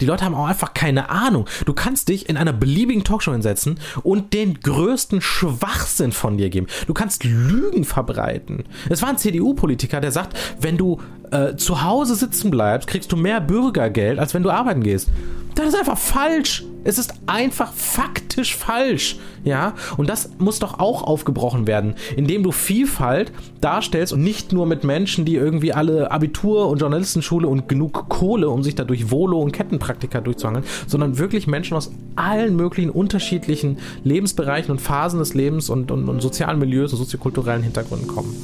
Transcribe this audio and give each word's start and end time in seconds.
Die 0.00 0.06
Leute 0.06 0.24
haben 0.24 0.34
auch 0.34 0.46
einfach 0.46 0.74
keine 0.74 1.10
Ahnung. 1.10 1.46
Du 1.66 1.72
kannst 1.72 2.08
dich 2.08 2.28
in 2.28 2.36
einer 2.36 2.52
beliebigen 2.52 3.04
Talkshow 3.04 3.32
hinsetzen 3.32 3.80
und 4.02 4.32
den 4.32 4.60
größten 4.60 5.20
Schwachsinn 5.20 6.12
von 6.12 6.38
dir 6.38 6.50
geben. 6.50 6.66
Du 6.86 6.94
kannst 6.94 7.24
Lügen 7.24 7.84
verbreiten. 7.84 8.64
Es 8.88 9.02
war 9.02 9.08
ein 9.08 9.18
CDU-Politiker, 9.18 10.00
der 10.00 10.12
sagt, 10.12 10.36
wenn 10.60 10.76
du 10.76 11.00
äh, 11.30 11.56
zu 11.56 11.82
Hause 11.82 12.14
sitzen 12.14 12.50
bleibst, 12.50 12.88
kriegst 12.88 13.12
du 13.12 13.16
mehr 13.16 13.40
Bürgergeld, 13.40 14.18
als 14.18 14.34
wenn 14.34 14.42
du 14.42 14.50
arbeiten 14.50 14.82
gehst. 14.82 15.08
Das 15.54 15.68
ist 15.68 15.76
einfach 15.76 15.98
falsch. 15.98 16.64
Es 16.84 16.98
ist 16.98 17.14
einfach 17.26 17.72
faktisch 17.72 18.56
falsch. 18.56 19.18
Ja, 19.44 19.74
und 19.96 20.08
das 20.08 20.30
muss 20.38 20.58
doch 20.58 20.78
auch 20.78 21.02
aufgebrochen 21.02 21.66
werden, 21.66 21.94
indem 22.16 22.42
du 22.42 22.52
Vielfalt 22.52 23.32
darstellst 23.60 24.12
und 24.12 24.22
nicht 24.22 24.52
nur 24.52 24.66
mit 24.66 24.84
Menschen, 24.84 25.24
die 25.24 25.34
irgendwie 25.34 25.72
alle 25.72 26.10
Abitur 26.10 26.68
und 26.68 26.80
Journalistenschule 26.80 27.48
und 27.48 27.68
genug 27.68 28.08
Kohle, 28.08 28.48
um 28.50 28.62
sich 28.62 28.74
da 28.74 28.84
durch 28.84 29.10
Volo 29.10 29.40
und 29.40 29.52
Kettenpraktika 29.52 30.20
durchzuhangeln, 30.20 30.64
sondern 30.86 31.18
wirklich 31.18 31.46
Menschen 31.46 31.76
aus 31.76 31.90
allen 32.16 32.56
möglichen 32.56 32.90
unterschiedlichen 32.90 33.78
Lebensbereichen 34.04 34.70
und 34.70 34.80
Phasen 34.80 35.18
des 35.18 35.34
Lebens 35.34 35.70
und, 35.70 35.90
und, 35.90 36.08
und 36.08 36.20
sozialen 36.20 36.58
Milieus 36.58 36.92
und 36.92 36.98
soziokulturellen 36.98 37.62
Hintergründen 37.62 38.08
kommen. 38.08 38.34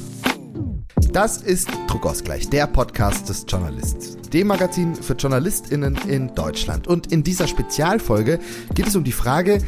Das 1.11 1.37
ist 1.37 1.69
Druckausgleich, 1.87 2.49
der 2.49 2.67
Podcast 2.67 3.29
des 3.29 3.45
Journalists, 3.47 4.17
dem 4.35 4.47
Magazin 4.47 4.95
für 4.95 5.13
JournalistInnen 5.13 5.97
in 6.09 6.35
Deutschland. 6.35 6.87
Und 6.87 7.09
in 7.09 7.23
dieser 7.23 7.47
Spezialfolge 7.47 8.39
geht 8.73 8.85
es 8.85 8.95
um 8.97 9.05
die 9.05 9.13
Frage, 9.13 9.59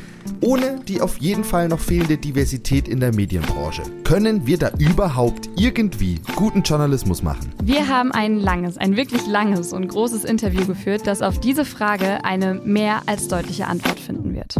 ohne 0.42 0.80
die 0.88 1.02
auf 1.02 1.18
jeden 1.18 1.44
Fall 1.44 1.68
noch 1.68 1.80
fehlende 1.80 2.18
Diversität 2.18 2.88
in 2.88 3.00
der 3.00 3.14
Medienbranche, 3.14 3.84
können 4.04 4.46
wir 4.48 4.58
da 4.58 4.72
überhaupt 4.78 5.50
irgendwie 5.56 6.22
guten 6.36 6.62
Journalismus 6.62 7.24
machen? 7.24 7.52
Wir 7.64 7.88
haben 7.88 8.12
ein 8.12 8.40
langes, 8.40 8.78
ein 8.78 8.96
wirklich 8.96 9.26
langes 9.28 9.74
und 9.74 9.88
großes 9.88 10.24
Interview 10.24 10.66
geführt, 10.66 11.08
das 11.08 11.22
auf 11.22 11.40
diese 11.40 11.66
Frage 11.66 12.24
eine 12.24 12.56
mehr 12.56 13.02
als 13.06 13.28
deutliche 13.28 13.68
Antwort 13.68 14.00
finden 14.00 14.34
wird. 14.34 14.56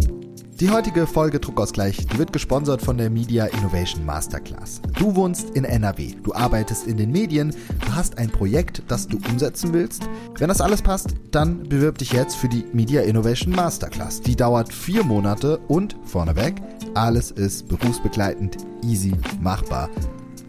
Die 0.60 0.72
heutige 0.72 1.06
Folge 1.06 1.40
Druckausgleich 1.40 2.08
die 2.08 2.18
wird 2.18 2.34
gesponsert 2.34 2.82
von 2.82 2.98
der 2.98 3.12
Media 3.12 3.46
Innovation 3.46 4.04
Masterclass. 4.04 4.82
Du 4.98 5.16
wohnst 5.16 5.52
in 5.52 5.66
NRW, 5.66 6.16
du 6.24 6.34
arbeitest 6.34 6.88
in 6.88 6.98
den 6.98 7.12
Medien, 7.12 7.54
du 7.86 7.96
hast 7.96 8.18
ein 8.18 8.32
Projekt, 8.32 8.82
das 8.88 9.08
du 9.08 9.20
umsetzen 9.30 9.72
willst. 9.72 10.10
Wenn 10.40 10.48
das 10.48 10.60
alles 10.60 10.82
passt, 10.82 11.14
dann 11.30 11.62
bewirb 11.70 12.00
dich 12.00 12.12
jetzt 12.12 12.38
für 12.38 12.50
die 12.50 12.66
Media 12.74 13.02
Innovation 13.02 13.54
Masterclass. 13.54 14.22
Die 14.22 14.36
dauert 14.36 14.74
vier 14.74 15.04
Monate 15.04 15.57
und 15.68 15.96
vorneweg, 16.06 16.56
alles 16.94 17.32
ist 17.32 17.68
berufsbegleitend, 17.68 18.58
easy, 18.84 19.14
machbar. 19.42 19.90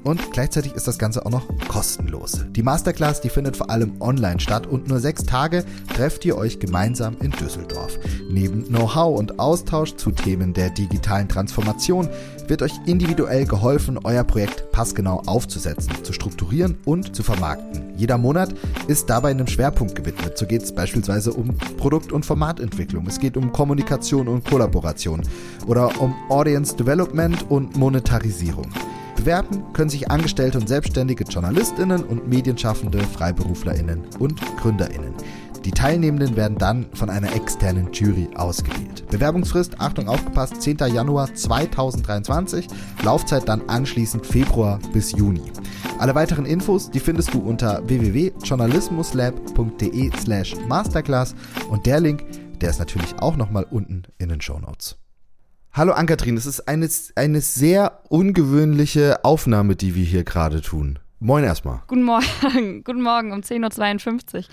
Und 0.04 0.32
gleichzeitig 0.32 0.72
ist 0.74 0.86
das 0.86 0.98
Ganze 0.98 1.26
auch 1.26 1.30
noch 1.30 1.46
kostenlos. 1.68 2.44
Die 2.50 2.62
Masterclass, 2.62 3.20
die 3.20 3.28
findet 3.28 3.56
vor 3.56 3.70
allem 3.70 4.00
online 4.00 4.40
statt 4.40 4.66
und 4.66 4.88
nur 4.88 5.00
sechs 5.00 5.24
Tage 5.24 5.64
trefft 5.94 6.24
ihr 6.24 6.36
euch 6.36 6.60
gemeinsam 6.60 7.16
in 7.20 7.30
Düsseldorf. 7.30 7.98
Neben 8.30 8.64
Know-how 8.66 9.18
und 9.18 9.38
Austausch 9.38 9.96
zu 9.96 10.10
Themen 10.10 10.54
der 10.54 10.70
digitalen 10.70 11.28
Transformation 11.28 12.08
wird 12.46 12.62
euch 12.62 12.72
individuell 12.86 13.44
geholfen, 13.44 13.98
euer 14.04 14.24
Projekt 14.24 14.70
passgenau 14.72 15.22
aufzusetzen, 15.26 15.92
zu 16.02 16.12
strukturieren 16.12 16.78
und 16.84 17.14
zu 17.14 17.22
vermarkten. 17.22 17.94
Jeder 17.96 18.16
Monat 18.16 18.54
ist 18.86 19.10
dabei 19.10 19.30
einem 19.30 19.46
Schwerpunkt 19.46 19.94
gewidmet. 19.94 20.38
So 20.38 20.46
geht 20.46 20.62
es 20.62 20.74
beispielsweise 20.74 21.32
um 21.32 21.56
Produkt- 21.76 22.12
und 22.12 22.24
Formatentwicklung. 22.24 23.06
Es 23.06 23.18
geht 23.18 23.36
um 23.36 23.52
Kommunikation 23.52 24.28
und 24.28 24.44
Kollaboration 24.44 25.22
oder 25.66 26.00
um 26.00 26.14
Audience 26.28 26.76
Development 26.76 27.50
und 27.50 27.76
Monetarisierung. 27.76 28.68
Bewerben 29.18 29.72
können 29.72 29.90
sich 29.90 30.12
Angestellte 30.12 30.58
und 30.58 30.68
selbstständige 30.68 31.24
JournalistInnen 31.24 32.04
und 32.04 32.28
Medienschaffende, 32.28 33.00
FreiberuflerInnen 33.00 34.02
und 34.20 34.40
GründerInnen. 34.58 35.12
Die 35.64 35.72
Teilnehmenden 35.72 36.36
werden 36.36 36.56
dann 36.56 36.86
von 36.94 37.10
einer 37.10 37.34
externen 37.34 37.92
Jury 37.92 38.28
ausgewählt. 38.36 39.04
Bewerbungsfrist, 39.10 39.80
Achtung 39.80 40.08
aufgepasst, 40.08 40.62
10. 40.62 40.76
Januar 40.94 41.34
2023, 41.34 42.68
Laufzeit 43.02 43.48
dann 43.48 43.68
anschließend 43.68 44.24
Februar 44.24 44.78
bis 44.92 45.10
Juni. 45.10 45.50
Alle 45.98 46.14
weiteren 46.14 46.46
Infos, 46.46 46.88
die 46.88 47.00
findest 47.00 47.34
du 47.34 47.40
unter 47.40 47.82
www.journalismuslab.de 47.88 50.12
slash 50.16 50.54
masterclass 50.68 51.34
und 51.68 51.86
der 51.86 51.98
Link, 51.98 52.24
der 52.60 52.70
ist 52.70 52.78
natürlich 52.78 53.18
auch 53.18 53.36
nochmal 53.36 53.66
unten 53.68 54.04
in 54.18 54.28
den 54.28 54.40
Show 54.40 54.60
Notes. 54.60 54.96
Hallo 55.78 55.92
Ankatrin, 55.92 56.36
es 56.36 56.44
ist 56.44 56.66
eine, 56.66 56.88
eine 57.14 57.40
sehr 57.40 58.00
ungewöhnliche 58.08 59.24
Aufnahme, 59.24 59.76
die 59.76 59.94
wir 59.94 60.04
hier 60.04 60.24
gerade 60.24 60.60
tun. 60.60 60.98
Moin 61.20 61.42
erstmal. 61.42 61.82
Guten 61.88 62.04
Morgen, 62.04 62.84
guten 62.84 63.02
Morgen 63.02 63.32
um 63.32 63.40
10.52 63.40 64.36
Uhr. 64.36 64.44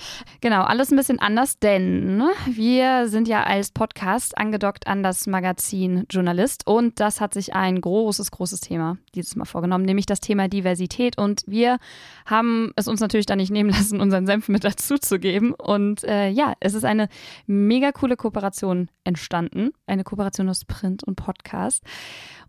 Genau, 0.42 0.64
alles 0.64 0.92
ein 0.92 0.98
bisschen 0.98 1.20
anders, 1.20 1.60
denn 1.60 2.24
wir 2.48 3.08
sind 3.08 3.28
ja 3.28 3.44
als 3.44 3.70
Podcast 3.70 4.36
angedockt 4.36 4.88
an 4.88 5.04
das 5.04 5.28
Magazin 5.28 6.06
Journalist 6.10 6.66
und 6.66 7.00
das 7.00 7.22
hat 7.22 7.36
sich 7.36 7.54
ein 7.54 7.80
großes, 7.80 8.32
großes 8.32 8.62
Thema 8.62 8.98
dieses 9.14 9.36
Mal 9.36 9.46
vorgenommen, 9.46 9.86
nämlich 9.86 10.08
das 10.08 10.22
Thema 10.22 10.48
Diversität 10.48 11.20
und 11.20 11.44
wir 11.46 11.78
haben 12.26 12.72
es 12.76 12.88
uns 12.88 13.00
natürlich 13.00 13.28
da 13.28 13.36
nicht 13.36 13.52
nehmen 13.52 13.70
lassen, 13.72 14.02
unseren 14.02 14.26
Senf 14.26 14.48
mit 14.48 14.64
dazu 14.64 14.98
zu 14.98 15.20
geben 15.20 15.54
und 15.54 16.04
äh, 16.04 16.30
ja, 16.30 16.54
es 16.62 16.74
ist 16.74 16.84
eine 16.84 17.10
mega 17.46 17.92
coole 17.92 18.18
Kooperation 18.18 18.90
entstanden, 19.04 19.70
eine 19.86 20.04
Kooperation 20.04 20.50
aus 20.50 20.66
Print 20.66 21.04
und 21.04 21.16
Podcast 21.16 21.84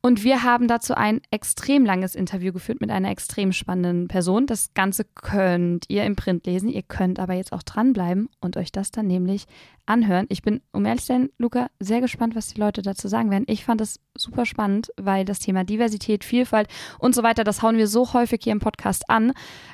und 0.02 0.24
wir 0.24 0.42
haben 0.42 0.68
dazu 0.68 0.94
ein 0.94 1.20
extrem 1.30 1.84
langes 1.84 2.14
Interview 2.14 2.52
geführt 2.52 2.80
mit 2.80 2.90
einer 2.90 3.10
extrem 3.10 3.52
spannenden 3.52 4.08
Person. 4.08 4.46
Das 4.46 4.74
Ganze 4.74 5.04
könnt 5.04 5.86
ihr 5.88 6.04
im 6.04 6.16
Print 6.16 6.46
lesen. 6.46 6.68
Ihr 6.68 6.82
könnt 6.82 7.18
aber 7.18 7.34
jetzt 7.34 7.52
auch 7.52 7.62
dranbleiben 7.62 8.28
und 8.40 8.56
euch 8.56 8.72
das 8.72 8.90
dann 8.90 9.06
nämlich 9.06 9.46
anhören. 9.86 10.26
Ich 10.28 10.42
bin, 10.42 10.60
um 10.72 10.84
ehrlich 10.84 11.02
zu 11.02 11.08
sein, 11.08 11.30
Luca, 11.38 11.68
sehr 11.80 12.00
gespannt, 12.00 12.34
was 12.34 12.48
die 12.48 12.60
Leute 12.60 12.82
dazu 12.82 13.08
sagen 13.08 13.30
werden. 13.30 13.44
Ich 13.46 13.64
fand 13.64 13.80
es 13.80 14.00
super 14.16 14.46
spannend, 14.46 14.90
weil 14.96 15.24
das 15.24 15.38
Thema 15.38 15.64
Diversität, 15.64 16.24
Vielfalt 16.24 16.68
und 16.98 17.14
so 17.14 17.22
weiter, 17.22 17.44
das 17.44 17.62
hauen 17.62 17.76
wir 17.76 17.86
so 17.86 18.12
häufig 18.12 18.40
hier 18.42 18.52
im 18.52 18.60
Podcast 18.60 19.08
an 19.08 19.32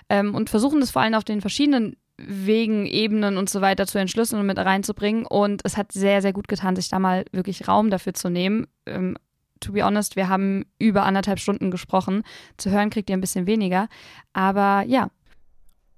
ähm, 0.09 0.35
und 0.35 0.51
versuchen 0.51 0.81
das 0.81 0.91
vor 0.91 1.03
allem 1.03 1.15
auf 1.15 1.25
den 1.25 1.41
verschiedenen 1.41 1.97
Wegen, 2.19 2.87
Ebenen 2.87 3.37
und 3.37 3.51
so 3.51 3.61
weiter 3.61 3.87
zu 3.87 3.99
entschlüsseln 3.99 4.41
und 4.41 4.47
mit 4.47 4.59
reinzubringen. 4.59 5.27
Und 5.27 5.63
es 5.65 5.77
hat 5.77 5.93
sehr, 5.93 6.23
sehr 6.23 6.33
gut 6.33 6.47
getan, 6.47 6.77
sich 6.77 6.89
da 6.89 6.99
mal 6.99 7.25
wirklich 7.33 7.67
Raum 7.67 7.91
dafür 7.91 8.15
zu 8.15 8.29
nehmen. 8.29 8.67
Ähm, 8.87 9.17
to 9.63 9.73
be 9.73 9.85
honest, 9.85 10.17
wir 10.17 10.29
haben 10.29 10.67
über 10.79 11.05
anderthalb 11.05 11.39
Stunden 11.39 11.71
gesprochen. 11.71 12.23
Zu 12.57 12.71
hören 12.71 12.91
kriegt 12.91 13.09
ihr 13.09 13.17
ein 13.17 13.21
bisschen 13.21 13.47
weniger. 13.47 13.89
Aber 14.33 14.85
ja, 14.87 15.09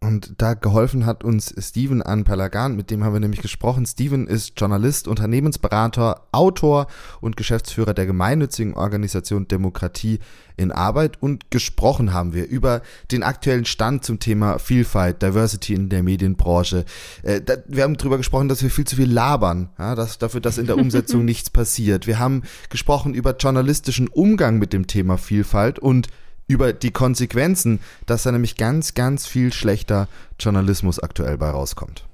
und 0.04 0.34
da 0.36 0.52
geholfen 0.52 1.06
hat 1.06 1.24
uns 1.24 1.54
Steven 1.58 2.02
an 2.02 2.24
Pelagan, 2.24 2.76
mit 2.76 2.90
dem 2.90 3.02
haben 3.04 3.14
wir 3.14 3.20
nämlich 3.20 3.40
gesprochen. 3.40 3.86
Steven 3.86 4.26
ist 4.26 4.60
Journalist, 4.60 5.08
Unternehmensberater, 5.08 6.26
Autor 6.30 6.88
und 7.22 7.38
Geschäftsführer 7.38 7.94
der 7.94 8.04
gemeinnützigen 8.04 8.74
Organisation 8.74 9.48
Demokratie 9.48 10.18
in 10.58 10.72
Arbeit. 10.72 11.22
Und 11.22 11.50
gesprochen 11.50 12.12
haben 12.12 12.34
wir 12.34 12.46
über 12.46 12.82
den 13.10 13.22
aktuellen 13.22 13.64
Stand 13.64 14.04
zum 14.04 14.18
Thema 14.18 14.58
Vielfalt, 14.58 15.22
Diversity 15.22 15.72
in 15.72 15.88
der 15.88 16.02
Medienbranche. 16.02 16.84
Äh, 17.22 17.40
wir 17.66 17.82
haben 17.82 17.96
darüber 17.96 18.18
gesprochen, 18.18 18.48
dass 18.48 18.62
wir 18.62 18.70
viel 18.70 18.86
zu 18.86 18.96
viel 18.96 19.10
labern, 19.10 19.70
dass 19.78 20.18
dafür, 20.18 20.42
dass 20.42 20.58
in 20.58 20.66
der 20.66 20.76
Umsetzung 20.76 21.24
nichts 21.24 21.48
passiert. 21.48 22.06
Wir 22.06 22.18
haben 22.18 22.42
gesprochen 22.68 23.14
über 23.14 23.34
journalistischen 23.36 24.08
Umgang 24.08 24.58
mit 24.58 24.74
dem 24.74 24.86
Thema 24.86 25.16
Vielfalt 25.16 25.78
und 25.78 26.08
über 26.46 26.72
die 26.72 26.90
Konsequenzen, 26.90 27.80
dass 28.06 28.24
da 28.24 28.32
nämlich 28.32 28.56
ganz, 28.56 28.94
ganz 28.94 29.26
viel 29.26 29.52
schlechter 29.52 30.08
Journalismus 30.38 30.98
aktuell 30.98 31.38
bei 31.38 31.50
rauskommt. 31.50 32.04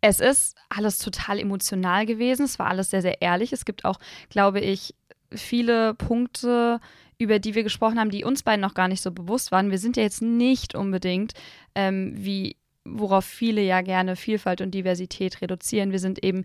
Es 0.00 0.18
ist 0.18 0.56
alles 0.68 0.98
total 0.98 1.38
emotional 1.38 2.06
gewesen. 2.06 2.44
Es 2.44 2.58
war 2.58 2.66
alles 2.66 2.90
sehr, 2.90 3.02
sehr 3.02 3.22
ehrlich. 3.22 3.52
Es 3.52 3.64
gibt 3.64 3.84
auch, 3.84 4.00
glaube 4.30 4.60
ich, 4.60 4.94
viele 5.30 5.94
Punkte, 5.94 6.80
über 7.18 7.38
die 7.38 7.54
wir 7.54 7.62
gesprochen 7.62 8.00
haben, 8.00 8.10
die 8.10 8.24
uns 8.24 8.42
beiden 8.42 8.60
noch 8.60 8.74
gar 8.74 8.88
nicht 8.88 9.00
so 9.00 9.12
bewusst 9.12 9.52
waren. 9.52 9.70
Wir 9.70 9.78
sind 9.78 9.96
ja 9.96 10.02
jetzt 10.02 10.20
nicht 10.20 10.74
unbedingt 10.74 11.34
ähm, 11.76 12.14
wie 12.16 12.56
worauf 12.84 13.24
viele 13.24 13.62
ja 13.62 13.80
gerne 13.80 14.16
Vielfalt 14.16 14.60
und 14.60 14.72
Diversität 14.72 15.40
reduzieren. 15.40 15.92
Wir 15.92 15.98
sind 15.98 16.22
eben 16.24 16.44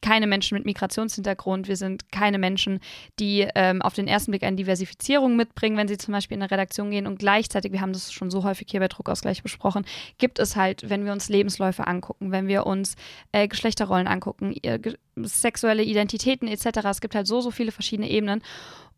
keine 0.00 0.26
Menschen 0.26 0.56
mit 0.56 0.64
Migrationshintergrund, 0.64 1.68
wir 1.68 1.76
sind 1.76 2.10
keine 2.10 2.38
Menschen, 2.38 2.80
die 3.18 3.46
ähm, 3.54 3.82
auf 3.82 3.94
den 3.94 4.08
ersten 4.08 4.30
Blick 4.30 4.42
eine 4.42 4.56
Diversifizierung 4.56 5.36
mitbringen, 5.36 5.76
wenn 5.76 5.88
sie 5.88 5.98
zum 5.98 6.12
Beispiel 6.12 6.36
in 6.36 6.42
eine 6.42 6.50
Redaktion 6.50 6.90
gehen. 6.90 7.06
Und 7.06 7.18
gleichzeitig, 7.18 7.72
wir 7.72 7.80
haben 7.80 7.92
das 7.92 8.12
schon 8.12 8.30
so 8.30 8.44
häufig 8.44 8.68
hier 8.70 8.80
bei 8.80 8.88
Druckausgleich 8.88 9.42
besprochen, 9.42 9.84
gibt 10.16 10.38
es 10.38 10.56
halt, 10.56 10.88
wenn 10.88 11.04
wir 11.04 11.12
uns 11.12 11.28
Lebensläufe 11.28 11.86
angucken, 11.86 12.32
wenn 12.32 12.48
wir 12.48 12.66
uns 12.66 12.96
äh, 13.32 13.46
Geschlechterrollen 13.46 14.06
angucken, 14.06 14.54
äh, 14.62 14.78
sexuelle 15.16 15.82
Identitäten 15.82 16.48
etc., 16.48 16.78
es 16.84 17.00
gibt 17.00 17.14
halt 17.14 17.26
so, 17.26 17.40
so 17.40 17.50
viele 17.50 17.72
verschiedene 17.72 18.08
Ebenen. 18.08 18.42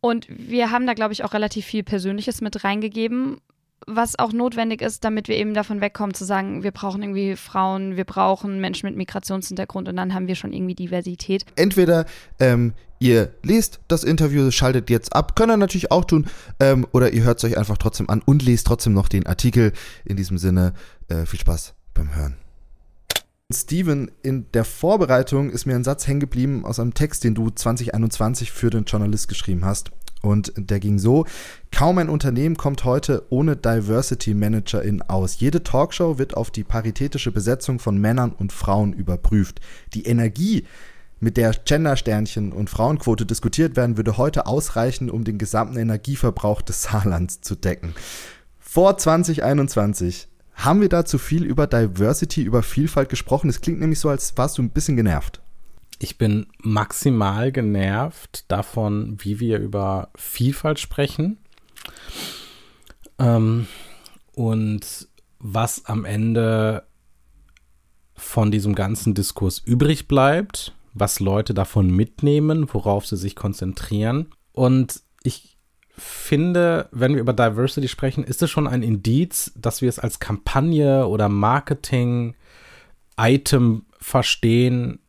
Und 0.00 0.26
wir 0.28 0.70
haben 0.70 0.86
da, 0.86 0.94
glaube 0.94 1.12
ich, 1.12 1.24
auch 1.24 1.34
relativ 1.34 1.66
viel 1.66 1.82
Persönliches 1.82 2.40
mit 2.40 2.64
reingegeben 2.64 3.38
was 3.86 4.18
auch 4.18 4.32
notwendig 4.32 4.82
ist, 4.82 5.04
damit 5.04 5.28
wir 5.28 5.36
eben 5.36 5.54
davon 5.54 5.80
wegkommen 5.80 6.14
zu 6.14 6.24
sagen, 6.24 6.62
wir 6.62 6.70
brauchen 6.70 7.02
irgendwie 7.02 7.36
Frauen, 7.36 7.96
wir 7.96 8.04
brauchen 8.04 8.60
Menschen 8.60 8.86
mit 8.88 8.96
Migrationshintergrund 8.96 9.88
und 9.88 9.96
dann 9.96 10.14
haben 10.14 10.26
wir 10.26 10.34
schon 10.34 10.52
irgendwie 10.52 10.74
Diversität. 10.74 11.44
Entweder 11.56 12.06
ähm, 12.38 12.74
ihr 12.98 13.32
lest 13.42 13.80
das 13.88 14.04
Interview, 14.04 14.50
schaltet 14.50 14.90
jetzt 14.90 15.14
ab, 15.14 15.34
könnt 15.34 15.50
ihr 15.50 15.56
natürlich 15.56 15.90
auch 15.90 16.04
tun, 16.04 16.26
ähm, 16.60 16.86
oder 16.92 17.12
ihr 17.12 17.24
hört 17.24 17.38
es 17.38 17.44
euch 17.44 17.58
einfach 17.58 17.78
trotzdem 17.78 18.08
an 18.10 18.22
und 18.24 18.42
lest 18.42 18.66
trotzdem 18.66 18.92
noch 18.92 19.08
den 19.08 19.26
Artikel. 19.26 19.72
In 20.04 20.16
diesem 20.16 20.38
Sinne, 20.38 20.74
äh, 21.08 21.26
viel 21.26 21.40
Spaß 21.40 21.74
beim 21.94 22.14
Hören. 22.14 22.36
Steven, 23.52 24.12
in 24.22 24.46
der 24.52 24.64
Vorbereitung 24.64 25.50
ist 25.50 25.66
mir 25.66 25.74
ein 25.74 25.82
Satz 25.82 26.06
hängen 26.06 26.20
geblieben 26.20 26.64
aus 26.64 26.78
einem 26.78 26.94
Text, 26.94 27.24
den 27.24 27.34
du 27.34 27.50
2021 27.50 28.52
für 28.52 28.70
den 28.70 28.84
Journalist 28.84 29.28
geschrieben 29.28 29.64
hast. 29.64 29.90
Und 30.22 30.52
der 30.56 30.80
ging 30.80 30.98
so, 30.98 31.24
kaum 31.72 31.98
ein 31.98 32.08
Unternehmen 32.08 32.56
kommt 32.56 32.84
heute 32.84 33.24
ohne 33.30 33.56
Diversity 33.56 34.34
Managerin 34.34 35.02
aus. 35.02 35.40
Jede 35.40 35.62
Talkshow 35.62 36.18
wird 36.18 36.36
auf 36.36 36.50
die 36.50 36.64
paritätische 36.64 37.32
Besetzung 37.32 37.78
von 37.78 37.96
Männern 37.98 38.32
und 38.32 38.52
Frauen 38.52 38.92
überprüft. 38.92 39.60
Die 39.94 40.04
Energie, 40.04 40.64
mit 41.20 41.36
der 41.36 41.52
Gendersternchen 41.52 42.52
und 42.52 42.70
Frauenquote 42.70 43.26
diskutiert 43.26 43.76
werden, 43.76 43.96
würde 43.96 44.16
heute 44.16 44.46
ausreichen, 44.46 45.10
um 45.10 45.24
den 45.24 45.38
gesamten 45.38 45.76
Energieverbrauch 45.76 46.62
des 46.62 46.82
Saarlands 46.82 47.42
zu 47.42 47.54
decken. 47.54 47.94
Vor 48.58 48.96
2021 48.96 50.28
haben 50.54 50.80
wir 50.80 50.88
da 50.88 51.04
zu 51.04 51.18
viel 51.18 51.44
über 51.44 51.66
Diversity, 51.66 52.42
über 52.42 52.62
Vielfalt 52.62 53.08
gesprochen. 53.08 53.50
Es 53.50 53.60
klingt 53.60 53.80
nämlich 53.80 54.00
so, 54.00 54.08
als 54.08 54.36
warst 54.36 54.58
du 54.58 54.62
ein 54.62 54.70
bisschen 54.70 54.96
genervt. 54.96 55.40
Ich 56.02 56.16
bin 56.16 56.46
maximal 56.58 57.52
genervt 57.52 58.46
davon, 58.48 59.18
wie 59.20 59.38
wir 59.38 59.58
über 59.58 60.08
Vielfalt 60.16 60.80
sprechen. 60.80 61.36
Ähm, 63.18 63.66
und 64.32 65.08
was 65.38 65.84
am 65.84 66.06
Ende 66.06 66.84
von 68.14 68.50
diesem 68.50 68.74
ganzen 68.74 69.12
Diskurs 69.12 69.58
übrig 69.58 70.08
bleibt, 70.08 70.74
was 70.94 71.20
Leute 71.20 71.52
davon 71.52 71.90
mitnehmen, 71.90 72.66
worauf 72.72 73.04
sie 73.04 73.18
sich 73.18 73.36
konzentrieren. 73.36 74.30
Und 74.52 75.02
ich 75.22 75.58
finde, 75.90 76.88
wenn 76.92 77.12
wir 77.12 77.20
über 77.20 77.34
Diversity 77.34 77.88
sprechen, 77.88 78.24
ist 78.24 78.42
es 78.42 78.50
schon 78.50 78.66
ein 78.66 78.82
Indiz, 78.82 79.52
dass 79.54 79.82
wir 79.82 79.90
es 79.90 79.98
als 79.98 80.18
Kampagne 80.18 81.06
oder 81.06 81.28
Marketing-Item 81.28 83.84
verstehen, 83.98 84.99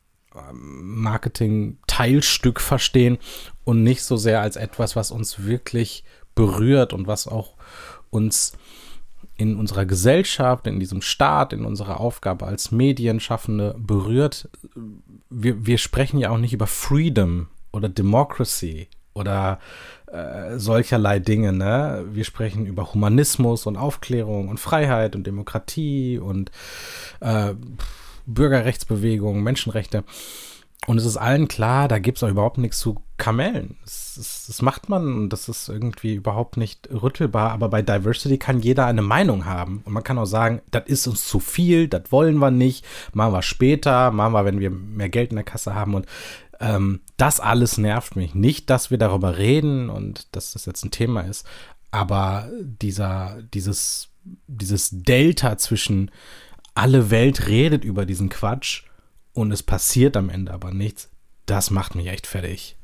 Marketing-Teilstück 0.53 2.61
verstehen 2.61 3.17
und 3.63 3.83
nicht 3.83 4.03
so 4.03 4.17
sehr 4.17 4.41
als 4.41 4.55
etwas, 4.55 4.95
was 4.95 5.11
uns 5.11 5.43
wirklich 5.43 6.03
berührt 6.35 6.93
und 6.93 7.07
was 7.07 7.27
auch 7.27 7.55
uns 8.09 8.53
in 9.37 9.55
unserer 9.55 9.85
Gesellschaft, 9.85 10.67
in 10.67 10.79
diesem 10.79 11.01
Staat, 11.01 11.51
in 11.51 11.65
unserer 11.65 11.99
Aufgabe 11.99 12.45
als 12.45 12.71
Medienschaffende 12.71 13.75
berührt. 13.77 14.49
Wir, 15.29 15.65
wir 15.65 15.77
sprechen 15.77 16.19
ja 16.19 16.29
auch 16.29 16.37
nicht 16.37 16.53
über 16.53 16.67
Freedom 16.67 17.47
oder 17.71 17.89
Democracy 17.89 18.87
oder 19.13 19.59
äh, 20.11 20.57
solcherlei 20.57 21.19
Dinge. 21.19 21.53
Ne? 21.53 22.05
Wir 22.11 22.23
sprechen 22.23 22.65
über 22.65 22.93
Humanismus 22.93 23.65
und 23.65 23.77
Aufklärung 23.77 24.47
und 24.47 24.59
Freiheit 24.59 25.15
und 25.15 25.25
Demokratie 25.25 26.19
und 26.19 26.51
äh, 27.19 27.53
Bürgerrechtsbewegung, 28.25 29.43
Menschenrechte. 29.43 30.03
Und 30.87 30.97
es 30.97 31.05
ist 31.05 31.17
allen 31.17 31.47
klar, 31.47 31.87
da 31.87 31.99
gibt 31.99 32.17
es 32.17 32.23
auch 32.23 32.29
überhaupt 32.29 32.57
nichts 32.57 32.79
zu 32.79 33.03
Kamellen. 33.17 33.77
Das, 33.83 34.15
das, 34.17 34.45
das, 34.47 34.61
macht 34.63 34.89
man 34.89 35.13
und 35.13 35.29
das 35.29 35.47
ist 35.47 35.69
irgendwie 35.69 36.15
überhaupt 36.15 36.57
nicht 36.57 36.89
rüttelbar. 36.91 37.51
Aber 37.51 37.69
bei 37.69 37.83
Diversity 37.83 38.39
kann 38.39 38.61
jeder 38.61 38.87
eine 38.87 39.03
Meinung 39.03 39.45
haben. 39.45 39.83
Und 39.85 39.93
man 39.93 40.03
kann 40.03 40.17
auch 40.17 40.25
sagen, 40.25 40.61
das 40.71 40.87
ist 40.87 41.05
uns 41.05 41.27
zu 41.27 41.39
viel, 41.39 41.87
das 41.87 42.11
wollen 42.11 42.37
wir 42.37 42.49
nicht, 42.49 42.83
machen 43.13 43.33
wir 43.33 43.43
später, 43.43 44.09
machen 44.09 44.33
wir, 44.33 44.45
wenn 44.45 44.59
wir 44.59 44.71
mehr 44.71 45.09
Geld 45.09 45.29
in 45.29 45.35
der 45.35 45.45
Kasse 45.45 45.75
haben. 45.75 45.93
Und 45.93 46.07
ähm, 46.59 47.01
das 47.15 47.39
alles 47.39 47.77
nervt 47.77 48.15
mich. 48.15 48.33
Nicht, 48.33 48.71
dass 48.71 48.89
wir 48.89 48.97
darüber 48.97 49.37
reden 49.37 49.91
und 49.91 50.35
dass 50.35 50.53
das 50.53 50.65
jetzt 50.65 50.83
ein 50.83 50.91
Thema 50.91 51.21
ist, 51.21 51.45
aber 51.91 52.49
dieser, 52.59 53.37
dieses, 53.53 54.09
dieses 54.47 54.89
Delta 54.91 55.57
zwischen 55.57 56.09
alle 56.75 57.11
Welt 57.11 57.47
redet 57.47 57.83
über 57.83 58.05
diesen 58.05 58.29
Quatsch 58.29 58.83
und 59.33 59.51
es 59.51 59.63
passiert 59.63 60.17
am 60.17 60.29
Ende 60.29 60.53
aber 60.53 60.71
nichts, 60.71 61.09
das 61.45 61.71
macht 61.71 61.95
mich 61.95 62.07
echt 62.07 62.27
fertig. 62.27 62.77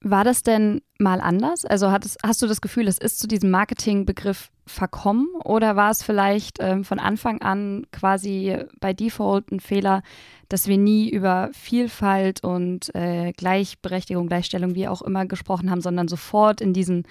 War 0.00 0.22
das 0.22 0.44
denn 0.44 0.80
mal 0.98 1.20
anders? 1.20 1.64
Also 1.64 1.88
es, 1.88 2.16
hast 2.24 2.40
du 2.40 2.46
das 2.46 2.60
Gefühl, 2.60 2.86
es 2.86 2.98
ist 2.98 3.18
zu 3.18 3.26
diesem 3.26 3.50
Marketingbegriff 3.50 4.50
verkommen 4.64 5.26
oder 5.42 5.74
war 5.74 5.90
es 5.90 6.04
vielleicht 6.04 6.58
ähm, 6.60 6.84
von 6.84 7.00
Anfang 7.00 7.42
an 7.42 7.84
quasi 7.90 8.56
bei 8.78 8.92
Default 8.92 9.50
ein 9.50 9.58
Fehler, 9.58 10.02
dass 10.48 10.68
wir 10.68 10.78
nie 10.78 11.10
über 11.10 11.50
Vielfalt 11.52 12.44
und 12.44 12.94
äh, 12.94 13.32
Gleichberechtigung, 13.32 14.28
Gleichstellung, 14.28 14.76
wie 14.76 14.86
auch 14.86 15.02
immer 15.02 15.26
gesprochen 15.26 15.68
haben, 15.68 15.80
sondern 15.80 16.06
sofort 16.06 16.60
in 16.60 16.72
diesen, 16.72 17.04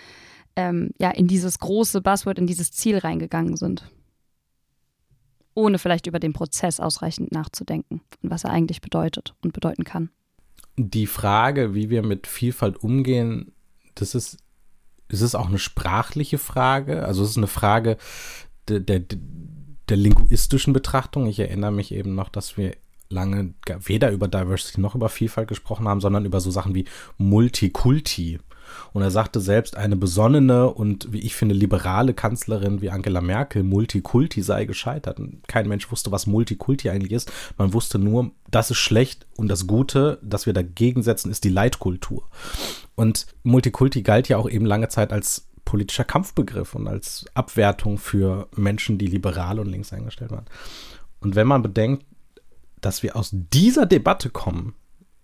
ähm, 0.56 0.92
ja, 0.98 1.12
in 1.12 1.28
dieses 1.28 1.60
große 1.60 2.02
Buzzword, 2.02 2.40
in 2.40 2.48
dieses 2.48 2.72
Ziel 2.72 3.00
reingegangen 3.00 3.58
sind? 3.58 3.84
Ohne 5.58 5.80
vielleicht 5.80 6.06
über 6.06 6.20
den 6.20 6.34
Prozess 6.34 6.80
ausreichend 6.80 7.32
nachzudenken 7.32 8.02
und 8.22 8.30
was 8.30 8.44
er 8.44 8.52
eigentlich 8.52 8.80
bedeutet 8.80 9.34
und 9.44 9.54
bedeuten 9.54 9.84
kann. 9.84 10.12
Die 10.78 11.08
Frage, 11.08 11.74
wie 11.74 11.90
wir 11.90 12.04
mit 12.04 12.28
Vielfalt 12.28 12.78
umgehen, 12.78 13.52
das 13.96 14.14
ist, 14.14 14.38
es 15.08 15.22
ist 15.22 15.34
auch 15.34 15.48
eine 15.48 15.58
sprachliche 15.58 16.38
Frage. 16.38 17.04
Also 17.04 17.24
es 17.24 17.32
ist 17.32 17.38
eine 17.38 17.48
Frage 17.48 17.98
der, 18.68 18.82
der, 18.82 19.02
der 19.90 19.98
linguistischen 19.98 20.74
Betrachtung. 20.74 21.26
Ich 21.26 21.40
erinnere 21.40 21.72
mich 21.72 21.92
eben 21.92 22.14
noch, 22.14 22.30
dass 22.30 22.56
wir 22.56 22.76
lange 23.10 23.56
weder 23.66 24.12
über 24.12 24.28
Diversity 24.28 24.80
noch 24.80 24.94
über 24.94 25.10
Vielfalt 25.10 25.48
gesprochen 25.48 25.88
haben, 25.88 26.02
sondern 26.02 26.26
über 26.26 26.40
so 26.40 26.52
Sachen 26.52 26.76
wie 26.76 26.86
Multikulti. 27.18 28.38
Und 28.94 29.02
er 29.02 29.12
sagte 29.12 29.40
selbst, 29.40 29.76
eine 29.76 29.96
besonnene 29.96 30.70
und, 30.70 31.12
wie 31.12 31.20
ich 31.20 31.36
finde, 31.36 31.56
liberale 31.56 32.14
Kanzlerin 32.14 32.82
wie 32.82 32.90
Angela 32.90 33.22
Merkel, 33.22 33.64
Multikulti 33.64 34.42
sei 34.42 34.66
gescheitert. 34.66 35.20
Und 35.20 35.48
kein 35.48 35.68
Mensch 35.68 35.92
wusste, 35.92 36.12
was 36.12 36.28
Multikulti 36.28 36.90
eigentlich 36.90 37.12
ist. 37.12 37.32
Man 37.58 37.74
wusste 37.74 38.00
nur, 38.00 38.32
das 38.50 38.72
ist 38.72 38.78
schlecht 38.78 39.26
und 39.36 39.48
das 39.48 39.68
Gute, 39.68 40.20
das 40.22 40.46
wir 40.46 40.54
dagegen 40.54 41.04
setzen, 41.04 41.32
ist 41.32 41.44
die 41.44 41.50
Leitkultur. 41.50 42.24
Und 42.96 43.28
Multikulti 43.44 44.02
galt 44.02 44.28
ja 44.30 44.38
auch 44.38 44.50
eben 44.50 44.66
lange 44.66 44.90
Zeit 44.90 45.14
als 45.14 45.48
politischer 45.66 46.06
Kampfbegriff 46.06 46.76
und 46.76 46.88
als 46.88 47.26
Abwertung 47.34 47.98
für 47.98 48.48
Menschen, 48.56 48.98
die 48.98 49.08
liberal 49.08 49.60
und 49.60 49.68
links 49.68 49.92
eingestellt 49.92 50.32
waren. 50.32 50.46
Und 51.20 51.36
wenn 51.36 51.48
man 51.48 51.62
bedenkt, 51.62 52.06
dass 52.80 53.04
wir 53.04 53.16
aus 53.16 53.32
dieser 53.34 53.86
Debatte 53.86 54.30
kommen, 54.30 54.76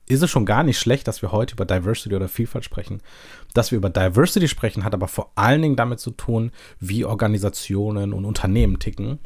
ist 0.08 0.22
es 0.22 0.30
schon 0.30 0.46
gar 0.46 0.64
nicht 0.64 0.80
schlecht, 0.80 1.08
dass 1.08 1.22
wir 1.22 1.32
heute 1.32 1.54
über 1.54 1.66
Diversity 1.66 2.16
oder 2.16 2.28
Vielfalt 2.28 2.66
sprechen. 2.66 3.02
Dass 3.54 3.72
wir 3.72 3.78
über 3.78 3.90
Diversity 3.90 4.48
sprechen, 4.48 4.84
hat 4.84 4.94
aber 4.94 5.08
vor 5.08 5.32
allen 5.36 5.62
Dingen 5.62 5.76
damit 5.76 6.00
zu 6.00 6.12
tun, 6.12 6.52
wie 6.80 7.06
Organisationen 7.06 8.14
und 8.14 8.26
Unternehmen 8.26 8.80
ticken. 8.80 9.20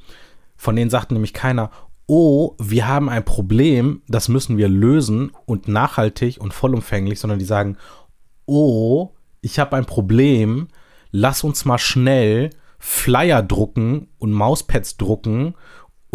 Von 0.56 0.75
denen 0.75 0.89
sagt 0.89 1.12
nämlich 1.12 1.33
keiner, 1.33 1.71
oh, 2.07 2.56
wir 2.59 2.88
haben 2.88 3.09
ein 3.09 3.25
Problem, 3.25 4.01
das 4.07 4.29
müssen 4.29 4.57
wir 4.57 4.69
lösen 4.69 5.31
und 5.46 5.67
nachhaltig 5.67 6.39
und 6.39 6.53
vollumfänglich, 6.53 7.19
sondern 7.19 7.39
die 7.39 7.46
sagen, 7.46 7.77
oh, 8.46 9.13
ich 9.41 9.60
habe 9.60 9.75
ein 9.75 9.86
Problem, 9.86 10.67
lass 11.12 11.43
uns 11.43 11.65
mal 11.65 11.77
schnell 11.77 12.51
Flyer 12.79 13.41
drucken 13.41 14.07
und 14.19 14.31
Mauspads 14.31 14.98
drucken 14.98 15.55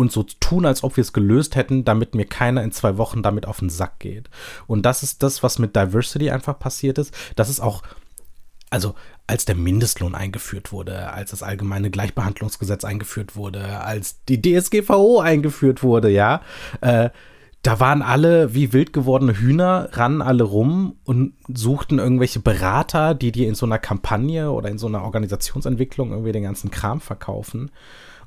und 0.02 0.12
so 0.12 0.24
tun, 0.24 0.66
als 0.66 0.84
ob 0.84 0.96
wir 0.96 1.02
es 1.02 1.12
gelöst 1.12 1.56
hätten, 1.56 1.84
damit 1.84 2.14
mir 2.14 2.26
keiner 2.26 2.62
in 2.62 2.72
zwei 2.72 2.98
Wochen 2.98 3.22
damit 3.22 3.46
auf 3.46 3.60
den 3.60 3.70
Sack 3.70 3.98
geht. 4.00 4.28
Und 4.66 4.84
das 4.84 5.02
ist 5.02 5.22
das, 5.22 5.42
was 5.42 5.58
mit 5.58 5.74
Diversity 5.74 6.30
einfach 6.30 6.58
passiert 6.58 6.98
ist. 6.98 7.14
Das 7.36 7.48
ist 7.48 7.60
auch, 7.60 7.82
also 8.68 8.94
als 9.26 9.44
der 9.44 9.54
Mindestlohn 9.54 10.14
eingeführt 10.14 10.72
wurde, 10.72 11.10
als 11.12 11.30
das 11.30 11.42
allgemeine 11.42 11.90
Gleichbehandlungsgesetz 11.90 12.84
eingeführt 12.84 13.36
wurde, 13.36 13.80
als 13.80 14.24
die 14.28 14.42
DSGVO 14.42 15.20
eingeführt 15.20 15.82
wurde, 15.82 16.10
ja, 16.10 16.42
äh, 16.82 17.10
da 17.62 17.78
waren 17.78 18.02
alle 18.02 18.54
wie 18.54 18.72
wild 18.72 18.92
gewordene 18.92 19.38
Hühner, 19.38 19.88
ran 19.92 20.20
alle 20.20 20.42
rum 20.42 20.96
und 21.04 21.34
suchten 21.46 22.00
irgendwelche 22.00 22.40
Berater, 22.40 23.14
die 23.14 23.30
dir 23.30 23.46
in 23.46 23.54
so 23.54 23.66
einer 23.66 23.78
Kampagne 23.78 24.50
oder 24.50 24.68
in 24.68 24.78
so 24.78 24.88
einer 24.88 25.04
Organisationsentwicklung 25.04 26.10
irgendwie 26.10 26.32
den 26.32 26.42
ganzen 26.42 26.72
Kram 26.72 27.00
verkaufen. 27.00 27.70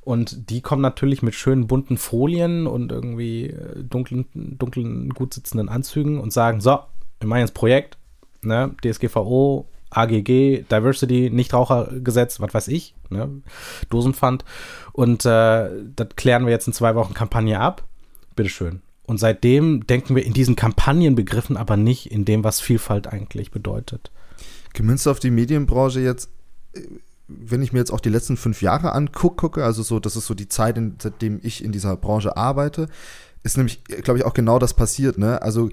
Und 0.06 0.52
die 0.52 0.62
kommen 0.62 0.84
natürlich 0.84 1.24
mit 1.24 1.34
schönen 1.34 1.66
bunten 1.66 1.98
Folien 1.98 2.68
und 2.68 2.92
irgendwie 2.92 3.48
äh, 3.48 3.84
dunklen, 3.84 4.26
dunklen, 4.34 5.10
gut 5.10 5.34
sitzenden 5.34 5.68
Anzügen 5.68 6.20
und 6.20 6.32
sagen: 6.32 6.62
So, 6.62 6.80
wir 7.20 7.28
machen 7.28 7.40
jetzt 7.40 7.56
Projekt, 7.56 7.98
ne, 8.44 8.76
DSGVO, 8.84 9.68
AGG, 9.90 10.64
Diversity, 10.72 11.32
Nichtrauchergesetz, 11.32 12.40
was 12.40 12.54
weiß 12.54 12.68
ich, 12.68 12.94
ne, 13.10 13.42
Dosenpfand. 13.90 14.46
Und 14.94 15.26
äh, 15.26 15.70
das 15.96 16.10
klären 16.16 16.46
wir 16.46 16.52
jetzt 16.52 16.68
in 16.68 16.74
zwei 16.74 16.94
Wochen 16.94 17.16
Kampagne 17.16 17.60
ab. 17.60 17.84
Bitteschön. 18.36 18.82
Und 19.08 19.20
seitdem 19.20 19.88
denken 19.88 20.16
wir 20.16 20.24
in 20.24 20.34
diesen 20.34 20.56
Kampagnenbegriffen, 20.56 21.58
aber 21.58 21.78
nicht 21.78 22.12
in 22.12 22.26
dem, 22.26 22.44
was 22.44 22.62
Vielfalt 22.62 23.08
eigentlich 23.08 23.50
bedeutet. 23.50 24.12
Gemünzt 24.74 25.08
auf 25.08 25.20
die 25.20 25.32
Medienbranche 25.32 26.02
jetzt 26.02 26.30
äh, 26.74 26.82
wenn 27.28 27.62
ich 27.62 27.74
mir 27.74 27.80
jetzt 27.80 27.92
auch 27.92 28.00
die 28.00 28.10
letzten 28.10 28.38
fünf 28.38 28.62
Jahre 28.62 28.94
angucke, 28.94 29.64
also 29.64 29.84
so, 29.84 30.00
das 30.00 30.16
ist 30.16 30.28
so 30.28 30.34
die 30.34 30.48
Zeit, 30.48 30.78
in, 30.78 30.96
seitdem 31.02 31.40
ich 31.42 31.64
in 31.64 31.72
dieser 31.72 31.96
Branche 31.96 32.38
arbeite, 32.38 32.88
ist 33.44 33.58
nämlich, 33.58 33.84
glaube 33.84 34.20
ich, 34.20 34.26
auch 34.26 34.34
genau 34.34 34.60
das 34.60 34.74
passiert. 34.74 35.18
Ne? 35.18 35.42
Also 35.42 35.70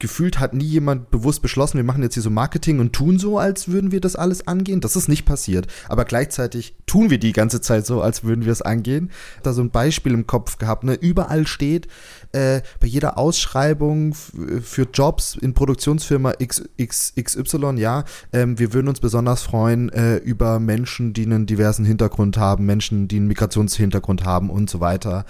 gefühlt 0.00 0.40
hat 0.40 0.54
nie 0.54 0.64
jemand 0.64 1.10
bewusst 1.10 1.42
beschlossen, 1.42 1.76
wir 1.76 1.84
machen 1.84 2.02
jetzt 2.02 2.14
hier 2.14 2.22
so 2.22 2.30
Marketing 2.30 2.80
und 2.80 2.92
tun 2.92 3.18
so, 3.18 3.38
als 3.38 3.68
würden 3.68 3.92
wir 3.92 4.00
das 4.00 4.16
alles 4.16 4.48
angehen. 4.48 4.80
Das 4.80 4.96
ist 4.96 5.08
nicht 5.08 5.24
passiert. 5.24 5.66
Aber 5.88 6.04
gleichzeitig 6.04 6.74
tun 6.86 7.10
wir 7.10 7.18
die 7.18 7.32
ganze 7.32 7.60
Zeit 7.60 7.86
so, 7.86 8.02
als 8.02 8.24
würden 8.24 8.44
wir 8.44 8.52
es 8.52 8.62
angehen. 8.62 9.10
Da 9.42 9.52
so 9.52 9.62
ein 9.62 9.70
Beispiel 9.70 10.12
im 10.12 10.26
Kopf 10.26 10.58
gehabt, 10.58 10.82
ne? 10.84 10.94
Überall 10.94 11.46
steht, 11.46 11.86
äh, 12.32 12.62
bei 12.80 12.86
jeder 12.86 13.18
Ausschreibung 13.18 14.14
für 14.14 14.88
Jobs 14.92 15.36
in 15.36 15.54
Produktionsfirma 15.54 16.34
XY, 16.82 17.74
ja, 17.76 18.04
ähm, 18.32 18.58
wir 18.58 18.72
würden 18.72 18.88
uns 18.88 19.00
besonders 19.00 19.42
freuen 19.42 19.90
äh, 19.90 20.16
über 20.16 20.58
Menschen, 20.58 21.12
die 21.12 21.24
einen 21.24 21.46
diversen 21.46 21.84
Hintergrund 21.84 22.38
haben, 22.38 22.66
Menschen, 22.66 23.06
die 23.06 23.16
einen 23.16 23.28
Migrationshintergrund 23.28 24.24
haben 24.24 24.50
und 24.50 24.70
so 24.70 24.80
weiter. 24.80 25.26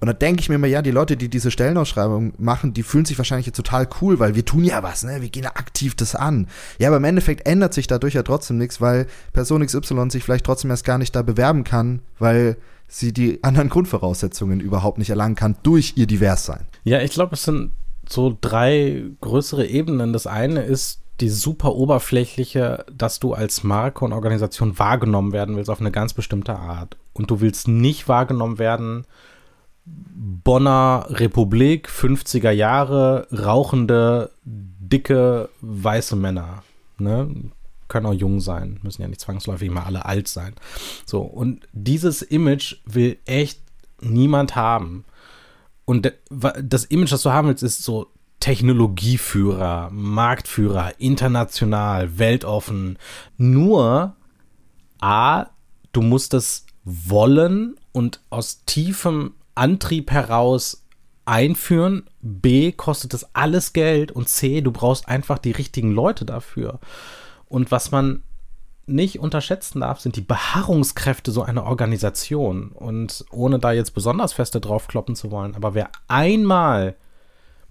Und 0.00 0.06
da 0.06 0.12
denke 0.14 0.40
ich 0.40 0.48
mir 0.48 0.54
immer, 0.54 0.66
ja, 0.66 0.80
die 0.80 0.90
Leute, 0.90 1.16
die 1.16 1.28
diese 1.28 1.50
Stellenausschreibung 1.50 2.32
machen, 2.38 2.72
die 2.72 2.82
fühlen 2.82 3.04
sich 3.04 3.18
wahrscheinlich 3.18 3.46
jetzt 3.46 3.56
total 3.56 3.86
cool, 4.00 4.18
weil 4.18 4.34
wir 4.34 4.44
tun 4.44 4.64
ja 4.64 4.82
was, 4.82 5.04
ne? 5.04 5.20
Wir 5.20 5.28
gehen 5.28 5.44
ja 5.44 5.50
aktiv 5.50 5.94
das 5.94 6.14
an. 6.14 6.48
Ja, 6.78 6.88
aber 6.88 6.96
im 6.96 7.04
Endeffekt 7.04 7.46
ändert 7.46 7.74
sich 7.74 7.86
dadurch 7.86 8.14
ja 8.14 8.22
trotzdem 8.22 8.56
nichts, 8.56 8.80
weil 8.80 9.06
Person 9.34 9.64
XY 9.64 10.10
sich 10.10 10.24
vielleicht 10.24 10.46
trotzdem 10.46 10.70
erst 10.70 10.86
gar 10.86 10.96
nicht 10.96 11.14
da 11.14 11.20
bewerben 11.22 11.64
kann, 11.64 12.00
weil 12.18 12.56
sie 12.88 13.12
die 13.12 13.44
anderen 13.44 13.68
Grundvoraussetzungen 13.68 14.60
überhaupt 14.60 14.98
nicht 14.98 15.10
erlangen 15.10 15.36
kann 15.36 15.56
durch 15.62 15.92
ihr 15.96 16.06
Diverssein. 16.06 16.66
Ja, 16.84 17.00
ich 17.00 17.12
glaube, 17.12 17.34
es 17.34 17.44
sind 17.44 17.72
so 18.08 18.36
drei 18.40 19.04
größere 19.20 19.66
Ebenen. 19.66 20.12
Das 20.12 20.26
eine 20.26 20.62
ist 20.62 21.00
die 21.20 21.28
super 21.28 21.74
oberflächliche, 21.74 22.84
dass 22.92 23.20
du 23.20 23.34
als 23.34 23.62
Marke 23.62 24.04
und 24.04 24.12
Organisation 24.12 24.78
wahrgenommen 24.78 25.32
werden 25.32 25.56
willst 25.56 25.70
auf 25.70 25.80
eine 25.80 25.90
ganz 25.90 26.14
bestimmte 26.14 26.56
Art. 26.56 26.96
Und 27.12 27.30
du 27.30 27.40
willst 27.40 27.68
nicht 27.68 28.08
wahrgenommen 28.08 28.58
werden 28.58 29.04
Bonner 29.84 31.06
Republik, 31.08 31.88
50er 31.88 32.50
Jahre, 32.50 33.26
rauchende, 33.32 34.30
dicke, 34.44 35.48
weiße 35.60 36.16
Männer. 36.16 36.62
Ne? 36.98 37.50
Können 37.88 38.06
auch 38.06 38.14
jung 38.14 38.40
sein, 38.40 38.78
müssen 38.82 39.02
ja 39.02 39.08
nicht 39.08 39.20
zwangsläufig 39.20 39.68
immer 39.68 39.86
alle 39.86 40.04
alt 40.04 40.28
sein. 40.28 40.54
So, 41.06 41.22
und 41.22 41.66
dieses 41.72 42.22
Image 42.22 42.76
will 42.84 43.18
echt 43.26 43.60
niemand 44.00 44.54
haben. 44.56 45.04
Und 45.84 46.12
das 46.30 46.84
Image, 46.84 47.12
das 47.12 47.22
du 47.22 47.30
haben 47.30 47.48
willst, 47.48 47.62
ist 47.62 47.82
so 47.82 48.08
Technologieführer, 48.38 49.90
Marktführer, 49.92 50.94
international, 50.98 52.18
weltoffen. 52.18 52.98
Nur, 53.36 54.16
A, 55.00 55.46
du 55.92 56.00
musst 56.00 56.32
es 56.32 56.66
wollen 56.84 57.76
und 57.92 58.20
aus 58.30 58.64
tiefem 58.64 59.34
Antrieb 59.54 60.10
heraus 60.10 60.84
einführen. 61.24 62.04
B, 62.20 62.72
kostet 62.72 63.14
das 63.14 63.34
alles 63.34 63.72
Geld. 63.72 64.12
Und 64.12 64.28
C, 64.28 64.60
du 64.60 64.72
brauchst 64.72 65.08
einfach 65.08 65.38
die 65.38 65.52
richtigen 65.52 65.92
Leute 65.92 66.24
dafür. 66.24 66.80
Und 67.48 67.70
was 67.70 67.90
man 67.90 68.22
nicht 68.86 69.20
unterschätzen 69.20 69.80
darf, 69.80 70.00
sind 70.00 70.16
die 70.16 70.22
Beharrungskräfte 70.22 71.30
so 71.30 71.42
einer 71.42 71.64
Organisation. 71.64 72.72
Und 72.72 73.24
ohne 73.30 73.58
da 73.58 73.72
jetzt 73.72 73.94
besonders 73.94 74.32
feste 74.32 74.60
draufkloppen 74.60 75.14
zu 75.14 75.30
wollen, 75.30 75.54
aber 75.54 75.74
wer 75.74 75.90
einmal 76.08 76.96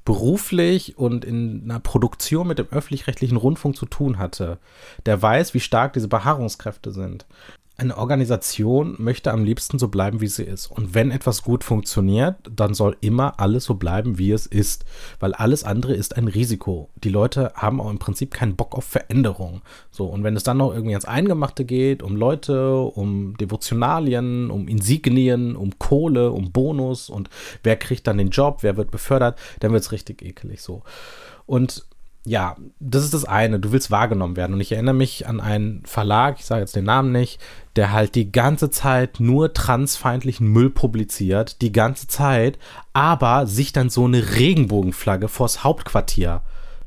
beruflich 0.06 0.98
und 0.98 1.26
in 1.26 1.64
einer 1.66 1.80
Produktion 1.80 2.48
mit 2.48 2.58
dem 2.58 2.70
öffentlich-rechtlichen 2.72 3.38
Rundfunk 3.38 3.76
zu 3.76 3.86
tun 3.86 4.18
hatte, 4.18 4.58
der 5.06 5.22
weiß, 5.22 5.54
wie 5.54 5.60
stark 5.60 5.94
diese 5.94 6.08
Beharrungskräfte 6.08 6.92
sind 6.92 7.26
eine 7.80 7.98
Organisation 7.98 8.96
möchte 8.98 9.32
am 9.32 9.44
liebsten 9.44 9.80
so 9.80 9.88
bleiben, 9.88 10.22
wie 10.22 10.28
sie 10.28 10.44
ist. 10.44 10.68
Und 10.68 10.94
wenn 10.94 11.12
etwas 11.12 11.44
gut 11.44 11.64
funktioniert, 11.64 12.36
dann 12.50 12.74
soll 12.74 12.98
immer 13.02 13.40
alles 13.40 13.66
so 13.66 13.76
bleiben, 13.76 14.18
wie 14.18 14.32
es 14.32 14.46
ist. 14.46 14.86
Weil 15.20 15.34
alles 15.34 15.64
andere 15.64 15.94
ist 15.94 16.18
ein 16.18 16.28
Risiko. 16.28 16.90
Die 17.04 17.10
Leute 17.10 17.52
haben 17.56 17.82
auch 17.82 17.90
im 17.90 18.00
Prinzip 18.00 18.34
keinen 18.34 18.56
Bock 18.56 18.76
auf 18.76 18.86
Veränderung. 18.86 19.62
So, 19.92 20.06
und 20.06 20.24
wenn 20.24 20.36
es 20.36 20.44
dann 20.44 20.58
noch 20.58 20.74
irgendwie 20.74 20.94
ans 20.94 21.06
Eingemachte 21.06 21.66
geht, 21.66 22.04
um 22.04 22.16
Leute, 22.16 22.78
um 22.80 23.36
Devotionalien, 23.38 24.52
um 24.52 24.68
Insignien, 24.68 25.56
um 25.56 25.80
Kohle, 25.80 26.32
um 26.32 26.52
Bonus 26.52 27.10
und 27.10 27.30
wer 27.64 27.78
kriegt 27.78 28.08
dann 28.08 28.18
den 28.18 28.30
Job, 28.30 28.60
wer 28.62 28.78
wird 28.78 28.92
befördert, 28.92 29.40
dann 29.60 29.72
wird 29.72 29.84
es 29.84 29.92
richtig 29.92 30.22
ekelig 30.22 30.62
so. 30.62 30.84
Und 31.46 31.86
ja, 32.26 32.58
das 32.80 33.04
ist 33.04 33.14
das 33.14 33.26
eine. 33.26 33.60
Du 33.60 33.72
willst 33.72 33.92
wahrgenommen 33.92 34.36
werden. 34.36 34.54
Und 34.54 34.62
ich 34.62 34.72
erinnere 34.72 34.96
mich 34.96 35.28
an 35.28 35.40
einen 35.40 35.84
Verlag, 35.86 36.38
ich 36.40 36.46
sage 36.46 36.62
jetzt 36.62 36.76
den 36.76 36.86
Namen 36.86 37.12
nicht, 37.12 37.40
der 37.76 37.92
halt 37.92 38.16
die 38.16 38.32
ganze 38.32 38.70
Zeit 38.70 39.20
nur 39.20 39.54
transfeindlichen 39.54 40.48
Müll 40.48 40.70
publiziert, 40.70 41.62
die 41.62 41.72
ganze 41.72 42.08
Zeit, 42.08 42.60
aber 42.94 43.48
sich 43.48 43.72
dann 43.72 43.90
so 43.90 44.06
eine 44.06 44.36
Regenbogenflagge 44.36 45.28
vors 45.28 45.64
Hauptquartier 45.64 46.42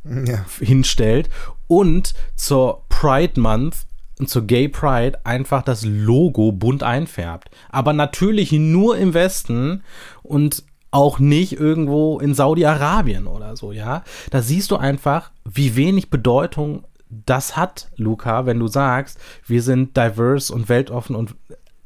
ja. 0.04 0.44
hinstellt 0.60 1.30
und 1.66 2.14
zur 2.36 2.84
Pride 2.88 3.40
Month 3.40 3.86
und 4.18 4.28
zur 4.28 4.42
Gay 4.46 4.68
Pride 4.68 5.18
einfach 5.24 5.62
das 5.62 5.84
Logo 5.84 6.52
bunt 6.52 6.82
einfärbt. 6.82 7.50
Aber 7.70 7.92
natürlich 7.92 8.52
nur 8.52 8.98
im 8.98 9.14
Westen 9.14 9.82
und 10.22 10.64
auch 10.92 11.18
nicht 11.18 11.58
irgendwo 11.58 12.20
in 12.20 12.34
Saudi-Arabien 12.34 13.26
oder 13.26 13.56
so, 13.56 13.72
ja. 13.72 14.04
Da 14.30 14.42
siehst 14.42 14.70
du 14.70 14.76
einfach, 14.76 15.32
wie 15.44 15.74
wenig 15.74 16.10
Bedeutung 16.10 16.84
das 17.08 17.56
hat, 17.56 17.90
Luca, 17.96 18.46
wenn 18.46 18.58
du 18.58 18.68
sagst, 18.68 19.18
wir 19.46 19.62
sind 19.62 19.96
diverse 19.96 20.54
und 20.54 20.68
weltoffen 20.68 21.16
und 21.16 21.34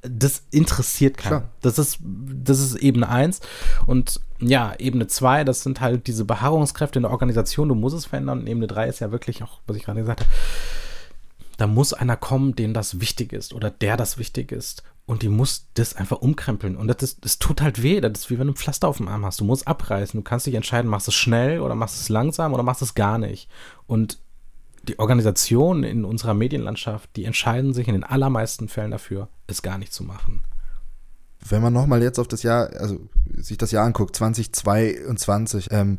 das 0.03 0.45
interessiert 0.51 1.17
keinen. 1.17 1.41
Klar. 1.41 1.51
Das 1.63 1.79
ist, 1.79 1.99
das 2.03 2.61
ist 2.61 2.77
Ebene 2.77 3.09
1. 3.09 3.41
Und 3.87 4.21
ja, 4.41 4.75
Ebene 4.79 5.07
2, 5.07 5.45
das 5.45 5.63
sind 5.63 5.81
halt 5.81 6.07
diese 6.07 6.25
Beharrungskräfte 6.25 6.99
in 6.99 7.05
der 7.05 7.11
Organisation, 7.11 7.69
du 7.69 7.75
musst 7.75 7.97
es 7.97 8.07
verändern. 8.07 8.41
Und 8.41 8.47
Ebene 8.47 8.67
3 8.67 8.89
ist 8.89 9.01
ja 9.01 9.11
wirklich 9.11 9.43
auch, 9.43 9.61
was 9.67 9.77
ich 9.77 9.85
gerade 9.85 10.01
gesagt 10.01 10.21
habe, 10.21 10.31
da 11.57 11.67
muss 11.67 11.93
einer 11.93 12.17
kommen, 12.17 12.55
dem 12.55 12.75
das 12.75 13.01
wichtig 13.01 13.33
ist 13.33 13.55
oder 13.55 13.71
der 13.71 13.97
das 13.97 14.19
wichtig 14.19 14.53
ist 14.53 14.85
und 15.07 15.23
die 15.23 15.29
muss 15.29 15.69
das 15.75 15.95
einfach 15.95 16.19
umkrempeln. 16.19 16.77
Und 16.77 16.89
das, 16.89 17.03
ist, 17.03 17.25
das 17.25 17.39
tut 17.39 17.63
halt 17.63 17.83
weh. 17.83 18.01
Das 18.01 18.13
ist 18.19 18.31
wie 18.31 18.39
wenn 18.39 18.49
du 18.49 18.53
ein 18.53 18.57
Pflaster 18.57 18.89
auf 18.89 18.97
dem 18.97 19.07
Arm 19.07 19.25
hast. 19.25 19.41
Du 19.41 19.45
musst 19.45 19.67
abreißen. 19.69 20.19
Du 20.19 20.25
kannst 20.25 20.47
dich 20.47 20.55
entscheiden, 20.55 20.91
machst 20.91 21.07
du 21.07 21.13
es 21.13 21.17
schnell 21.17 21.61
oder 21.61 21.77
machst 21.77 21.97
du 21.97 22.01
es 22.01 22.09
langsam 22.09 22.53
oder 22.53 22.65
machst 22.65 22.81
du 22.81 22.87
es 22.87 22.95
gar 22.95 23.17
nicht. 23.17 23.49
Und 23.87 24.19
die 24.89 24.99
Organisationen 24.99 25.85
in 25.85 26.05
unserer 26.05 26.35
Medienlandschaft, 26.35 27.11
die 27.17 27.25
entscheiden 27.25 27.73
sich 27.73 27.87
in 27.87 27.95
den 27.95 28.05
allermeisten 28.05 28.69
Fällen 28.69 28.91
dafür, 28.91 29.29
es 29.47 29.63
gar 29.63 29.79
nicht 29.79 29.93
zu 29.93 30.03
machen. 30.03 30.43
Wenn 31.49 31.63
man 31.63 31.73
nochmal 31.73 32.03
jetzt 32.03 32.19
auf 32.19 32.29
das 32.29 32.43
Jahr, 32.43 32.71
also 32.77 32.99
sich 33.37 33.59
das 33.59 33.71
Jahr 33.71 33.87
anguckt, 33.87 34.17
2022, 34.17 35.69
ähm, 35.71 35.99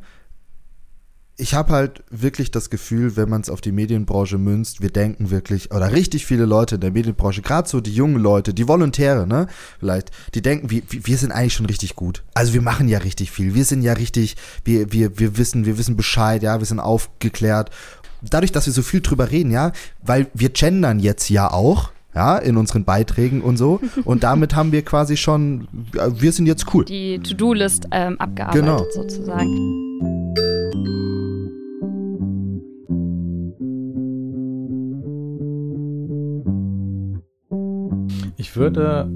ich 1.39 1.53
habe 1.53 1.71
halt 1.71 2.03
wirklich 2.09 2.49
das 2.49 2.71
Gefühl, 2.71 3.15
wenn 3.15 3.29
man 3.29 3.41
es 3.41 3.49
auf 3.51 3.61
die 3.61 3.71
Medienbranche 3.71 4.39
münzt, 4.39 4.81
wir 4.81 4.89
denken 4.89 5.29
wirklich, 5.29 5.71
oder 5.71 5.91
richtig 5.91 6.25
viele 6.25 6.45
Leute 6.45 6.75
in 6.75 6.81
der 6.81 6.91
Medienbranche, 6.91 7.43
gerade 7.43 7.69
so 7.69 7.79
die 7.79 7.93
jungen 7.93 8.19
Leute, 8.19 8.55
die 8.55 8.67
Volontäre, 8.67 9.27
ne, 9.27 9.45
vielleicht, 9.79 10.09
die 10.33 10.41
denken, 10.41 10.71
wir, 10.71 10.81
wir 10.89 11.17
sind 11.17 11.31
eigentlich 11.31 11.53
schon 11.53 11.67
richtig 11.67 11.95
gut. 11.95 12.23
Also 12.33 12.53
wir 12.53 12.63
machen 12.63 12.87
ja 12.87 12.97
richtig 12.99 13.29
viel. 13.29 13.53
Wir 13.53 13.65
sind 13.65 13.83
ja 13.83 13.93
richtig, 13.93 14.35
wir, 14.63 14.91
wir, 14.91 15.19
wir 15.19 15.37
wissen, 15.37 15.65
wir 15.65 15.77
wissen 15.77 15.95
Bescheid, 15.95 16.41
ja, 16.41 16.57
wir 16.57 16.65
sind 16.65 16.79
aufgeklärt. 16.79 17.69
Dadurch, 18.23 18.51
dass 18.51 18.65
wir 18.65 18.73
so 18.73 18.81
viel 18.81 19.01
drüber 19.01 19.29
reden, 19.29 19.51
ja, 19.51 19.73
weil 20.01 20.27
wir 20.33 20.49
gendern 20.49 20.99
jetzt 20.99 21.29
ja 21.29 21.51
auch, 21.51 21.91
ja, 22.15 22.35
in 22.39 22.57
unseren 22.57 22.83
Beiträgen 22.83 23.41
und 23.41 23.57
so. 23.57 23.79
Und 24.05 24.23
damit 24.23 24.55
haben 24.55 24.71
wir 24.71 24.81
quasi 24.81 25.17
schon, 25.17 25.67
wir 25.91 26.31
sind 26.31 26.47
jetzt 26.47 26.73
cool. 26.73 26.83
Die 26.85 27.19
To-Do-List 27.19 27.89
ähm, 27.91 28.19
abgearbeitet 28.19 28.61
genau. 28.63 28.83
sozusagen. 28.91 30.16
Ich 38.39 38.55
würde 38.55 39.09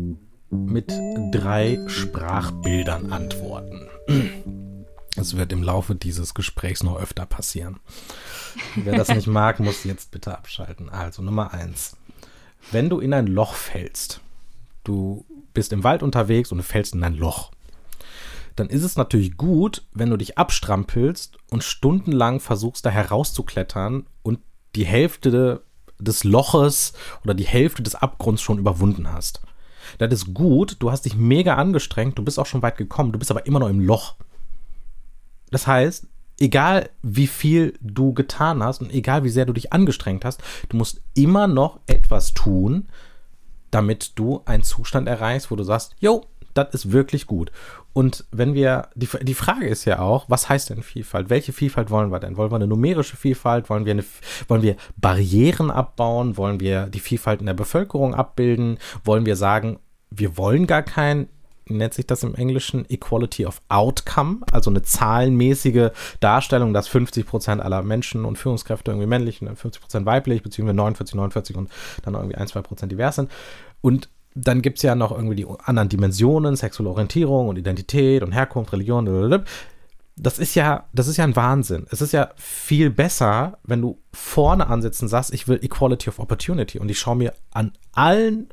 mit 0.50 0.92
drei 1.32 1.80
Sprachbildern 1.88 3.12
antworten. 3.12 3.88
Es 5.16 5.38
wird 5.38 5.54
im 5.54 5.62
Laufe 5.62 5.94
dieses 5.94 6.34
Gesprächs 6.34 6.82
noch 6.82 7.00
öfter 7.00 7.28
passieren. 7.28 7.80
Wer 8.75 8.98
das 8.98 9.10
nicht 9.10 9.28
mag, 9.28 9.60
muss 9.60 9.84
jetzt 9.84 10.10
bitte 10.10 10.36
abschalten. 10.36 10.90
Also 10.90 11.22
Nummer 11.22 11.54
eins. 11.54 11.96
Wenn 12.72 12.90
du 12.90 13.00
in 13.00 13.13
ein 13.13 13.28
Loch 13.28 13.54
fällst, 13.54 14.22
du 14.84 15.24
bist 15.54 15.72
im 15.72 15.84
Wald 15.84 16.01
unterwegs 16.01 16.51
und 16.51 16.58
du 16.58 16.63
fällst 16.63 16.96
in 16.96 17.04
ein 17.04 17.16
Loch, 17.16 17.51
dann 18.56 18.70
ist 18.70 18.84
es 18.84 18.96
natürlich 18.96 19.38
gut, 19.38 19.86
wenn 19.94 20.10
du 20.10 20.18
dich 20.18 20.40
abstrampelst 20.40 21.38
und 21.51 21.63
stundenlang 21.63 22.40
versuchst, 22.40 22.86
da 22.86 22.90
herauszuklettern 22.90 24.08
und 24.24 24.40
die 24.75 24.86
Hälfte 24.86 25.62
des 26.03 26.24
Loches 26.24 26.93
oder 27.24 27.34
die 27.34 27.46
Hälfte 27.46 27.84
des 27.84 27.96
Abgrunds 27.96 28.41
schon 28.41 28.60
überwunden 28.60 29.12
hast. 29.12 29.41
Das 29.98 30.12
ist 30.12 30.34
gut, 30.34 30.77
du 30.79 30.91
hast 30.91 31.05
dich 31.05 31.15
mega 31.15 31.55
angestrengt, 31.55 32.17
du 32.17 32.24
bist 32.24 32.39
auch 32.39 32.46
schon 32.46 32.62
weit 32.62 32.77
gekommen, 32.77 33.12
du 33.12 33.20
bist 33.20 33.31
aber 33.31 33.46
immer 33.46 33.60
noch 33.60 33.70
im 33.70 33.79
Loch. 33.79 34.15
Das 35.50 35.67
heißt, 35.67 36.08
egal 36.39 36.89
wie 37.01 37.27
viel 37.27 37.74
du 37.81 38.13
getan 38.13 38.63
hast 38.63 38.81
und 38.81 38.91
egal 38.91 39.24
wie 39.24 39.29
sehr 39.29 39.46
du 39.46 39.53
dich 39.53 39.74
angestrengt 39.74 40.25
hast, 40.25 40.41
du 40.70 40.77
musst 40.77 41.01
immer 41.13 41.48
noch 41.48 41.79
etwas 41.88 42.34
tun, 42.34 42.88
damit 43.70 44.13
du 44.15 44.41
einen 44.46 44.63
Zustand 44.63 45.08
erreichst, 45.08 45.51
wo 45.51 45.55
du 45.55 45.63
sagst, 45.63 45.96
jo, 46.00 46.25
das 46.53 46.74
ist 46.74 46.91
wirklich 46.91 47.27
gut. 47.27 47.51
Und 47.94 48.26
wenn 48.32 48.54
wir, 48.54 48.90
die, 48.96 49.10
die 49.22 49.34
Frage 49.34 49.68
ist 49.68 49.86
ja 49.86 50.00
auch, 50.00 50.26
was 50.30 50.48
heißt 50.48 50.70
denn 50.70 50.84
Vielfalt? 50.84 51.30
Welche 51.30 51.52
Vielfalt 51.52 51.90
wollen 51.90 52.12
wir 52.12 52.20
denn? 52.20 52.38
Wollen 52.38 52.52
wir 52.52 52.56
eine 52.56 52.68
numerische 52.68 53.18
Vielfalt? 53.18 53.70
Wollen 53.70 53.86
wir, 53.86 53.92
eine, 53.92 54.06
wollen 54.48 54.62
wir 54.62 54.76
Barrieren 54.98 55.70
abbauen? 55.72 56.38
Wollen 56.38 56.60
wir 56.60 56.88
die 56.88 57.00
Vielfalt 57.00 57.42
in 57.42 57.48
der 57.48 57.54
Bevölkerung 57.54 58.16
abbilden? 58.16 58.78
Wollen 59.04 59.26
wir 59.26 59.36
sagen, 59.36 59.80
wir 60.10 60.38
wollen 60.38 60.68
gar 60.68 60.84
kein 60.84 61.28
nennt 61.78 61.94
sich 61.94 62.06
das 62.06 62.24
im 62.24 62.36
Englischen 62.36 62.86
Equality 62.90 63.46
of 63.46 63.62
Outcome, 63.70 64.40
also 64.52 64.70
eine 64.70 64.82
zahlenmäßige 64.82 65.92
Darstellung, 66.20 66.74
dass 66.74 66.88
50 66.88 67.26
Prozent 67.26 67.62
aller 67.62 67.82
Menschen 67.82 68.26
und 68.26 68.38
Führungskräfte 68.38 68.92
irgendwie 68.92 69.08
männlich 69.08 69.42
und 69.42 69.56
50 69.56 69.82
Prozent 69.82 70.06
weiblich, 70.06 70.44
beziehungsweise 70.44 70.76
49, 70.76 71.16
49 71.16 71.56
und 71.56 71.72
dann 72.04 72.16
irgendwie 72.16 72.36
ein, 72.36 72.48
zwei 72.48 72.62
Prozent 72.62 72.92
divers 72.92 73.16
sind. 73.16 73.32
Und 73.82 74.10
dann 74.34 74.62
gibt 74.62 74.78
es 74.78 74.84
ja 74.84 74.96
noch 74.96 75.12
irgendwie 75.12 75.36
die 75.36 75.48
anderen 75.66 75.90
Dimensionen, 75.90 76.56
sexuelle 76.56 76.90
Orientierung 76.90 77.50
und 77.50 77.58
Identität 77.58 78.24
und 78.24 78.32
Herkunft, 78.32 78.72
Religion, 78.72 79.06
blablabla. 79.06 79.46
das 80.16 80.40
ist 80.40 80.56
ja, 80.56 80.88
das 80.94 81.08
ist 81.08 81.18
ja 81.18 81.26
ein 81.26 81.36
Wahnsinn. 81.36 81.86
Es 81.90 82.02
ist 82.02 82.14
ja 82.14 82.32
viel 82.38 82.90
besser, 82.90 83.58
wenn 83.64 83.82
du 83.82 84.00
vorne 84.14 84.68
ansetzt 84.68 85.02
und 85.02 85.10
sagst, 85.10 85.34
ich 85.34 85.48
will 85.48 85.60
Equality 85.62 86.10
of 86.10 86.20
Opportunity 86.20 86.80
und 86.80 86.90
ich 86.90 87.00
schaue 87.00 87.18
mir 87.18 87.34
an 87.52 87.74
allen 87.92 88.50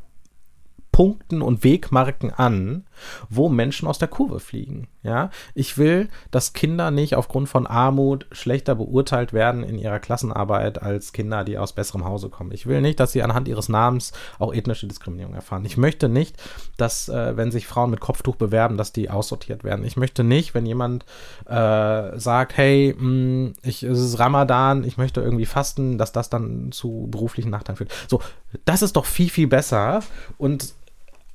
Punkten 0.90 1.42
und 1.42 1.62
Wegmarken 1.62 2.32
an, 2.32 2.84
wo 3.28 3.48
Menschen 3.48 3.88
aus 3.88 3.98
der 3.98 4.08
Kurve 4.08 4.40
fliegen. 4.40 4.88
Ja, 5.02 5.30
ich 5.54 5.78
will, 5.78 6.08
dass 6.30 6.52
Kinder 6.52 6.90
nicht 6.90 7.14
aufgrund 7.14 7.48
von 7.48 7.66
Armut 7.66 8.26
schlechter 8.32 8.74
beurteilt 8.74 9.32
werden 9.32 9.62
in 9.62 9.78
ihrer 9.78 10.00
Klassenarbeit 10.00 10.82
als 10.82 11.12
Kinder, 11.12 11.44
die 11.44 11.56
aus 11.56 11.72
besserem 11.72 12.04
Hause 12.04 12.28
kommen. 12.28 12.52
Ich 12.52 12.66
will 12.66 12.80
nicht, 12.80 13.00
dass 13.00 13.12
sie 13.12 13.22
anhand 13.22 13.48
ihres 13.48 13.68
Namens 13.68 14.12
auch 14.38 14.52
ethnische 14.52 14.86
Diskriminierung 14.86 15.34
erfahren. 15.34 15.64
Ich 15.64 15.76
möchte 15.76 16.08
nicht, 16.08 16.36
dass, 16.76 17.08
äh, 17.08 17.36
wenn 17.36 17.50
sich 17.50 17.66
Frauen 17.66 17.90
mit 17.90 18.00
Kopftuch 18.00 18.36
bewerben, 18.36 18.76
dass 18.76 18.92
die 18.92 19.08
aussortiert 19.08 19.64
werden. 19.64 19.84
Ich 19.84 19.96
möchte 19.96 20.24
nicht, 20.24 20.54
wenn 20.54 20.66
jemand 20.66 21.04
äh, 21.46 22.18
sagt, 22.18 22.56
hey, 22.56 22.94
mh, 22.98 23.00
hm, 23.00 23.52
ich, 23.62 23.82
es 23.82 24.00
ist 24.00 24.18
Ramadan, 24.18 24.84
ich 24.84 24.98
möchte 24.98 25.20
irgendwie 25.20 25.46
fasten, 25.46 25.98
dass 25.98 26.12
das 26.12 26.28
dann 26.28 26.72
zu 26.72 27.08
beruflichen 27.10 27.50
Nachteilen 27.50 27.76
führt. 27.76 27.92
So, 28.08 28.20
das 28.64 28.82
ist 28.82 28.96
doch 28.96 29.06
viel, 29.06 29.30
viel 29.30 29.46
besser 29.46 30.02
und 30.38 30.74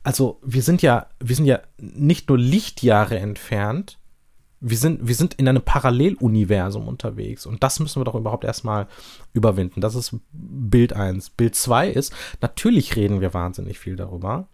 also 0.04 0.40
wir 0.44 0.62
sind 0.62 0.82
ja, 0.82 1.08
wir 1.20 1.36
sind 1.36 1.46
ja 1.46 1.62
nicht 1.78 2.30
nur 2.30 2.38
Lichtjahre 2.38 3.18
entfernt, 3.18 3.98
wir 4.60 4.78
sind, 4.78 5.06
wir 5.06 5.16
sind 5.16 5.34
in 5.34 5.48
einem 5.48 5.62
Paralleluniversum 5.62 6.88
unterwegs 6.88 7.46
und 7.46 7.64
das 7.64 7.80
müssen 7.80 8.00
wir 8.00 8.06
doch 8.06 8.16
überhaupt 8.16 8.46
erstmal 8.46 8.88
überwinden. 9.34 9.82
Das 9.82 9.96
ist 9.96 10.16
Bild 10.32 10.94
1. 10.94 11.32
Bild 11.32 11.56
2 11.56 11.90
ist, 11.90 12.14
natürlich 12.42 12.96
reden 12.96 13.20
wir 13.20 13.34
wahnsinnig 13.34 13.80
viel 13.80 13.96
darüber, 13.96 14.48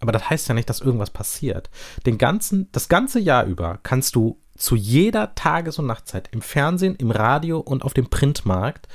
aber 0.00 0.12
das 0.12 0.28
heißt 0.28 0.48
ja 0.48 0.54
nicht, 0.54 0.68
dass 0.68 0.80
irgendwas 0.80 1.10
passiert. 1.10 1.70
Den 2.04 2.18
ganzen, 2.18 2.68
das 2.72 2.88
ganze 2.88 3.20
Jahr 3.20 3.44
über 3.46 3.78
kannst 3.82 4.16
du 4.16 4.40
zu 4.56 4.76
jeder 4.76 5.34
Tages- 5.34 5.78
und 5.78 5.86
Nachtzeit 5.86 6.28
im 6.32 6.40
Fernsehen, 6.40 6.94
im 6.96 7.10
Radio 7.10 7.58
und 7.58 7.84
auf 7.84 7.94
dem 7.94 8.08
Printmarkt 8.08 8.86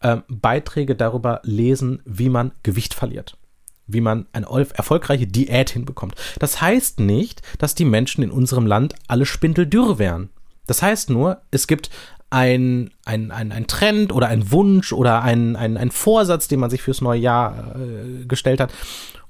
äh, 0.00 0.18
Beiträge 0.28 0.94
darüber 0.94 1.40
lesen, 1.42 2.02
wie 2.06 2.30
man 2.30 2.52
Gewicht 2.62 2.94
verliert 2.94 3.36
wie 3.86 4.00
man 4.00 4.26
eine 4.32 4.46
erfolgreiche 4.74 5.26
Diät 5.26 5.70
hinbekommt. 5.70 6.14
Das 6.38 6.60
heißt 6.60 7.00
nicht, 7.00 7.42
dass 7.58 7.74
die 7.74 7.84
Menschen 7.84 8.22
in 8.22 8.30
unserem 8.30 8.66
Land 8.66 8.94
alle 9.08 9.26
spindeldürr 9.26 9.98
wären. 9.98 10.30
Das 10.66 10.82
heißt 10.82 11.10
nur, 11.10 11.42
es 11.50 11.66
gibt 11.66 11.90
ein, 12.30 12.90
ein, 13.04 13.30
ein, 13.30 13.52
ein 13.52 13.66
Trend 13.66 14.12
oder 14.12 14.28
ein 14.28 14.50
Wunsch 14.50 14.92
oder 14.92 15.22
ein, 15.22 15.54
ein, 15.54 15.76
ein 15.76 15.90
Vorsatz, 15.90 16.48
den 16.48 16.60
man 16.60 16.70
sich 16.70 16.80
fürs 16.80 17.02
neue 17.02 17.20
Jahr 17.20 17.76
äh, 17.76 18.24
gestellt 18.24 18.60
hat. 18.60 18.72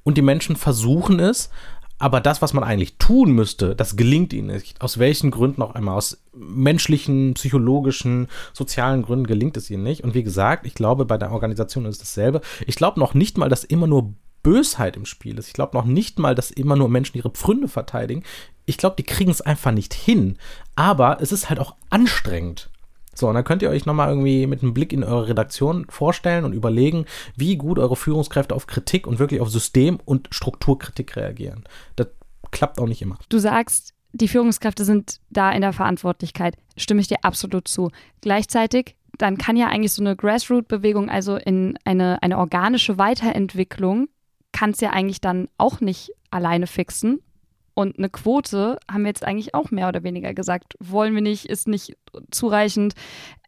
Und 0.05 0.17
die 0.19 0.23
Menschen 0.23 0.57
versuchen 0.57 1.19
es, 1.19 1.51
aber 1.99 2.21
das, 2.21 2.43
was 2.43 2.53
man 2.53 2.65
eigentlich 2.65 2.99
tun 2.99 3.33
müsste, 3.33 3.77
das 3.77 3.97
gelingt 3.97 4.33
ihnen 4.33 4.49
nicht. 4.49 4.81
Aus 4.81 4.99
welchen 4.99 5.31
Gründen 5.31 5.63
auch 5.63 5.75
einmal. 5.75 5.97
Aus 5.97 6.21
menschlichen, 6.33 7.35
psychologischen, 7.35 8.29
sozialen 8.53 9.03
Gründen 9.03 9.27
gelingt 9.27 9.57
es 9.57 9.71
ihnen 9.71 9.85
nicht. 9.85 10.03
Und 10.03 10.15
wie 10.15 10.25
gesagt, 10.25 10.67
ich 10.67 10.75
glaube, 10.75 11.05
bei 11.05 11.17
der 11.17 11.31
Organisation 11.31 11.87
ist 11.87 11.97
es 11.97 12.01
dasselbe. 12.01 12.41
Ich 12.67 12.75
glaube 12.75 12.99
noch 12.99 13.15
nicht 13.15 13.39
mal, 13.39 13.49
dass 13.49 13.63
immer 13.63 13.87
nur 13.87 14.15
Bösheit 14.43 14.97
im 14.97 15.07
Spiel 15.07 15.39
ist. 15.39 15.49
Ich 15.49 15.53
glaube 15.53 15.77
noch 15.77 15.85
nicht 15.85 16.19
mal, 16.19 16.35
dass 16.35 16.51
immer 16.51 16.77
nur 16.77 16.89
Menschen 16.89 17.17
ihre 17.17 17.31
Pfründe 17.31 17.69
verteidigen. 17.69 18.25
Ich 18.67 18.77
glaube, 18.77 18.97
die 18.97 19.05
kriegen 19.05 19.31
es 19.31 19.41
einfach 19.41 19.73
nicht 19.73 19.95
hin. 19.95 20.39
Aber 20.75 21.19
es 21.21 21.33
ist 21.33 21.49
halt 21.49 21.61
auch 21.61 21.77
anstrengend. 21.91 22.71
So, 23.15 23.29
und 23.29 23.35
dann 23.35 23.45
könnt 23.45 23.63
ihr 23.63 23.71
euch 23.71 23.85
nochmal 23.85 24.09
irgendwie 24.09 24.47
mit 24.47 24.63
einem 24.63 24.73
Blick 24.73 24.93
in 24.93 25.05
eure 25.05 25.29
Redaktion 25.29 25.87
vorstellen 25.89 26.45
und 26.45 26.55
überlegen, 26.55 27.05
wie 27.37 27.57
gut 27.57 27.79
eure 27.79 27.97
Führungskräfte 27.97 28.55
auf 28.55 28.67
Kritik 28.67 29.07
und 29.07 29.19
wirklich 29.19 29.41
auf 29.41 29.51
System- 29.51 30.01
und 30.05 30.29
Strukturkritik 30.31 31.15
reagieren. 31.17 31.65
Das 31.97 32.09
klappt 32.51 32.81
auch 32.81 32.87
nicht 32.87 33.03
immer. 33.03 33.19
Du 33.29 33.39
sagst, 33.39 33.93
die 34.13 34.29
Führungskräfte 34.29 34.85
sind 34.85 35.21
da 35.31 35.51
in 35.53 35.61
der 35.61 35.73
Verantwortlichkeit. 35.73 36.57
Stimme 36.77 37.01
ich 37.01 37.09
dir 37.09 37.19
absolut 37.23 37.69
zu. 37.69 37.91
Gleichzeitig 38.23 38.97
dann 39.19 39.37
kann 39.37 39.57
ja 39.57 39.69
eigentlich 39.69 39.93
so 39.93 40.03
eine 40.03 40.17
Grassroot-Bewegung, 40.17 41.11
also 41.11 41.37
in 41.37 41.79
eine, 41.85 42.23
eine 42.23 42.39
organische 42.39 42.97
Weiterentwicklung 42.99 44.09
kann 44.53 44.71
es 44.71 44.81
ja 44.81 44.91
eigentlich 44.91 45.21
dann 45.21 45.49
auch 45.59 45.81
nicht 45.81 46.13
alleine 46.31 46.67
fixen. 46.67 47.21
Und 47.75 47.99
eine 47.99 48.11
Quote 48.11 48.79
haben 48.91 49.03
wir 49.03 49.09
jetzt 49.09 49.25
eigentlich 49.25 49.55
auch 49.55 49.71
mehr 49.71 49.89
oder 49.89 50.03
weniger 50.03 50.35
gesagt, 50.35 50.75
wollen 50.79 51.15
wir 51.15 51.23
nicht, 51.23 51.47
ist 51.47 51.69
nicht 51.69 51.97
zureichend. 52.31 52.93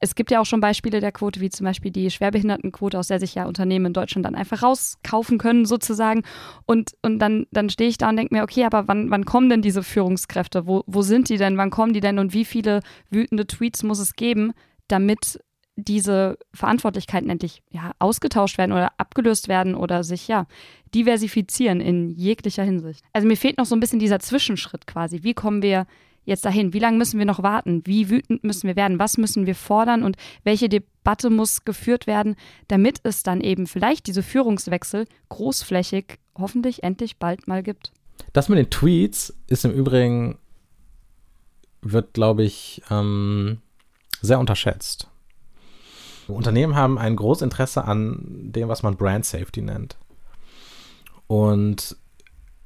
Es 0.01 0.15
gibt 0.15 0.31
ja 0.31 0.41
auch 0.41 0.47
schon 0.47 0.63
Beispiele 0.63 1.01
der 1.01 1.13
Quote, 1.13 1.41
wie 1.41 1.51
zum 1.51 1.67
Beispiel 1.67 1.91
die 1.91 2.11
Schwerbehindertenquote, 2.11 2.99
aus 2.99 3.09
der 3.09 3.21
sich 3.21 3.35
ja 3.35 3.45
Unternehmen 3.45 3.87
in 3.87 3.93
Deutschland 3.93 4.25
dann 4.25 4.35
einfach 4.35 4.63
rauskaufen 4.63 5.37
können, 5.37 5.67
sozusagen. 5.67 6.23
Und, 6.65 6.93
und 7.03 7.19
dann, 7.19 7.47
dann 7.51 7.69
stehe 7.69 7.91
ich 7.91 7.99
da 7.99 8.09
und 8.09 8.17
denke 8.17 8.35
mir, 8.35 8.45
okay, 8.45 8.65
aber 8.65 8.89
wann, 8.89 9.11
wann 9.11 9.27
kommen 9.27 9.51
denn 9.51 9.61
diese 9.61 9.83
Führungskräfte? 9.83 10.67
Wo, 10.67 10.85
wo 10.87 11.03
sind 11.03 11.29
die 11.29 11.37
denn? 11.37 11.59
Wann 11.59 11.71
kommen 11.71 11.93
die 11.93 12.01
denn? 12.01 12.19
Und 12.19 12.33
wie 12.33 12.47
viele 12.47 12.81
wütende 13.11 13.47
Tweets 13.47 13.83
muss 13.83 13.99
es 13.99 14.15
geben, 14.15 14.55
damit 14.89 15.39
diese 15.77 16.39
Verantwortlichkeiten 16.53 17.29
endlich 17.29 17.63
ja, 17.71 17.93
ausgetauscht 17.99 18.59
werden 18.59 18.73
oder 18.73 18.93
abgelöst 18.99 19.49
werden 19.49 19.75
oder 19.75 20.05
sich 20.05 20.29
ja 20.29 20.47
diversifizieren 20.95 21.81
in 21.81 22.11
jeglicher 22.11 22.63
Hinsicht. 22.63 23.05
Also 23.13 23.27
mir 23.27 23.37
fehlt 23.37 23.59
noch 23.59 23.67
so 23.67 23.75
ein 23.75 23.81
bisschen 23.81 23.99
dieser 23.99 24.21
Zwischenschritt 24.21 24.87
quasi. 24.87 25.23
Wie 25.23 25.35
kommen 25.35 25.63
wir 25.63 25.87
jetzt 26.25 26.45
dahin? 26.45 26.73
Wie 26.73 26.79
lange 26.79 26.99
müssen 26.99 27.19
wir 27.19 27.27
noch 27.27 27.43
warten? 27.43 27.83
Wie 27.85 28.09
wütend 28.09 28.45
müssen 28.45 28.69
wir 28.69 28.77
werden? 28.77 28.99
Was 28.99 29.19
müssen 29.19 29.47
wir 29.47 29.55
fordern? 29.55 30.05
Und 30.05 30.17
welche 30.45 30.69
Debatte 30.69 31.29
muss 31.29 31.65
geführt 31.65 32.07
werden, 32.07 32.37
damit 32.69 33.01
es 33.03 33.23
dann 33.23 33.41
eben 33.41 33.67
vielleicht 33.67 34.07
diese 34.07 34.23
Führungswechsel 34.23 35.07
großflächig 35.29 36.19
hoffentlich 36.39 36.83
endlich 36.83 37.19
bald 37.19 37.49
mal 37.49 37.63
gibt? 37.63 37.93
Das 38.33 38.49
mit 38.49 38.59
den 38.59 38.71
Tweets 38.71 39.37
ist 39.49 39.65
im 39.65 39.73
Übrigen, 39.73 40.39
wird, 41.83 42.15
glaube 42.15 42.45
ich, 42.45 42.83
ähm, 42.91 43.59
sehr 44.23 44.39
unterschätzt. 44.39 45.09
Unternehmen 46.29 46.75
haben 46.75 46.99
ein 46.99 47.17
großes 47.17 47.43
Interesse 47.43 47.85
an 47.85 48.19
dem, 48.53 48.69
was 48.69 48.83
man 48.83 48.97
Brand 48.97 49.25
Safety 49.25 49.63
nennt. 49.63 49.97
Und 51.27 51.97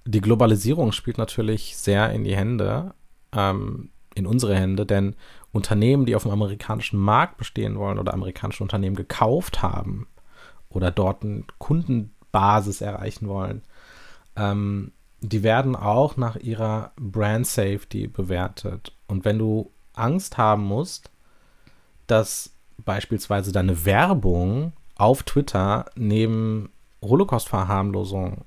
die 0.05 0.21
Globalisierung 0.21 0.93
spielt 0.93 1.19
natürlich 1.19 1.77
sehr 1.77 2.11
in 2.13 2.25
die 2.25 2.37
Hände, 2.37 2.95
ähm, 3.33 3.91
in 4.15 4.27
unsere 4.27 4.57
Hände, 4.57 4.87
denn 4.87 5.17
Unternehmen, 5.53 6.07
die 6.07 6.15
auf 6.15 6.23
dem 6.23 6.33
amerikanischen 6.33 6.99
Markt 6.99 7.37
bestehen 7.37 7.79
wollen 7.79 7.99
oder 7.99 8.15
amerikanische 8.15 8.63
Unternehmen 8.63 8.97
gekauft 8.97 9.63
haben 9.63 10.07
oder 10.69 10.91
dort 10.91 11.23
eine 11.23 11.45
Kundenbasis 11.59 12.81
erreichen 12.81 13.29
wollen, 13.29 13.63
ähm, 14.37 14.93
die 15.21 15.43
werden 15.43 15.75
auch 15.75 16.17
nach 16.17 16.37
ihrer 16.37 16.93
Brand 16.97 17.47
Safety 17.47 18.07
bewertet. 18.07 18.93
Und 19.09 19.25
wenn 19.25 19.39
du 19.39 19.73
Angst 19.95 20.39
haben 20.39 20.65
musst, 20.65 21.11
dass 22.07 22.55
beispielsweise 22.85 23.53
deine 23.53 23.85
Werbung 23.85 24.73
auf 24.97 25.23
Twitter 25.23 25.87
neben 25.95 26.71
Holocaust-Verharmlosung 27.03 28.45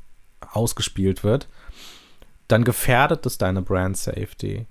ausgespielt 0.52 1.24
wird, 1.24 1.48
dann 2.48 2.64
gefährdet 2.64 3.26
es 3.26 3.38
deine 3.38 3.62
Brand 3.62 3.98
Safety. 3.98 4.66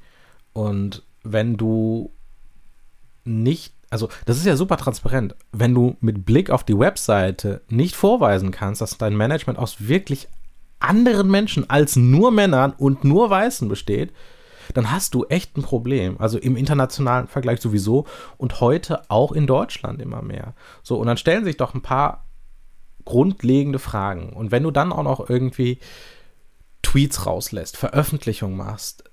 Und 0.52 1.02
wenn 1.22 1.56
du 1.56 2.12
nicht, 3.24 3.72
also 3.88 4.08
das 4.26 4.36
ist 4.36 4.46
ja 4.46 4.56
super 4.56 4.76
transparent, 4.76 5.34
wenn 5.52 5.74
du 5.74 5.96
mit 6.00 6.26
Blick 6.26 6.50
auf 6.50 6.64
die 6.64 6.78
Webseite 6.78 7.62
nicht 7.68 7.96
vorweisen 7.96 8.50
kannst, 8.50 8.80
dass 8.80 8.98
dein 8.98 9.16
Management 9.16 9.58
aus 9.58 9.88
wirklich 9.88 10.28
anderen 10.78 11.30
Menschen 11.30 11.68
als 11.68 11.96
nur 11.96 12.30
Männern 12.30 12.72
und 12.76 13.04
nur 13.04 13.30
Weißen 13.30 13.68
besteht, 13.68 14.12
dann 14.72 14.90
hast 14.90 15.14
du 15.14 15.24
echt 15.24 15.56
ein 15.56 15.62
Problem. 15.62 16.16
Also 16.18 16.38
im 16.38 16.56
internationalen 16.56 17.28
Vergleich 17.28 17.60
sowieso 17.60 18.06
und 18.36 18.60
heute 18.60 19.02
auch 19.10 19.32
in 19.32 19.46
Deutschland 19.46 20.00
immer 20.00 20.22
mehr. 20.22 20.54
So, 20.82 20.96
und 20.96 21.06
dann 21.06 21.16
stellen 21.16 21.44
sich 21.44 21.56
doch 21.56 21.74
ein 21.74 21.82
paar 21.82 22.26
grundlegende 23.04 23.78
Fragen. 23.78 24.32
Und 24.32 24.50
wenn 24.50 24.62
du 24.62 24.70
dann 24.70 24.92
auch 24.92 25.02
noch 25.02 25.28
irgendwie 25.28 25.78
Tweets 26.82 27.26
rauslässt, 27.26 27.76
Veröffentlichungen 27.76 28.56
machst, 28.56 29.04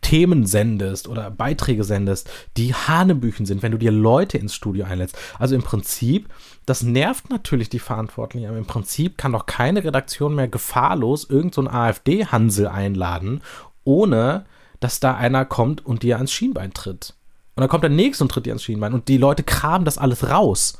Themen 0.00 0.46
sendest 0.46 1.08
oder 1.08 1.30
Beiträge 1.30 1.84
sendest, 1.84 2.30
die 2.56 2.74
Hanebüchen 2.74 3.46
sind, 3.46 3.62
wenn 3.62 3.72
du 3.72 3.78
dir 3.78 3.90
Leute 3.90 4.38
ins 4.38 4.54
Studio 4.54 4.84
einlädst. 4.84 5.16
Also 5.38 5.54
im 5.54 5.62
Prinzip, 5.62 6.28
das 6.66 6.82
nervt 6.82 7.30
natürlich 7.30 7.68
die 7.68 7.78
Verantwortlichen, 7.78 8.48
aber 8.48 8.58
im 8.58 8.66
Prinzip 8.66 9.18
kann 9.18 9.32
doch 9.32 9.46
keine 9.46 9.84
Redaktion 9.84 10.34
mehr 10.34 10.48
gefahrlos 10.48 11.28
irgendeinen 11.28 11.66
so 11.66 11.72
AfD-Hansel 11.72 12.68
einladen, 12.68 13.42
ohne 13.84 14.44
dass 14.80 15.00
da 15.00 15.14
einer 15.14 15.44
kommt 15.44 15.84
und 15.86 16.02
dir 16.02 16.16
ans 16.16 16.32
Schienbein 16.32 16.74
tritt. 16.74 17.14
Und 17.54 17.60
dann 17.60 17.68
kommt 17.68 17.84
der 17.84 17.90
nächste 17.90 18.24
und 18.24 18.30
tritt 18.30 18.46
dir 18.46 18.50
ans 18.50 18.64
Schienbein 18.64 18.92
und 18.92 19.08
die 19.08 19.16
Leute 19.16 19.42
kramen 19.42 19.84
das 19.84 19.98
alles 19.98 20.28
raus 20.28 20.78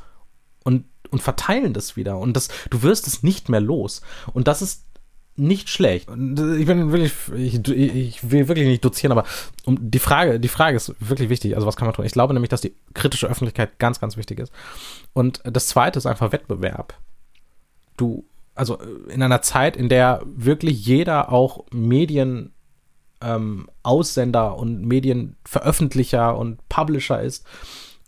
und, 0.63 0.85
und 1.09 1.21
verteilen 1.21 1.73
das 1.73 1.95
wieder 1.95 2.17
und 2.17 2.33
das, 2.33 2.49
du 2.69 2.83
wirst 2.83 3.07
es 3.07 3.23
nicht 3.23 3.49
mehr 3.49 3.61
los. 3.61 4.01
Und 4.33 4.47
das 4.47 4.61
ist 4.61 4.85
nicht 5.37 5.69
schlecht. 5.69 6.09
Ich 6.09 6.65
bin 6.65 6.91
wirklich, 6.91 7.13
ich, 7.35 7.67
ich, 7.67 8.31
will 8.31 8.47
wirklich 8.47 8.67
nicht 8.67 8.85
dozieren, 8.85 9.11
aber 9.11 9.25
um 9.65 9.91
die 9.91 9.99
Frage, 9.99 10.39
die 10.39 10.47
Frage 10.47 10.77
ist 10.77 10.95
wirklich 10.99 11.29
wichtig. 11.29 11.55
Also 11.55 11.67
was 11.67 11.75
kann 11.75 11.87
man 11.87 11.93
tun? 11.93 12.05
Ich 12.05 12.13
glaube 12.13 12.33
nämlich, 12.33 12.49
dass 12.49 12.61
die 12.61 12.73
kritische 12.93 13.27
Öffentlichkeit 13.27 13.77
ganz, 13.77 13.99
ganz 13.99 14.15
wichtig 14.15 14.39
ist. 14.39 14.53
Und 15.13 15.41
das 15.43 15.67
zweite 15.67 15.99
ist 15.99 16.05
einfach 16.05 16.31
Wettbewerb. 16.31 16.93
Du, 17.97 18.25
also 18.55 18.77
in 19.09 19.21
einer 19.21 19.41
Zeit, 19.41 19.75
in 19.75 19.89
der 19.89 20.21
wirklich 20.25 20.85
jeder 20.85 21.31
auch 21.31 21.65
Medien 21.71 22.53
ähm, 23.21 23.69
Aussender 23.83 24.57
und 24.57 24.81
Medienveröffentlicher 24.85 26.37
und 26.37 26.67
Publisher 26.69 27.21
ist 27.21 27.45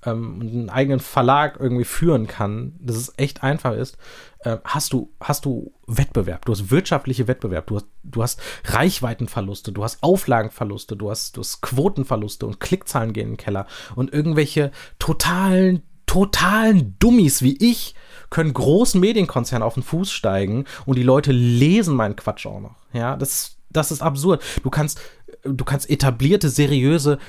ähm, 0.05 0.39
und 0.39 0.49
einen 0.49 0.69
eigenen 0.69 0.99
Verlag 0.99 1.57
irgendwie 1.59 1.85
führen 1.85 2.27
kann, 2.27 2.75
dass 2.79 2.95
es 2.95 3.13
echt 3.17 3.43
einfach 3.43 3.73
ist, 3.73 3.97
äh, 4.39 4.57
hast 4.63 4.93
du, 4.93 5.11
hast 5.19 5.45
du 5.45 5.73
Wettbewerb, 5.87 6.45
du 6.45 6.51
hast 6.51 6.71
wirtschaftliche 6.71 7.27
Wettbewerb, 7.27 7.67
du 7.67 7.77
hast, 7.77 7.87
du 8.03 8.23
hast 8.23 8.39
Reichweitenverluste, 8.65 9.71
du 9.71 9.83
hast 9.83 10.03
Auflagenverluste, 10.03 10.95
du 10.95 11.09
hast, 11.09 11.37
du 11.37 11.41
hast 11.41 11.61
Quotenverluste 11.61 12.45
und 12.45 12.59
Klickzahlen 12.59 13.13
gehen 13.13 13.27
in 13.27 13.33
den 13.33 13.37
Keller. 13.37 13.67
Und 13.95 14.13
irgendwelche 14.13 14.71
totalen, 14.99 15.83
totalen 16.05 16.95
Dummies 16.99 17.41
wie 17.41 17.57
ich 17.57 17.95
können 18.29 18.53
großen 18.53 18.99
Medienkonzernen 18.99 19.65
auf 19.65 19.75
den 19.75 19.83
Fuß 19.83 20.11
steigen 20.11 20.65
und 20.85 20.97
die 20.97 21.03
Leute 21.03 21.31
lesen 21.31 21.95
meinen 21.95 22.15
Quatsch 22.15 22.45
auch 22.45 22.59
noch. 22.59 22.75
Ja, 22.93 23.15
das, 23.15 23.56
das 23.69 23.91
ist 23.91 24.01
absurd. 24.01 24.43
Du 24.63 24.69
kannst, 24.69 24.99
du 25.43 25.65
kannst 25.65 25.89
etablierte, 25.89 26.49
seriöse 26.49 27.19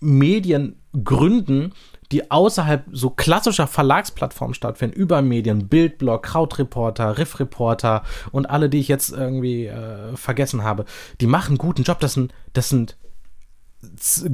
Medien 0.00 0.80
gründen, 1.04 1.72
die 2.10 2.30
außerhalb 2.30 2.84
so 2.90 3.10
klassischer 3.10 3.66
Verlagsplattformen 3.66 4.54
stattfinden, 4.54 4.96
über 4.96 5.22
Medien, 5.22 5.68
Bildblog, 5.68 6.24
Krautreporter, 6.24 7.18
Riffreporter 7.18 8.02
und 8.32 8.50
alle, 8.50 8.68
die 8.68 8.80
ich 8.80 8.88
jetzt 8.88 9.12
irgendwie 9.12 9.66
äh, 9.66 10.16
vergessen 10.16 10.64
habe, 10.64 10.86
die 11.20 11.28
machen 11.28 11.50
einen 11.50 11.58
guten 11.58 11.84
Job. 11.84 12.00
Das 12.00 12.14
sind, 12.14 12.34
das 12.52 12.70
sind 12.70 12.96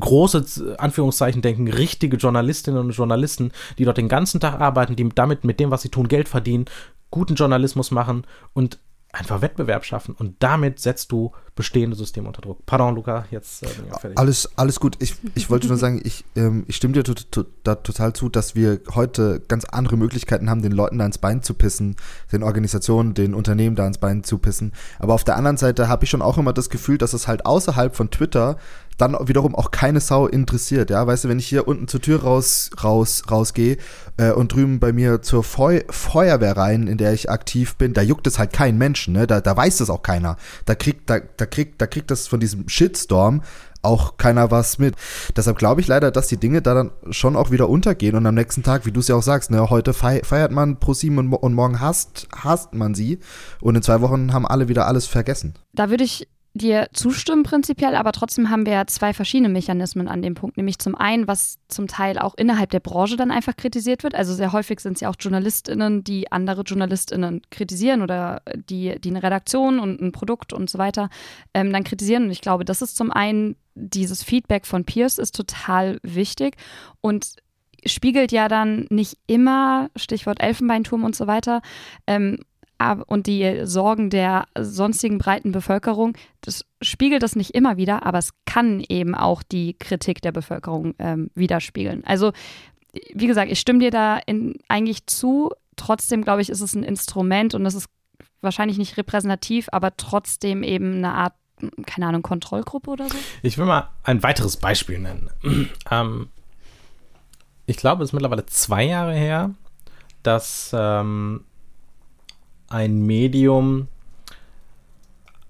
große 0.00 0.76
Anführungszeichen 0.78 1.42
denken, 1.42 1.68
richtige 1.68 2.16
Journalistinnen 2.16 2.80
und 2.80 2.90
Journalisten, 2.90 3.52
die 3.78 3.84
dort 3.84 3.98
den 3.98 4.08
ganzen 4.08 4.40
Tag 4.40 4.60
arbeiten, 4.60 4.96
die 4.96 5.08
damit 5.14 5.44
mit 5.44 5.60
dem, 5.60 5.70
was 5.70 5.82
sie 5.82 5.90
tun, 5.90 6.08
Geld 6.08 6.28
verdienen, 6.28 6.64
guten 7.10 7.34
Journalismus 7.34 7.90
machen 7.90 8.26
und 8.54 8.78
einfach 9.18 9.40
Wettbewerb 9.40 9.84
schaffen 9.84 10.14
und 10.14 10.36
damit 10.40 10.80
setzt 10.80 11.12
du 11.12 11.32
bestehende 11.54 11.96
Systeme 11.96 12.28
unter 12.28 12.42
Druck. 12.42 12.66
Pardon, 12.66 12.94
Luca, 12.94 13.24
jetzt 13.30 13.62
äh, 13.62 13.66
bin 13.66 13.86
ich 13.86 13.92
auch 13.92 14.00
fertig. 14.00 14.18
Alles, 14.18 14.50
alles 14.56 14.78
gut. 14.78 14.96
Ich, 15.00 15.16
ich 15.34 15.48
wollte 15.48 15.68
nur 15.68 15.78
sagen, 15.78 16.00
ich, 16.04 16.24
ähm, 16.36 16.64
ich 16.68 16.76
stimme 16.76 16.92
dir 16.92 17.02
to 17.02 17.14
to 17.14 17.44
da 17.64 17.76
total 17.76 18.12
zu, 18.12 18.28
dass 18.28 18.54
wir 18.54 18.80
heute 18.94 19.40
ganz 19.48 19.64
andere 19.64 19.96
Möglichkeiten 19.96 20.50
haben, 20.50 20.60
den 20.60 20.72
Leuten 20.72 20.98
da 20.98 21.06
ins 21.06 21.18
Bein 21.18 21.42
zu 21.42 21.54
pissen, 21.54 21.96
den 22.30 22.42
Organisationen, 22.42 23.14
den 23.14 23.34
Unternehmen 23.34 23.74
da 23.74 23.86
ins 23.86 23.98
Bein 23.98 24.22
zu 24.22 24.38
pissen. 24.38 24.72
Aber 24.98 25.14
auf 25.14 25.24
der 25.24 25.36
anderen 25.36 25.56
Seite 25.56 25.88
habe 25.88 26.04
ich 26.04 26.10
schon 26.10 26.22
auch 26.22 26.36
immer 26.36 26.52
das 26.52 26.68
Gefühl, 26.68 26.98
dass 26.98 27.14
es 27.14 27.26
halt 27.26 27.46
außerhalb 27.46 27.96
von 27.96 28.10
Twitter 28.10 28.58
dann 28.98 29.16
wiederum 29.28 29.54
auch 29.54 29.70
keine 29.70 30.00
Sau 30.00 30.26
interessiert, 30.26 30.90
ja, 30.90 31.06
weißt 31.06 31.24
du, 31.24 31.28
wenn 31.28 31.38
ich 31.38 31.46
hier 31.46 31.68
unten 31.68 31.86
zur 31.86 32.00
Tür 32.00 32.22
raus 32.22 32.70
raus 32.82 33.24
rausgehe 33.30 33.76
äh, 34.16 34.32
und 34.32 34.52
drüben 34.52 34.80
bei 34.80 34.92
mir 34.92 35.22
zur 35.22 35.42
Feu 35.42 35.80
Feuerwehr 35.90 36.56
rein, 36.56 36.86
in 36.86 36.98
der 36.98 37.12
ich 37.12 37.30
aktiv 37.30 37.76
bin, 37.76 37.94
da 37.94 38.02
juckt 38.02 38.26
es 38.26 38.38
halt 38.38 38.52
keinen 38.52 38.78
Menschen, 38.78 39.14
ne, 39.14 39.26
da, 39.26 39.40
da 39.40 39.56
weiß 39.56 39.78
das 39.78 39.90
auch 39.90 40.02
keiner, 40.02 40.36
da 40.64 40.74
kriegt 40.74 41.08
da, 41.10 41.20
da 41.20 41.46
kriegt 41.46 41.80
da 41.80 41.86
kriegt 41.86 42.10
das 42.10 42.26
von 42.26 42.40
diesem 42.40 42.68
Shitstorm 42.68 43.42
auch 43.82 44.16
keiner 44.16 44.50
was 44.50 44.78
mit. 44.78 44.96
Deshalb 45.36 45.58
glaube 45.58 45.80
ich 45.80 45.86
leider, 45.86 46.10
dass 46.10 46.26
die 46.26 46.38
Dinge 46.38 46.60
da 46.60 46.74
dann 46.74 46.90
schon 47.10 47.36
auch 47.36 47.50
wieder 47.50 47.68
untergehen 47.68 48.16
und 48.16 48.26
am 48.26 48.34
nächsten 48.34 48.62
Tag, 48.62 48.84
wie 48.84 48.92
du 48.92 49.00
es 49.00 49.08
ja 49.08 49.14
auch 49.14 49.22
sagst, 49.22 49.50
ne, 49.50 49.70
heute 49.70 49.94
feiert 49.94 50.50
man 50.50 50.80
ProSieben 50.80 51.18
und, 51.18 51.32
und 51.32 51.54
morgen 51.54 51.80
hasst, 51.80 52.26
hasst 52.34 52.74
man 52.74 52.94
sie 52.94 53.20
und 53.60 53.76
in 53.76 53.82
zwei 53.82 54.00
Wochen 54.00 54.32
haben 54.32 54.46
alle 54.46 54.68
wieder 54.68 54.86
alles 54.86 55.06
vergessen. 55.06 55.54
Da 55.72 55.88
würde 55.88 56.04
ich 56.04 56.26
dir 56.56 56.88
zustimmen 56.92 57.42
prinzipiell, 57.42 57.94
aber 57.94 58.12
trotzdem 58.12 58.50
haben 58.50 58.66
wir 58.66 58.72
ja 58.72 58.86
zwei 58.86 59.12
verschiedene 59.12 59.48
Mechanismen 59.48 60.08
an 60.08 60.22
dem 60.22 60.34
Punkt. 60.34 60.56
Nämlich 60.56 60.78
zum 60.78 60.94
einen, 60.94 61.28
was 61.28 61.58
zum 61.68 61.86
Teil 61.86 62.18
auch 62.18 62.34
innerhalb 62.36 62.70
der 62.70 62.80
Branche 62.80 63.16
dann 63.16 63.30
einfach 63.30 63.56
kritisiert 63.56 64.02
wird. 64.02 64.14
Also 64.14 64.34
sehr 64.34 64.52
häufig 64.52 64.80
sind 64.80 64.94
es 64.94 65.00
ja 65.00 65.10
auch 65.10 65.16
JournalistInnen, 65.18 66.04
die 66.04 66.30
andere 66.32 66.62
JournalistInnen 66.62 67.42
kritisieren 67.50 68.02
oder 68.02 68.42
die, 68.54 68.98
die 69.00 69.10
eine 69.10 69.22
Redaktion 69.22 69.78
und 69.78 70.00
ein 70.00 70.12
Produkt 70.12 70.52
und 70.52 70.70
so 70.70 70.78
weiter 70.78 71.08
ähm, 71.54 71.72
dann 71.72 71.84
kritisieren. 71.84 72.24
Und 72.24 72.30
ich 72.30 72.40
glaube, 72.40 72.64
das 72.64 72.82
ist 72.82 72.96
zum 72.96 73.10
einen, 73.10 73.56
dieses 73.74 74.22
Feedback 74.22 74.66
von 74.66 74.84
Peers 74.84 75.18
ist 75.18 75.34
total 75.34 75.98
wichtig 76.02 76.56
und 77.00 77.36
spiegelt 77.84 78.32
ja 78.32 78.48
dann 78.48 78.86
nicht 78.90 79.18
immer, 79.26 79.90
Stichwort 79.96 80.42
Elfenbeinturm 80.42 81.04
und 81.04 81.14
so 81.14 81.26
weiter, 81.26 81.62
ähm, 82.06 82.38
und 83.06 83.26
die 83.26 83.60
Sorgen 83.64 84.10
der 84.10 84.46
sonstigen 84.58 85.18
breiten 85.18 85.52
Bevölkerung, 85.52 86.16
das 86.42 86.64
spiegelt 86.82 87.22
das 87.22 87.34
nicht 87.34 87.52
immer 87.52 87.76
wieder, 87.76 88.04
aber 88.04 88.18
es 88.18 88.32
kann 88.44 88.84
eben 88.88 89.14
auch 89.14 89.42
die 89.42 89.74
Kritik 89.74 90.20
der 90.20 90.32
Bevölkerung 90.32 90.94
ähm, 90.98 91.30
widerspiegeln. 91.34 92.04
Also, 92.04 92.32
wie 93.14 93.26
gesagt, 93.26 93.50
ich 93.50 93.60
stimme 93.60 93.78
dir 93.78 93.90
da 93.90 94.18
in, 94.18 94.58
eigentlich 94.68 95.06
zu. 95.06 95.50
Trotzdem, 95.76 96.22
glaube 96.22 96.42
ich, 96.42 96.50
ist 96.50 96.60
es 96.60 96.74
ein 96.74 96.82
Instrument 96.82 97.54
und 97.54 97.64
es 97.66 97.74
ist 97.74 97.88
wahrscheinlich 98.42 98.78
nicht 98.78 98.96
repräsentativ, 98.96 99.68
aber 99.72 99.96
trotzdem 99.96 100.62
eben 100.62 100.96
eine 100.96 101.12
Art, 101.12 101.34
keine 101.86 102.06
Ahnung, 102.06 102.22
Kontrollgruppe 102.22 102.90
oder 102.90 103.08
so. 103.08 103.16
Ich 103.42 103.58
will 103.58 103.66
mal 103.66 103.90
ein 104.02 104.22
weiteres 104.22 104.56
Beispiel 104.56 104.98
nennen. 104.98 105.30
ähm, 105.90 106.28
ich 107.66 107.76
glaube, 107.76 108.04
es 108.04 108.10
ist 108.10 108.12
mittlerweile 108.12 108.46
zwei 108.46 108.84
Jahre 108.84 109.14
her, 109.14 109.54
dass 110.22 110.70
ähm, 110.74 111.44
ein 112.68 113.04
Medium 113.06 113.88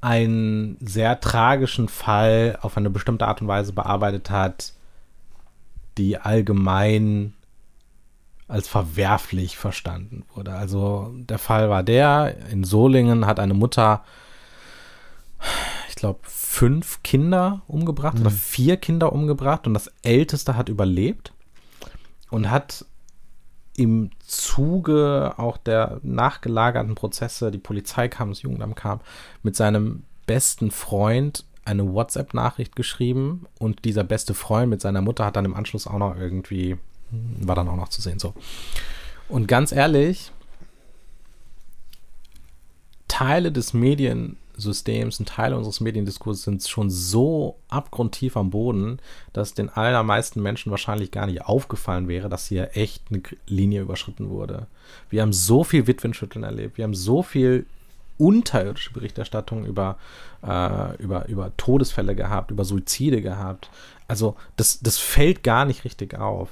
einen 0.01 0.77
sehr 0.81 1.21
tragischen 1.21 1.89
Fall 1.89 2.59
auf 2.63 2.77
eine 2.77 2.91
bestimmte 2.91 3.27
Art 3.27 3.41
und 3.41 3.49
Weise 3.49 3.73
bearbeitet 3.73 4.31
hat, 4.31 4.73
die 5.99 6.19
allgemein 6.19 7.35
als 8.49 8.69
verwerflich 8.69 9.57
verstanden 9.57 10.25
wurde. 10.35 10.53
Also 10.55 11.13
der 11.17 11.39
Fall 11.39 11.69
war 11.71 11.83
der, 11.83 12.37
in 12.51 12.63
Solingen 12.63 13.27
hat 13.27 13.41
eine 13.41 13.55
Mutter, 13.55 14.05
ich 15.89 15.97
glaube, 15.97 16.21
fünf 16.23 17.03
Kinder 17.03 17.63
umgebracht 17.67 18.15
mhm. 18.15 18.21
oder 18.23 18.31
vier 18.31 18.77
Kinder 18.77 19.13
umgebracht 19.13 19.67
und 19.67 19.75
das 19.75 19.91
älteste 20.03 20.57
hat 20.57 20.69
überlebt 20.69 21.33
und 22.31 22.51
hat 22.51 22.85
im 23.77 24.11
Zuge 24.27 25.35
auch 25.37 25.57
der 25.57 26.01
nachgelagerten 26.03 26.95
Prozesse, 26.95 27.51
die 27.51 27.59
Polizei 27.59 28.09
kam, 28.09 28.31
das 28.31 28.43
Jugendamt 28.43 28.77
kam, 28.77 29.01
mit 29.43 29.57
seinem 29.57 30.03
besten 30.27 30.71
Freund 30.71 31.45
eine 31.65 31.93
WhatsApp-Nachricht 31.93 32.77
geschrieben 32.77 33.47
und 33.59 33.85
dieser 33.85 34.05
beste 34.05 34.35
Freund 34.35 34.71
mit 34.71 34.81
seiner 34.81 35.03
Mutter 35.03 35.25
hat 35.25 35.37
dann 35.37 35.45
im 35.45 35.55
Anschluss 35.55 35.87
auch 35.87 35.99
noch 35.99 36.17
irgendwie, 36.17 36.77
war 37.11 37.57
dann 37.57 37.69
auch 37.69 37.77
noch 37.77 37.89
zu 37.89 38.01
sehen, 38.01 38.19
so. 38.19 38.35
Und 39.29 39.49
ganz 39.49 39.73
ehrlich, 39.73 40.31
Teile 43.09 43.51
des 43.51 43.75
Medien, 43.75 44.37
Systems 44.57 45.19
und 45.19 45.29
Teile 45.29 45.57
unseres 45.57 45.81
Mediendiskurses 45.81 46.45
sind 46.45 46.67
schon 46.67 46.91
so 46.91 47.59
abgrundtief 47.69 48.37
am 48.37 48.51
Boden, 48.51 48.99
dass 49.33 49.55
den 49.55 49.69
allermeisten 49.69 50.43
Menschen 50.43 50.71
wahrscheinlich 50.71 51.11
gar 51.11 51.27
nicht 51.27 51.43
aufgefallen 51.43 52.09
wäre, 52.09 52.29
dass 52.29 52.47
hier 52.47 52.77
echt 52.77 53.05
eine 53.11 53.23
Linie 53.47 53.83
überschritten 53.83 54.31
wurde. 54.31 54.67
Wir 55.11 55.23
haben 55.23 55.33
so 55.33 55.65
viel 55.65 55.87
Witwenschütteln 55.87 56.45
erlebt, 56.45 56.79
wir 56.79 56.85
haben 56.85 56.95
so 56.95 57.23
viel 57.23 57.67
unterirdische 58.19 58.93
Berichterstattung 58.93 59.67
über, 59.67 59.99
äh, 60.43 60.97
über, 61.03 61.29
über 61.29 61.53
Todesfälle 61.57 62.15
gehabt, 62.15 62.51
über 62.51 62.65
Suizide 62.65 63.21
gehabt. 63.21 63.69
Also 64.09 64.37
das, 64.57 64.81
das 64.81 64.99
fällt 64.99 65.43
gar 65.43 65.67
nicht 65.67 65.85
richtig 65.85 66.15
auf. 66.19 66.51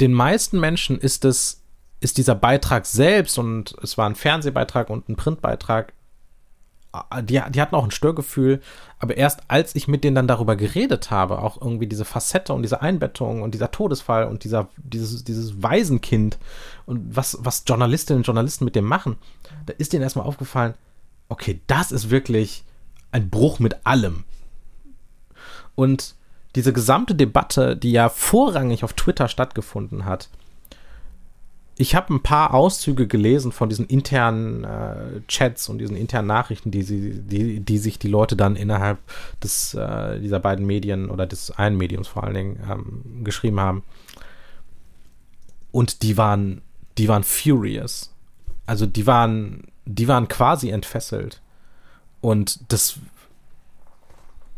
Den 0.00 0.12
meisten 0.12 0.60
Menschen 0.60 0.98
ist 0.98 1.24
es 1.24 1.62
ist 1.98 2.18
dieser 2.18 2.34
Beitrag 2.34 2.86
selbst 2.86 3.38
und 3.38 3.74
es 3.82 3.96
war 3.96 4.08
ein 4.08 4.14
Fernsehbeitrag 4.14 4.90
und 4.90 5.08
ein 5.08 5.16
Printbeitrag 5.16 5.92
die, 7.22 7.40
die 7.50 7.60
hatten 7.60 7.74
auch 7.74 7.84
ein 7.84 7.90
Störgefühl, 7.90 8.60
aber 8.98 9.16
erst 9.16 9.42
als 9.48 9.74
ich 9.74 9.88
mit 9.88 10.04
denen 10.04 10.14
dann 10.14 10.28
darüber 10.28 10.56
geredet 10.56 11.10
habe, 11.10 11.40
auch 11.40 11.60
irgendwie 11.60 11.86
diese 11.86 12.04
Facette 12.04 12.52
und 12.52 12.62
diese 12.62 12.82
Einbettung 12.82 13.42
und 13.42 13.54
dieser 13.54 13.70
Todesfall 13.70 14.26
und 14.26 14.44
dieser, 14.44 14.68
dieses, 14.76 15.24
dieses 15.24 15.62
Waisenkind 15.62 16.38
und 16.86 17.16
was, 17.16 17.38
was 17.40 17.64
Journalistinnen 17.66 18.20
und 18.20 18.26
Journalisten 18.26 18.64
mit 18.64 18.76
dem 18.76 18.84
machen, 18.84 19.16
da 19.66 19.74
ist 19.78 19.92
denen 19.92 20.02
erstmal 20.02 20.26
aufgefallen, 20.26 20.74
okay, 21.28 21.60
das 21.66 21.92
ist 21.92 22.10
wirklich 22.10 22.64
ein 23.12 23.30
Bruch 23.30 23.58
mit 23.58 23.86
allem. 23.86 24.24
Und 25.74 26.14
diese 26.54 26.72
gesamte 26.72 27.14
Debatte, 27.14 27.76
die 27.76 27.92
ja 27.92 28.08
vorrangig 28.08 28.82
auf 28.82 28.94
Twitter 28.94 29.28
stattgefunden 29.28 30.06
hat, 30.06 30.28
ich 31.78 31.94
habe 31.94 32.14
ein 32.14 32.22
paar 32.22 32.54
Auszüge 32.54 33.06
gelesen 33.06 33.52
von 33.52 33.68
diesen 33.68 33.86
internen 33.86 34.64
äh, 34.64 35.20
Chats 35.28 35.68
und 35.68 35.78
diesen 35.78 35.96
internen 35.96 36.26
Nachrichten, 36.26 36.70
die, 36.70 36.82
sie, 36.82 37.20
die, 37.20 37.60
die 37.60 37.78
sich 37.78 37.98
die 37.98 38.08
Leute 38.08 38.34
dann 38.34 38.56
innerhalb 38.56 38.98
des, 39.42 39.74
äh, 39.74 40.18
dieser 40.20 40.40
beiden 40.40 40.64
Medien 40.64 41.10
oder 41.10 41.26
des 41.26 41.50
einen 41.50 41.76
Mediums 41.76 42.08
vor 42.08 42.24
allen 42.24 42.34
Dingen 42.34 42.60
ähm, 42.70 43.24
geschrieben 43.24 43.60
haben. 43.60 43.82
Und 45.70 46.02
die 46.02 46.16
waren, 46.16 46.62
die 46.96 47.08
waren 47.08 47.24
furious. 47.24 48.14
Also 48.64 48.86
die 48.86 49.06
waren, 49.06 49.64
die 49.84 50.08
waren 50.08 50.28
quasi 50.28 50.70
entfesselt. 50.70 51.42
Und 52.22 52.72
das, 52.72 52.98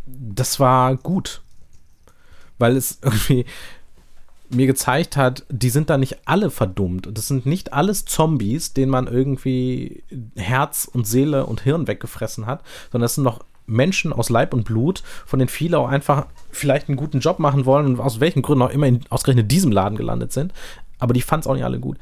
das 0.07 0.61
war 0.61 0.97
gut. 0.97 1.43
Weil 2.59 2.77
es 2.77 3.01
irgendwie, 3.03 3.45
mir 4.51 4.67
gezeigt 4.67 5.17
hat, 5.17 5.45
die 5.51 5.71
sind 5.71 5.91
da 5.91 5.99
nicht 5.99 6.19
alle 6.25 6.51
verdummt. 6.51 7.09
Das 7.13 7.29
sind 7.29 7.47
nicht 7.47 7.73
alles 7.73 8.05
Zombies, 8.05 8.73
denen 8.73 8.91
man 8.91 9.07
irgendwie 9.07 10.03
Herz 10.37 10.89
und 10.91 11.07
Seele 11.07 11.47
und 11.47 11.61
Hirn 11.63 11.87
weggefressen 11.87 12.47
hat, 12.47 12.63
sondern 12.91 13.05
das 13.05 13.17
sind 13.17 13.25
noch 13.25 13.45
Menschen 13.67 14.13
aus 14.13 14.31
Leib 14.31 14.55
und 14.55 14.65
Blut, 14.65 15.03
von 15.27 15.39
denen 15.39 15.51
viele 15.51 15.79
auch 15.79 15.89
einfach 15.89 16.27
vielleicht 16.51 16.89
einen 16.89 16.97
guten 16.97 17.21
Job 17.21 17.39
machen 17.39 17.67
wollen 17.67 17.87
und 17.87 18.01
aus 18.01 18.21
welchen 18.21 18.43
Gründen 18.43 18.63
auch 18.63 18.71
immer 18.71 18.87
in 18.87 19.01
ausgerechnet 19.11 19.51
diesem 19.51 19.71
Laden 19.71 19.99
gelandet 19.99 20.33
sind. 20.33 20.53
Aber 20.99 21.13
die 21.13 21.21
fanden 21.21 21.43
es 21.43 21.47
auch 21.47 21.55
nicht 21.55 21.65
alle 21.65 21.79
gut. 21.79 21.99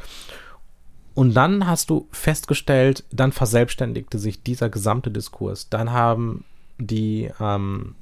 Und 1.15 1.35
dann 1.35 1.67
hast 1.67 1.91
du 1.91 2.09
festgestellt, 2.13 3.05
dann 3.11 3.33
verselbstständigte 3.33 4.19
sich 4.19 4.43
dieser 4.43 4.69
gesamte 4.69 5.11
Diskurs. 5.11 5.69
Dann 5.69 5.91
haben 5.91 6.45
die 6.79 7.31
ähm, 7.41 7.95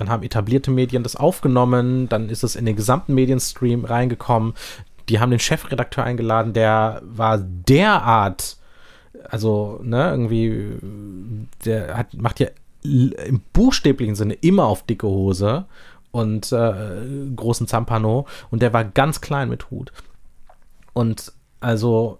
dann 0.00 0.08
haben 0.08 0.22
etablierte 0.22 0.70
Medien 0.70 1.02
das 1.02 1.16
aufgenommen, 1.16 2.08
dann 2.08 2.28
ist 2.28 2.44
es 2.44 2.56
in 2.56 2.66
den 2.66 2.76
gesamten 2.76 3.14
Medienstream 3.14 3.84
reingekommen. 3.84 4.54
Die 5.08 5.20
haben 5.20 5.30
den 5.30 5.40
Chefredakteur 5.40 6.04
eingeladen, 6.04 6.52
der 6.52 7.00
war 7.04 7.38
derart, 7.38 8.56
also, 9.28 9.80
ne, 9.82 10.10
irgendwie, 10.10 10.78
der 11.64 11.96
hat, 11.96 12.14
macht 12.14 12.40
ja 12.40 12.48
im 12.82 13.42
buchstäblichen 13.52 14.14
Sinne 14.14 14.34
immer 14.34 14.66
auf 14.66 14.84
dicke 14.84 15.06
Hose 15.06 15.66
und 16.10 16.52
äh, 16.52 17.04
großen 17.34 17.66
Zampano 17.66 18.26
und 18.50 18.62
der 18.62 18.72
war 18.72 18.84
ganz 18.84 19.20
klein 19.20 19.48
mit 19.48 19.70
Hut. 19.70 19.92
Und 20.92 21.32
also, 21.60 22.18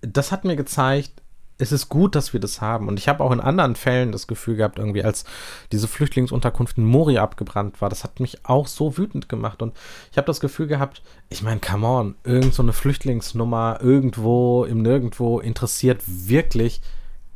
das 0.00 0.30
hat 0.30 0.44
mir 0.44 0.56
gezeigt, 0.56 1.17
es 1.58 1.72
ist 1.72 1.88
gut, 1.88 2.14
dass 2.14 2.32
wir 2.32 2.40
das 2.40 2.60
haben. 2.60 2.86
Und 2.86 2.98
ich 2.98 3.08
habe 3.08 3.22
auch 3.22 3.32
in 3.32 3.40
anderen 3.40 3.74
Fällen 3.74 4.12
das 4.12 4.28
Gefühl 4.28 4.56
gehabt, 4.56 4.78
irgendwie, 4.78 5.02
als 5.02 5.24
diese 5.72 5.88
Flüchtlingsunterkunft 5.88 6.78
in 6.78 6.84
Moria 6.84 7.22
abgebrannt 7.22 7.80
war, 7.80 7.88
das 7.88 8.04
hat 8.04 8.20
mich 8.20 8.44
auch 8.44 8.68
so 8.68 8.96
wütend 8.96 9.28
gemacht. 9.28 9.60
Und 9.60 9.74
ich 10.12 10.18
habe 10.18 10.26
das 10.26 10.38
Gefühl 10.38 10.68
gehabt, 10.68 11.02
ich 11.28 11.42
meine, 11.42 11.60
come 11.60 11.86
on, 11.86 12.14
irgend 12.22 12.54
so 12.54 12.62
eine 12.62 12.72
Flüchtlingsnummer 12.72 13.80
irgendwo 13.82 14.64
im 14.64 14.82
Nirgendwo 14.82 15.40
interessiert 15.40 16.00
wirklich 16.06 16.80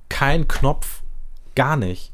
kein 0.09 0.47
Knopf, 0.47 1.03
gar 1.57 1.77
nicht. 1.77 2.13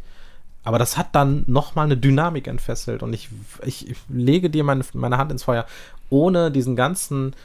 Aber 0.64 0.79
das 0.79 0.97
hat 0.97 1.14
dann 1.14 1.44
nochmal 1.47 1.87
eine 1.87 1.97
Dynamik 1.97 2.47
entfesselt. 2.47 3.03
Und 3.03 3.12
ich, 3.12 3.29
ich, 3.64 3.90
ich 3.90 3.99
lege 4.09 4.49
dir 4.49 4.64
meine, 4.64 4.85
meine 4.94 5.18
Hand 5.18 5.31
ins 5.31 5.44
Feuer, 5.44 5.66
ohne 6.09 6.51
diesen 6.51 6.75
ganzen 6.75 7.37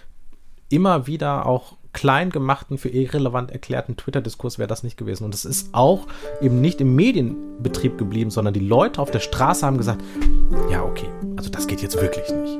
immer 0.70 1.06
wieder 1.06 1.46
auch 1.46 1.76
klein 1.94 2.32
gemachten, 2.32 2.78
für 2.78 2.90
irrelevant 2.90 3.52
erklärten 3.52 3.96
Twitter-Diskurs 3.96 4.58
wäre 4.58 4.68
das 4.68 4.84
nicht 4.84 4.98
gewesen. 4.98 5.24
Und 5.24 5.34
es 5.34 5.46
ist 5.46 5.70
auch 5.74 6.08
eben 6.42 6.60
nicht 6.60 6.82
im 6.82 6.96
Medienbetrieb 6.96 7.98
geblieben, 7.98 8.32
sondern 8.32 8.54
die 8.54 8.60
Leute 8.60 9.02
auf 9.02 9.12
der 9.12 9.20
Straße 9.20 9.66
haben 9.66 9.78
gesagt, 9.78 10.04
ja, 10.70 10.84
okay, 10.84 11.08
also 11.38 11.50
das 11.50 11.68
geht 11.68 11.82
jetzt 11.82 12.00
wirklich 12.02 12.30
nicht. 12.30 12.60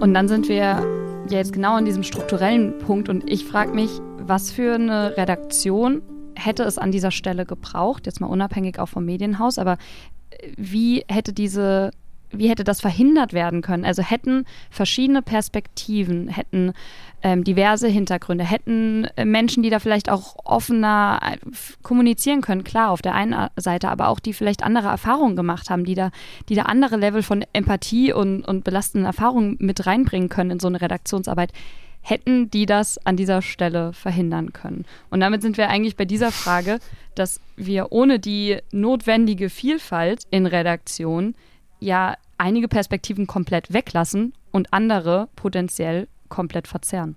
Und 0.00 0.14
dann 0.14 0.28
sind 0.28 0.48
wir 0.48 0.56
ja 0.56 0.82
jetzt 1.28 1.52
genau 1.52 1.74
an 1.74 1.84
diesem 1.84 2.04
strukturellen 2.04 2.78
Punkt 2.78 3.08
und 3.08 3.28
ich 3.28 3.44
frage 3.44 3.72
mich, 3.72 3.90
was 4.18 4.50
für 4.50 4.74
eine 4.74 5.16
Redaktion 5.16 6.02
hätte 6.34 6.62
es 6.62 6.78
an 6.78 6.92
dieser 6.92 7.10
Stelle 7.10 7.44
gebraucht, 7.44 8.06
jetzt 8.06 8.20
mal 8.20 8.28
unabhängig 8.28 8.78
auch 8.78 8.88
vom 8.88 9.04
Medienhaus, 9.04 9.58
aber 9.58 9.76
wie 10.56 11.04
hätte 11.08 11.32
diese 11.32 11.90
wie 12.30 12.48
hätte 12.48 12.64
das 12.64 12.80
verhindert 12.80 13.32
werden 13.32 13.62
können? 13.62 13.84
Also 13.84 14.02
hätten 14.02 14.44
verschiedene 14.70 15.22
Perspektiven, 15.22 16.28
hätten 16.28 16.72
ähm, 17.22 17.42
diverse 17.42 17.88
Hintergründe, 17.88 18.44
hätten 18.44 19.06
äh, 19.16 19.24
Menschen, 19.24 19.62
die 19.62 19.70
da 19.70 19.78
vielleicht 19.78 20.10
auch 20.10 20.36
offener 20.44 21.20
äh, 21.22 21.36
kommunizieren 21.82 22.40
können, 22.40 22.64
klar, 22.64 22.90
auf 22.90 23.02
der 23.02 23.14
einen 23.14 23.48
Seite, 23.56 23.88
aber 23.88 24.08
auch 24.08 24.20
die 24.20 24.32
vielleicht 24.32 24.62
andere 24.62 24.88
Erfahrungen 24.88 25.36
gemacht 25.36 25.70
haben, 25.70 25.84
die 25.84 25.94
da, 25.94 26.10
die 26.48 26.54
da 26.54 26.62
andere 26.62 26.96
Level 26.96 27.22
von 27.22 27.44
Empathie 27.52 28.12
und, 28.12 28.42
und 28.42 28.64
belastenden 28.64 29.06
Erfahrungen 29.06 29.56
mit 29.58 29.86
reinbringen 29.86 30.28
können 30.28 30.52
in 30.52 30.60
so 30.60 30.68
eine 30.68 30.80
Redaktionsarbeit, 30.80 31.52
hätten 32.00 32.50
die 32.50 32.66
das 32.66 33.04
an 33.04 33.16
dieser 33.16 33.42
Stelle 33.42 33.92
verhindern 33.92 34.52
können. 34.52 34.84
Und 35.10 35.20
damit 35.20 35.42
sind 35.42 35.56
wir 35.56 35.68
eigentlich 35.68 35.96
bei 35.96 36.04
dieser 36.04 36.32
Frage, 36.32 36.78
dass 37.14 37.40
wir 37.56 37.90
ohne 37.90 38.18
die 38.18 38.58
notwendige 38.70 39.50
Vielfalt 39.50 40.22
in 40.30 40.46
Redaktion 40.46 41.34
ja 41.80 42.16
einige 42.38 42.68
Perspektiven 42.68 43.26
komplett 43.26 43.72
weglassen 43.72 44.32
und 44.52 44.72
andere 44.72 45.28
potenziell 45.36 46.08
komplett 46.28 46.68
verzerren. 46.68 47.16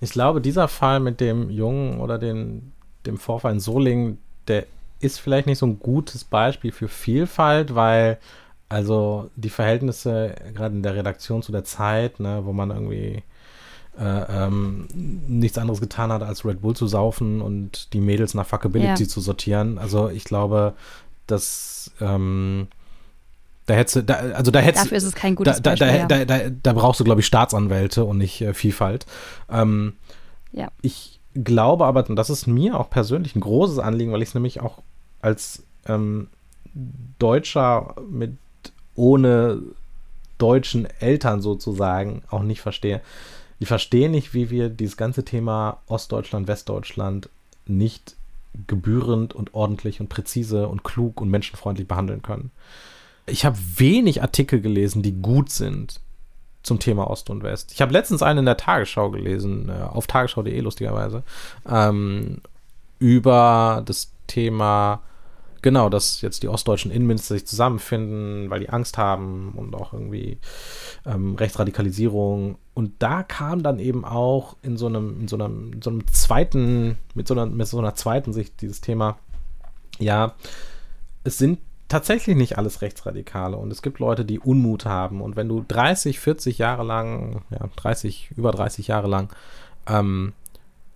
Ich 0.00 0.10
glaube, 0.10 0.40
dieser 0.40 0.68
Fall 0.68 1.00
mit 1.00 1.20
dem 1.20 1.50
Jungen 1.50 2.00
oder 2.00 2.18
den, 2.18 2.72
dem 3.06 3.18
Vorfall 3.18 3.52
in 3.52 3.60
Solingen, 3.60 4.18
der 4.48 4.66
ist 5.00 5.18
vielleicht 5.18 5.46
nicht 5.46 5.58
so 5.58 5.66
ein 5.66 5.78
gutes 5.78 6.24
Beispiel 6.24 6.72
für 6.72 6.88
Vielfalt, 6.88 7.74
weil 7.74 8.18
also 8.68 9.30
die 9.36 9.50
Verhältnisse 9.50 10.34
gerade 10.54 10.74
in 10.74 10.82
der 10.82 10.94
Redaktion 10.94 11.42
zu 11.42 11.52
der 11.52 11.64
Zeit, 11.64 12.20
ne, 12.20 12.42
wo 12.44 12.52
man 12.52 12.70
irgendwie 12.70 13.22
äh, 13.98 14.44
ähm, 14.44 14.86
nichts 14.94 15.58
anderes 15.58 15.80
getan 15.80 16.12
hat, 16.12 16.22
als 16.22 16.44
Red 16.44 16.62
Bull 16.62 16.76
zu 16.76 16.86
saufen 16.86 17.40
und 17.42 17.92
die 17.92 18.00
Mädels 18.00 18.34
nach 18.34 18.46
Fuckability 18.46 19.02
ja. 19.02 19.08
zu 19.08 19.20
sortieren. 19.20 19.78
Also 19.78 20.08
ich 20.08 20.24
glaube, 20.24 20.74
dass 21.26 21.90
ähm, 22.00 22.68
da 23.70 23.76
hättest 23.76 24.08
da, 24.08 24.14
also 24.14 24.50
da 24.50 24.58
hättest, 24.58 24.86
Dafür 24.86 24.98
ist 24.98 25.04
es 25.04 25.14
kein 25.14 25.36
gutes 25.36 25.62
da, 25.62 25.70
Beispiel, 25.70 26.06
da, 26.08 26.24
da, 26.24 26.24
da, 26.24 26.50
da, 26.50 26.72
brauchst 26.72 26.98
du, 26.98 27.04
glaube 27.04 27.20
ich, 27.20 27.26
Staatsanwälte 27.26 28.04
und 28.04 28.18
nicht 28.18 28.40
äh, 28.40 28.52
Vielfalt. 28.52 29.06
Ähm, 29.48 29.94
ja. 30.50 30.72
Ich 30.82 31.20
glaube 31.34 31.86
aber, 31.86 32.08
und 32.08 32.16
das 32.16 32.30
ist 32.30 32.48
mir 32.48 32.78
auch 32.78 32.90
persönlich 32.90 33.36
ein 33.36 33.40
großes 33.40 33.78
Anliegen, 33.78 34.10
weil 34.10 34.22
ich 34.22 34.30
es 34.30 34.34
nämlich 34.34 34.60
auch 34.60 34.82
als 35.22 35.62
ähm, 35.86 36.26
Deutscher 37.20 37.94
mit 38.10 38.36
ohne 38.96 39.62
deutschen 40.38 40.88
Eltern 40.98 41.40
sozusagen 41.40 42.22
auch 42.28 42.42
nicht 42.42 42.60
verstehe. 42.60 43.00
Ich 43.60 43.68
verstehe 43.68 44.10
nicht, 44.10 44.34
wie 44.34 44.50
wir 44.50 44.68
dieses 44.68 44.96
ganze 44.96 45.24
Thema 45.24 45.78
Ostdeutschland, 45.86 46.48
Westdeutschland 46.48 47.28
nicht 47.66 48.16
gebührend 48.66 49.32
und 49.32 49.54
ordentlich 49.54 50.00
und 50.00 50.08
präzise 50.08 50.66
und 50.66 50.82
klug 50.82 51.20
und 51.20 51.30
menschenfreundlich 51.30 51.86
behandeln 51.86 52.22
können 52.22 52.50
ich 53.26 53.44
habe 53.44 53.58
wenig 53.76 54.22
Artikel 54.22 54.60
gelesen, 54.60 55.02
die 55.02 55.12
gut 55.12 55.50
sind 55.50 56.00
zum 56.62 56.78
Thema 56.78 57.08
Ost 57.08 57.30
und 57.30 57.42
West. 57.42 57.72
Ich 57.72 57.80
habe 57.80 57.92
letztens 57.92 58.22
einen 58.22 58.40
in 58.40 58.44
der 58.44 58.56
Tagesschau 58.56 59.10
gelesen, 59.10 59.68
äh, 59.68 59.82
auf 59.82 60.06
tagesschau.de 60.06 60.60
lustigerweise, 60.60 61.22
ähm, 61.68 62.40
über 62.98 63.82
das 63.86 64.12
Thema, 64.26 65.02
genau, 65.62 65.88
dass 65.88 66.20
jetzt 66.20 66.42
die 66.42 66.48
ostdeutschen 66.48 66.90
Innenminister 66.90 67.34
sich 67.34 67.46
zusammenfinden, 67.46 68.50
weil 68.50 68.60
die 68.60 68.68
Angst 68.68 68.98
haben 68.98 69.52
und 69.56 69.74
auch 69.74 69.94
irgendwie 69.94 70.38
ähm, 71.06 71.34
Rechtsradikalisierung. 71.34 72.58
Und 72.74 72.92
da 72.98 73.22
kam 73.22 73.62
dann 73.62 73.78
eben 73.78 74.04
auch 74.04 74.56
in 74.62 74.76
so 74.76 74.86
einem, 74.86 75.20
in 75.20 75.28
so 75.28 75.36
einem, 75.36 75.72
in 75.72 75.82
so 75.82 75.90
einem 75.90 76.06
zweiten, 76.08 76.98
mit 77.14 77.26
so 77.26 77.34
einer, 77.34 77.46
mit 77.46 77.66
so 77.66 77.78
einer 77.78 77.94
zweiten 77.94 78.34
Sicht 78.34 78.60
dieses 78.60 78.82
Thema, 78.82 79.18
ja, 79.98 80.34
es 81.24 81.38
sind 81.38 81.58
tatsächlich 81.90 82.36
nicht 82.36 82.56
alles 82.56 82.80
Rechtsradikale 82.80 83.56
und 83.56 83.70
es 83.70 83.82
gibt 83.82 83.98
Leute, 83.98 84.24
die 84.24 84.38
Unmut 84.38 84.86
haben. 84.86 85.20
Und 85.20 85.36
wenn 85.36 85.48
du 85.48 85.64
30, 85.66 86.20
40 86.20 86.56
Jahre 86.56 86.84
lang, 86.84 87.42
ja, 87.50 87.68
30, 87.76 88.30
über 88.36 88.52
30 88.52 88.88
Jahre 88.88 89.08
lang, 89.08 89.28
ähm, 89.86 90.32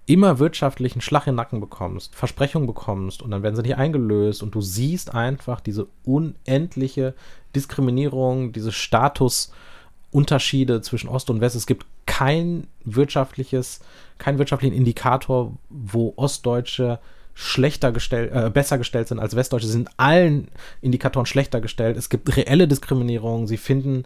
immer 0.06 0.38
wirtschaftlichen 0.38 1.00
Schlag 1.00 1.26
in 1.26 1.32
den 1.32 1.36
Nacken 1.36 1.60
bekommst, 1.60 2.14
Versprechungen 2.14 2.66
bekommst 2.66 3.22
und 3.22 3.30
dann 3.32 3.42
werden 3.42 3.56
sie 3.56 3.62
nicht 3.62 3.76
eingelöst 3.76 4.42
und 4.42 4.54
du 4.54 4.60
siehst 4.60 5.14
einfach 5.14 5.60
diese 5.60 5.86
unendliche 6.04 7.14
Diskriminierung, 7.56 8.52
diese 8.52 8.70
Statusunterschiede 8.70 10.82
zwischen 10.82 11.08
Ost 11.08 11.30
und 11.30 11.40
West. 11.40 11.56
Es 11.56 11.66
gibt 11.66 11.86
kein 12.06 12.68
wirtschaftliches, 12.84 13.80
keinen 14.18 14.38
wirtschaftlichen 14.38 14.76
Indikator, 14.76 15.54
wo 15.70 16.12
Ostdeutsche 16.16 17.00
schlechter 17.34 17.92
gestellt, 17.92 18.32
äh, 18.32 18.50
besser 18.50 18.78
gestellt 18.78 19.08
sind 19.08 19.18
als 19.18 19.34
Westdeutsche, 19.36 19.66
sie 19.66 19.72
sind 19.72 19.90
allen 19.96 20.48
Indikatoren 20.80 21.26
schlechter 21.26 21.60
gestellt. 21.60 21.96
Es 21.96 22.08
gibt 22.08 22.36
reelle 22.36 22.68
Diskriminierung. 22.68 23.46
Sie 23.48 23.56
finden, 23.56 24.04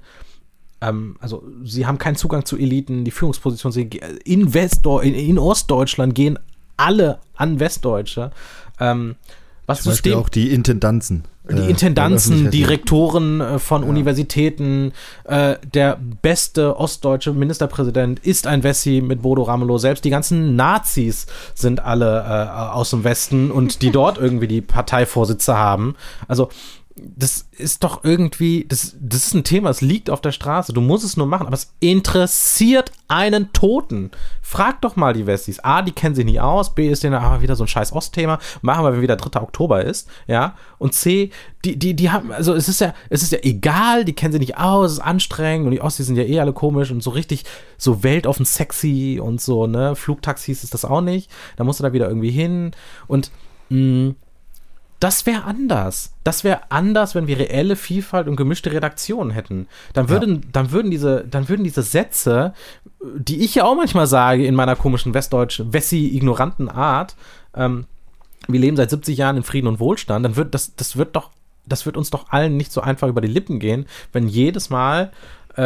ähm, 0.81 1.17
also 1.21 1.45
sie 1.62 1.87
haben 1.87 1.99
keinen 1.99 2.17
Zugang 2.17 2.47
zu 2.47 2.57
Eliten, 2.57 3.05
die 3.05 3.11
Führungspositionen 3.11 3.91
in, 4.25 4.55
Westdeu 4.55 5.01
in, 5.01 5.14
in 5.14 5.38
Ostdeutschland 5.38 6.14
gehen 6.14 6.38
alle 6.77 7.19
an 7.35 7.61
Westdeutsche. 7.61 8.31
Ähm, 8.81 9.17
was 9.68 9.83
Zum 9.83 9.92
Beispiel 9.92 10.12
System 10.12 10.24
auch 10.24 10.28
die 10.31 10.50
Intendanzen. 10.50 11.24
die 11.50 11.57
äh, 11.57 11.70
Intendanzen, 11.70 12.42
der 12.42 12.50
die 12.50 12.64
Öffentlichkeit- 12.64 12.70
Rektoren 12.70 13.40
äh, 13.40 13.59
von 13.59 13.85
Universitäten, 13.85 14.92
äh, 15.24 15.57
der 15.74 15.98
beste 16.22 16.76
ostdeutsche 16.76 17.33
Ministerpräsident 17.33 18.18
ist 18.20 18.46
ein 18.46 18.62
Wessi 18.62 19.02
mit 19.04 19.22
Bodo 19.22 19.42
Ramelow. 19.42 19.76
Selbst 19.78 20.04
die 20.04 20.11
ganzen 20.11 20.57
Nazis 20.57 21.26
sind 21.54 21.81
alle 21.81 22.24
äh, 22.26 22.72
aus 22.72 22.90
dem 22.90 23.04
Westen 23.04 23.50
und 23.50 23.83
die 23.83 23.90
dort 23.92 24.18
irgendwie 24.18 24.48
die 24.48 24.62
Parteivorsitze 24.62 25.57
haben. 25.57 25.96
Also 26.26 26.48
das 27.16 27.48
ist 27.52 27.84
doch 27.84 28.04
irgendwie, 28.04 28.66
das, 28.68 28.96
das 29.00 29.26
ist 29.26 29.34
ein 29.34 29.44
Thema, 29.44 29.70
es 29.70 29.80
liegt 29.80 30.11
auf 30.11 30.20
der 30.20 30.32
Straße. 30.32 30.72
Du 30.72 30.80
musst 30.80 31.04
es 31.04 31.16
nur 31.16 31.26
machen, 31.26 31.46
aber 31.46 31.54
es 31.54 31.72
interessiert 31.80 32.92
einen 33.08 33.52
Toten. 33.52 34.11
Frag 34.42 34.80
doch 34.82 34.96
mal 34.96 35.12
die 35.12 35.26
Westis. 35.26 35.61
A, 35.61 35.82
die 35.82 35.92
kennen 35.92 36.14
sich 36.14 36.24
nicht 36.24 36.40
aus. 36.40 36.74
B, 36.74 36.88
ist 36.88 37.02
denen 37.02 37.14
aber 37.14 37.42
wieder 37.42 37.56
so 37.56 37.64
ein 37.64 37.68
scheiß 37.68 37.92
Ostthema. 37.92 38.38
Machen 38.62 38.84
wir, 38.84 38.92
wenn 38.92 39.02
wieder 39.02 39.16
3. 39.16 39.40
Oktober 39.40 39.84
ist. 39.84 40.08
Ja. 40.26 40.56
Und 40.78 40.94
C, 40.94 41.30
die, 41.64 41.78
die, 41.78 41.94
die 41.94 42.11
haben, 42.11 42.32
also 42.32 42.54
es 42.54 42.68
ist 42.68 42.80
ja, 42.80 42.94
es 43.11 43.22
ist 43.22 43.32
ja 43.32 43.38
egal, 43.42 44.04
die 44.04 44.14
kennen 44.14 44.32
sich 44.32 44.40
nicht 44.40 44.58
aus, 44.58 44.92
es 44.92 44.98
ist 44.98 45.04
anstrengend 45.04 45.66
und 45.66 45.72
die 45.72 45.80
Ostis 45.80 46.06
sind 46.06 46.16
ja 46.16 46.24
eh 46.24 46.40
alle 46.40 46.52
komisch 46.52 46.90
und 46.90 47.02
so 47.02 47.11
richtig 47.11 47.44
so 47.76 48.02
weltoffen 48.02 48.44
sexy 48.46 49.20
und 49.22 49.40
so, 49.40 49.66
ne? 49.66 49.96
Flugtaxis 49.96 50.64
ist 50.64 50.74
das 50.74 50.84
auch 50.84 51.00
nicht. 51.00 51.30
Da 51.56 51.64
musst 51.64 51.80
du 51.80 51.84
da 51.84 51.92
wieder 51.92 52.08
irgendwie 52.08 52.30
hin. 52.30 52.72
Und 53.06 53.30
mh, 53.70 54.14
das 55.00 55.26
wäre 55.26 55.44
anders. 55.44 56.12
Das 56.24 56.42
wäre 56.42 56.61
anders, 56.70 57.14
wenn 57.14 57.26
wir 57.26 57.38
reelle 57.38 57.76
Vielfalt 57.76 58.26
und 58.26 58.37
gemischte 58.37 58.72
Redaktionen 58.72 59.30
hätten. 59.30 59.68
Dann 59.92 60.08
würden, 60.08 60.46
dann 60.52 60.72
würden 60.72 60.90
diese, 60.90 61.24
dann 61.24 61.48
würden 61.48 61.64
diese 61.64 61.82
Sätze, 61.82 62.52
die 63.00 63.44
ich 63.44 63.54
ja 63.54 63.64
auch 63.64 63.76
manchmal 63.76 64.06
sage 64.06 64.44
in 64.44 64.54
meiner 64.54 64.74
komischen 64.74 65.14
westdeutschen, 65.14 65.72
wessi-ignoranten 65.72 66.68
Art, 66.68 67.14
ähm, 67.54 67.87
wir 68.48 68.61
leben 68.61 68.76
seit 68.76 68.90
70 68.90 69.16
Jahren 69.16 69.37
in 69.37 69.42
Frieden 69.42 69.68
und 69.68 69.78
Wohlstand, 69.78 70.24
dann 70.24 70.37
wird 70.37 70.54
das, 70.54 70.74
das 70.74 70.96
wird 70.96 71.14
doch, 71.14 71.30
das 71.66 71.87
wird 71.87 71.96
uns 71.96 72.11
doch 72.11 72.30
allen 72.30 72.56
nicht 72.56 72.72
so 72.72 72.80
einfach 72.80 73.08
über 73.08 73.20
die 73.20 73.28
Lippen 73.28 73.61
gehen, 73.61 73.87
wenn 74.12 74.26
jedes 74.26 74.70
Mal 74.70 75.12
äh, 75.56 75.62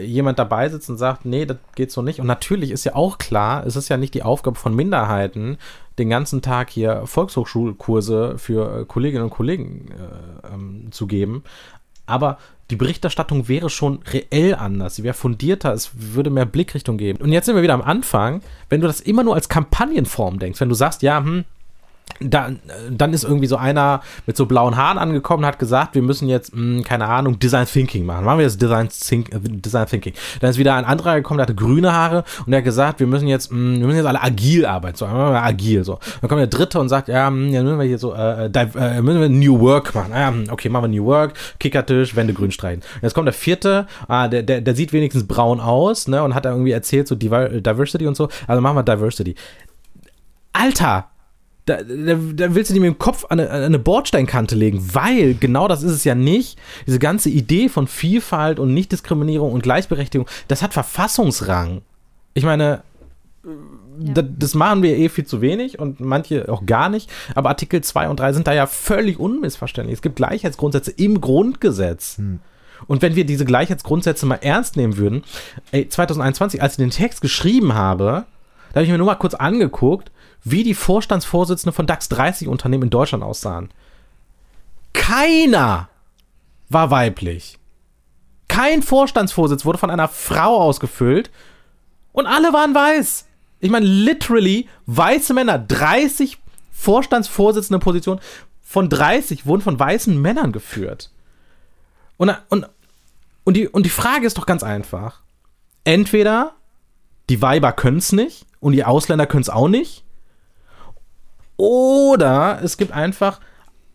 äh, 0.00 0.04
jemand 0.04 0.38
dabei 0.38 0.68
sitzt 0.68 0.90
und 0.90 0.98
sagt, 0.98 1.24
nee, 1.24 1.46
das 1.46 1.56
geht 1.74 1.90
so 1.90 2.02
nicht. 2.02 2.20
Und 2.20 2.26
natürlich 2.26 2.70
ist 2.70 2.84
ja 2.84 2.94
auch 2.94 3.18
klar, 3.18 3.64
es 3.66 3.76
ist 3.76 3.88
ja 3.88 3.96
nicht 3.96 4.14
die 4.14 4.24
Aufgabe 4.24 4.58
von 4.58 4.74
Minderheiten, 4.74 5.58
den 5.98 6.10
ganzen 6.10 6.42
Tag 6.42 6.70
hier 6.70 7.02
Volkshochschulkurse 7.06 8.38
für 8.38 8.80
äh, 8.80 8.84
Kolleginnen 8.84 9.24
und 9.24 9.30
Kollegen 9.30 9.86
äh, 9.90 10.54
ähm, 10.54 10.88
zu 10.90 11.06
geben. 11.06 11.42
Aber 12.06 12.38
die 12.70 12.76
Berichterstattung 12.76 13.48
wäre 13.48 13.70
schon 13.70 14.00
reell 14.12 14.54
anders, 14.54 14.96
sie 14.96 15.02
wäre 15.02 15.14
fundierter, 15.14 15.72
es 15.72 15.90
würde 15.94 16.30
mehr 16.30 16.44
Blickrichtung 16.44 16.98
geben. 16.98 17.22
Und 17.22 17.32
jetzt 17.32 17.46
sind 17.46 17.54
wir 17.54 17.62
wieder 17.62 17.74
am 17.74 17.82
Anfang, 17.82 18.42
wenn 18.68 18.80
du 18.80 18.86
das 18.86 19.00
immer 19.00 19.24
nur 19.24 19.34
als 19.34 19.48
Kampagnenform 19.48 20.38
denkst, 20.38 20.60
wenn 20.60 20.68
du 20.68 20.74
sagst, 20.74 21.02
ja, 21.02 21.18
hm, 21.18 21.44
dann, 22.20 22.58
dann 22.90 23.12
ist 23.12 23.22
irgendwie 23.22 23.46
so 23.46 23.56
einer 23.56 24.00
mit 24.26 24.36
so 24.36 24.46
blauen 24.46 24.76
Haaren 24.76 24.98
angekommen 24.98 25.44
und 25.44 25.46
hat 25.46 25.58
gesagt, 25.58 25.94
wir 25.94 26.02
müssen 26.02 26.26
jetzt, 26.28 26.52
mh, 26.54 26.82
keine 26.82 27.06
Ahnung, 27.06 27.38
Design 27.38 27.66
Thinking 27.66 28.04
machen. 28.04 28.24
Machen 28.24 28.38
wir 28.38 28.44
jetzt 28.44 28.60
Design, 28.60 28.88
Think, 28.88 29.32
äh, 29.32 29.38
Design 29.40 29.86
Thinking. 29.86 30.14
Dann 30.40 30.50
ist 30.50 30.58
wieder 30.58 30.74
ein 30.74 30.84
anderer 30.84 31.14
gekommen, 31.16 31.38
der 31.38 31.44
hatte 31.44 31.54
grüne 31.54 31.92
Haare 31.92 32.24
und 32.44 32.50
der 32.50 32.58
hat 32.58 32.64
gesagt, 32.64 32.98
wir 32.98 33.06
müssen 33.06 33.28
jetzt, 33.28 33.52
mh, 33.52 33.78
wir 33.78 33.86
müssen 33.86 33.98
jetzt 33.98 34.06
alle 34.06 34.22
agil 34.22 34.66
arbeiten. 34.66 34.96
So, 34.96 35.06
agil. 35.06 35.84
So. 35.84 35.98
Dann 36.20 36.28
kommt 36.28 36.40
der 36.40 36.48
dritte 36.48 36.80
und 36.80 36.88
sagt, 36.88 37.08
ja, 37.08 37.30
mh, 37.30 37.50
ja 37.50 37.62
müssen 37.62 37.78
wir 37.78 37.86
hier 37.86 37.98
so, 37.98 38.14
äh, 38.14 38.50
div- 38.52 38.76
äh, 38.76 39.00
müssen 39.00 39.20
wir 39.20 39.28
New 39.28 39.60
Work 39.60 39.94
machen. 39.94 40.12
Ah, 40.12 40.32
okay, 40.50 40.68
machen 40.68 40.90
wir 40.90 41.00
New 41.00 41.06
Work, 41.06 41.34
Kickertisch, 41.60 42.16
Wände 42.16 42.34
grün 42.34 42.50
streichen. 42.50 42.82
Jetzt 43.00 43.14
kommt 43.14 43.26
der 43.26 43.32
vierte, 43.34 43.86
ah, 44.08 44.26
der, 44.26 44.42
der, 44.42 44.60
der 44.60 44.74
sieht 44.74 44.92
wenigstens 44.92 45.26
braun 45.28 45.60
aus, 45.60 46.08
ne, 46.08 46.22
und 46.24 46.34
hat 46.34 46.44
da 46.44 46.50
irgendwie 46.50 46.72
erzählt, 46.72 47.06
so 47.06 47.14
Diver 47.14 47.48
Diversity 47.48 48.06
und 48.06 48.16
so. 48.16 48.28
Also 48.48 48.60
machen 48.60 48.76
wir 48.76 48.82
Diversity. 48.82 49.36
Alter, 50.52 51.06
da, 51.68 51.82
da, 51.82 52.14
da 52.14 52.54
willst 52.54 52.70
du 52.70 52.74
dir 52.74 52.80
mit 52.80 52.88
dem 52.88 52.98
Kopf 52.98 53.24
an 53.28 53.40
eine, 53.40 53.50
an 53.50 53.62
eine 53.62 53.78
Bordsteinkante 53.78 54.54
legen, 54.54 54.94
weil 54.94 55.34
genau 55.34 55.68
das 55.68 55.82
ist 55.82 55.92
es 55.92 56.04
ja 56.04 56.14
nicht. 56.14 56.58
Diese 56.86 56.98
ganze 56.98 57.28
Idee 57.28 57.68
von 57.68 57.86
Vielfalt 57.86 58.58
und 58.58 58.72
Nichtdiskriminierung 58.74 59.52
und 59.52 59.62
Gleichberechtigung, 59.62 60.26
das 60.48 60.62
hat 60.62 60.72
Verfassungsrang. 60.72 61.82
Ich 62.34 62.44
meine, 62.44 62.82
da, 63.98 64.22
das 64.22 64.54
machen 64.54 64.82
wir 64.82 64.96
eh 64.96 65.08
viel 65.08 65.26
zu 65.26 65.40
wenig 65.40 65.78
und 65.78 66.00
manche 66.00 66.50
auch 66.50 66.66
gar 66.66 66.88
nicht. 66.88 67.10
Aber 67.34 67.48
Artikel 67.50 67.82
2 67.82 68.08
und 68.08 68.20
3 68.20 68.32
sind 68.32 68.46
da 68.46 68.52
ja 68.52 68.66
völlig 68.66 69.18
unmissverständlich. 69.18 69.94
Es 69.94 70.02
gibt 70.02 70.16
Gleichheitsgrundsätze 70.16 70.92
im 70.92 71.20
Grundgesetz. 71.20 72.20
Und 72.86 73.02
wenn 73.02 73.16
wir 73.16 73.26
diese 73.26 73.44
Gleichheitsgrundsätze 73.44 74.24
mal 74.26 74.38
ernst 74.40 74.76
nehmen 74.76 74.96
würden, 74.96 75.24
ey, 75.72 75.88
2021, 75.88 76.62
als 76.62 76.74
ich 76.74 76.78
den 76.78 76.90
Text 76.90 77.20
geschrieben 77.20 77.74
habe, 77.74 78.24
da 78.72 78.76
habe 78.76 78.84
ich 78.84 78.90
mir 78.90 78.98
nur 78.98 79.06
mal 79.06 79.16
kurz 79.16 79.34
angeguckt, 79.34 80.12
wie 80.44 80.62
die 80.62 80.74
Vorstandsvorsitzenden 80.74 81.74
von 81.74 81.86
DAX 81.86 82.08
30 82.08 82.48
Unternehmen 82.48 82.84
in 82.84 82.90
Deutschland 82.90 83.24
aussahen. 83.24 83.70
Keiner 84.92 85.88
war 86.68 86.90
weiblich. 86.90 87.58
Kein 88.48 88.82
Vorstandsvorsitz 88.82 89.64
wurde 89.64 89.78
von 89.78 89.90
einer 89.90 90.08
Frau 90.08 90.60
ausgefüllt 90.60 91.30
und 92.12 92.26
alle 92.26 92.52
waren 92.52 92.74
weiß. 92.74 93.26
Ich 93.60 93.70
meine, 93.70 93.86
literally 93.86 94.68
weiße 94.86 95.34
Männer, 95.34 95.58
30 95.58 96.38
Vorstandsvorsitzende 96.72 97.78
Positionen 97.78 98.20
von 98.62 98.88
30 98.88 99.46
wurden 99.46 99.62
von 99.62 99.78
weißen 99.78 100.20
Männern 100.20 100.52
geführt. 100.52 101.10
Und, 102.16 102.36
und, 102.50 102.66
und, 103.44 103.56
die, 103.56 103.68
und 103.68 103.84
die 103.84 103.90
Frage 103.90 104.26
ist 104.26 104.38
doch 104.38 104.46
ganz 104.46 104.62
einfach. 104.62 105.22
Entweder 105.84 106.54
die 107.30 107.40
Weiber 107.40 107.72
können 107.72 107.98
es 107.98 108.12
nicht 108.12 108.46
und 108.60 108.72
die 108.72 108.84
Ausländer 108.84 109.26
können 109.26 109.42
es 109.42 109.50
auch 109.50 109.68
nicht. 109.68 110.04
Oder 111.58 112.60
es 112.62 112.76
gibt 112.76 112.92
einfach 112.92 113.40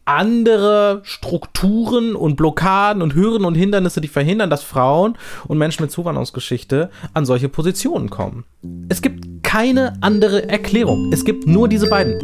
andere 0.06 1.00
Strukturen 1.04 2.14
und 2.14 2.36
Blockaden 2.36 3.02
und 3.02 3.16
Hürden 3.16 3.46
und 3.46 3.56
Hindernisse, 3.56 4.02
die 4.02 4.10
verhindern, 4.10 4.50
dass 4.50 4.64
Frauen 4.64 5.18
und 5.48 5.58
Menschen 5.58 5.84
mit 5.84 5.92
Zuwanderungsgeschichte 5.92 6.90
an 7.14 7.26
solche 7.26 7.48
Positionen 7.48 8.10
kommen. 8.10 8.44
Es 8.90 9.02
gibt 9.02 9.44
keine 9.44 9.94
andere 10.02 10.50
Erklärung. 10.50 11.12
Es 11.14 11.24
gibt 11.24 11.48
nur 11.48 11.70
diese 11.70 11.88
beiden. 11.88 12.20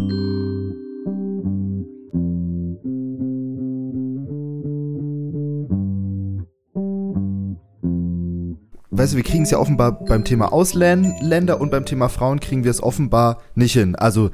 weißt 8.92 9.14
du, 9.14 9.18
wir 9.18 9.24
kriegen 9.24 9.44
es 9.44 9.52
ja 9.52 9.60
offenbar 9.60 10.04
beim 10.04 10.26
Thema 10.26 10.52
Ausländer 10.52 11.62
und 11.62 11.72
beim 11.72 11.86
Thema 11.86 12.10
Frauen 12.10 12.42
kriegen 12.42 12.66
wir 12.66 12.72
es 12.72 12.84
offenbar 12.84 13.38
nicht 13.56 13.72
hin. 13.72 13.96
Also 13.96 14.30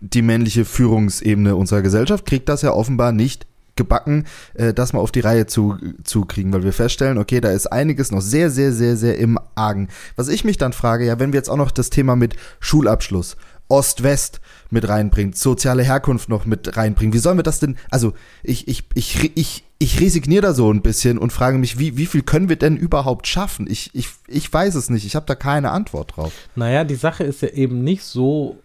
die 0.00 0.22
männliche 0.22 0.64
Führungsebene 0.64 1.56
unserer 1.56 1.82
Gesellschaft 1.82 2.26
kriegt 2.26 2.48
das 2.48 2.62
ja 2.62 2.72
offenbar 2.72 3.12
nicht 3.12 3.46
gebacken, 3.76 4.24
äh, 4.54 4.74
das 4.74 4.92
mal 4.92 5.00
auf 5.00 5.12
die 5.12 5.20
Reihe 5.20 5.46
zu, 5.46 5.76
zu 6.02 6.24
kriegen, 6.24 6.52
weil 6.52 6.64
wir 6.64 6.72
feststellen, 6.72 7.18
okay, 7.18 7.40
da 7.40 7.50
ist 7.50 7.66
einiges 7.66 8.10
noch 8.10 8.22
sehr, 8.22 8.50
sehr, 8.50 8.72
sehr, 8.72 8.96
sehr 8.96 9.18
im 9.18 9.38
Argen. 9.54 9.88
Was 10.16 10.28
ich 10.28 10.44
mich 10.44 10.56
dann 10.56 10.72
frage, 10.72 11.06
ja, 11.06 11.18
wenn 11.20 11.32
wir 11.32 11.38
jetzt 11.38 11.50
auch 11.50 11.56
noch 11.56 11.70
das 11.70 11.90
Thema 11.90 12.16
mit 12.16 12.36
Schulabschluss, 12.58 13.36
Ost-West 13.68 14.40
mit 14.70 14.88
reinbringen, 14.88 15.32
soziale 15.32 15.82
Herkunft 15.82 16.28
noch 16.28 16.46
mit 16.46 16.76
reinbringen, 16.76 17.12
wie 17.12 17.18
sollen 17.18 17.38
wir 17.38 17.42
das 17.42 17.60
denn, 17.60 17.76
also 17.90 18.14
ich, 18.42 18.68
ich, 18.68 18.84
ich, 18.94 19.32
ich, 19.36 19.64
ich 19.78 20.00
resigniere 20.00 20.42
da 20.42 20.54
so 20.54 20.72
ein 20.72 20.82
bisschen 20.82 21.18
und 21.18 21.32
frage 21.32 21.58
mich, 21.58 21.78
wie, 21.78 21.96
wie 21.96 22.06
viel 22.06 22.22
können 22.22 22.48
wir 22.48 22.56
denn 22.56 22.76
überhaupt 22.76 23.26
schaffen? 23.26 23.66
Ich, 23.68 23.90
ich, 23.92 24.08
ich 24.28 24.50
weiß 24.50 24.74
es 24.76 24.88
nicht, 24.88 25.04
ich 25.04 25.16
habe 25.16 25.26
da 25.26 25.34
keine 25.34 25.72
Antwort 25.72 26.16
drauf. 26.16 26.32
Naja, 26.54 26.84
die 26.84 26.94
Sache 26.94 27.24
ist 27.24 27.42
ja 27.42 27.48
eben 27.48 27.82
nicht 27.82 28.04
so, 28.04 28.56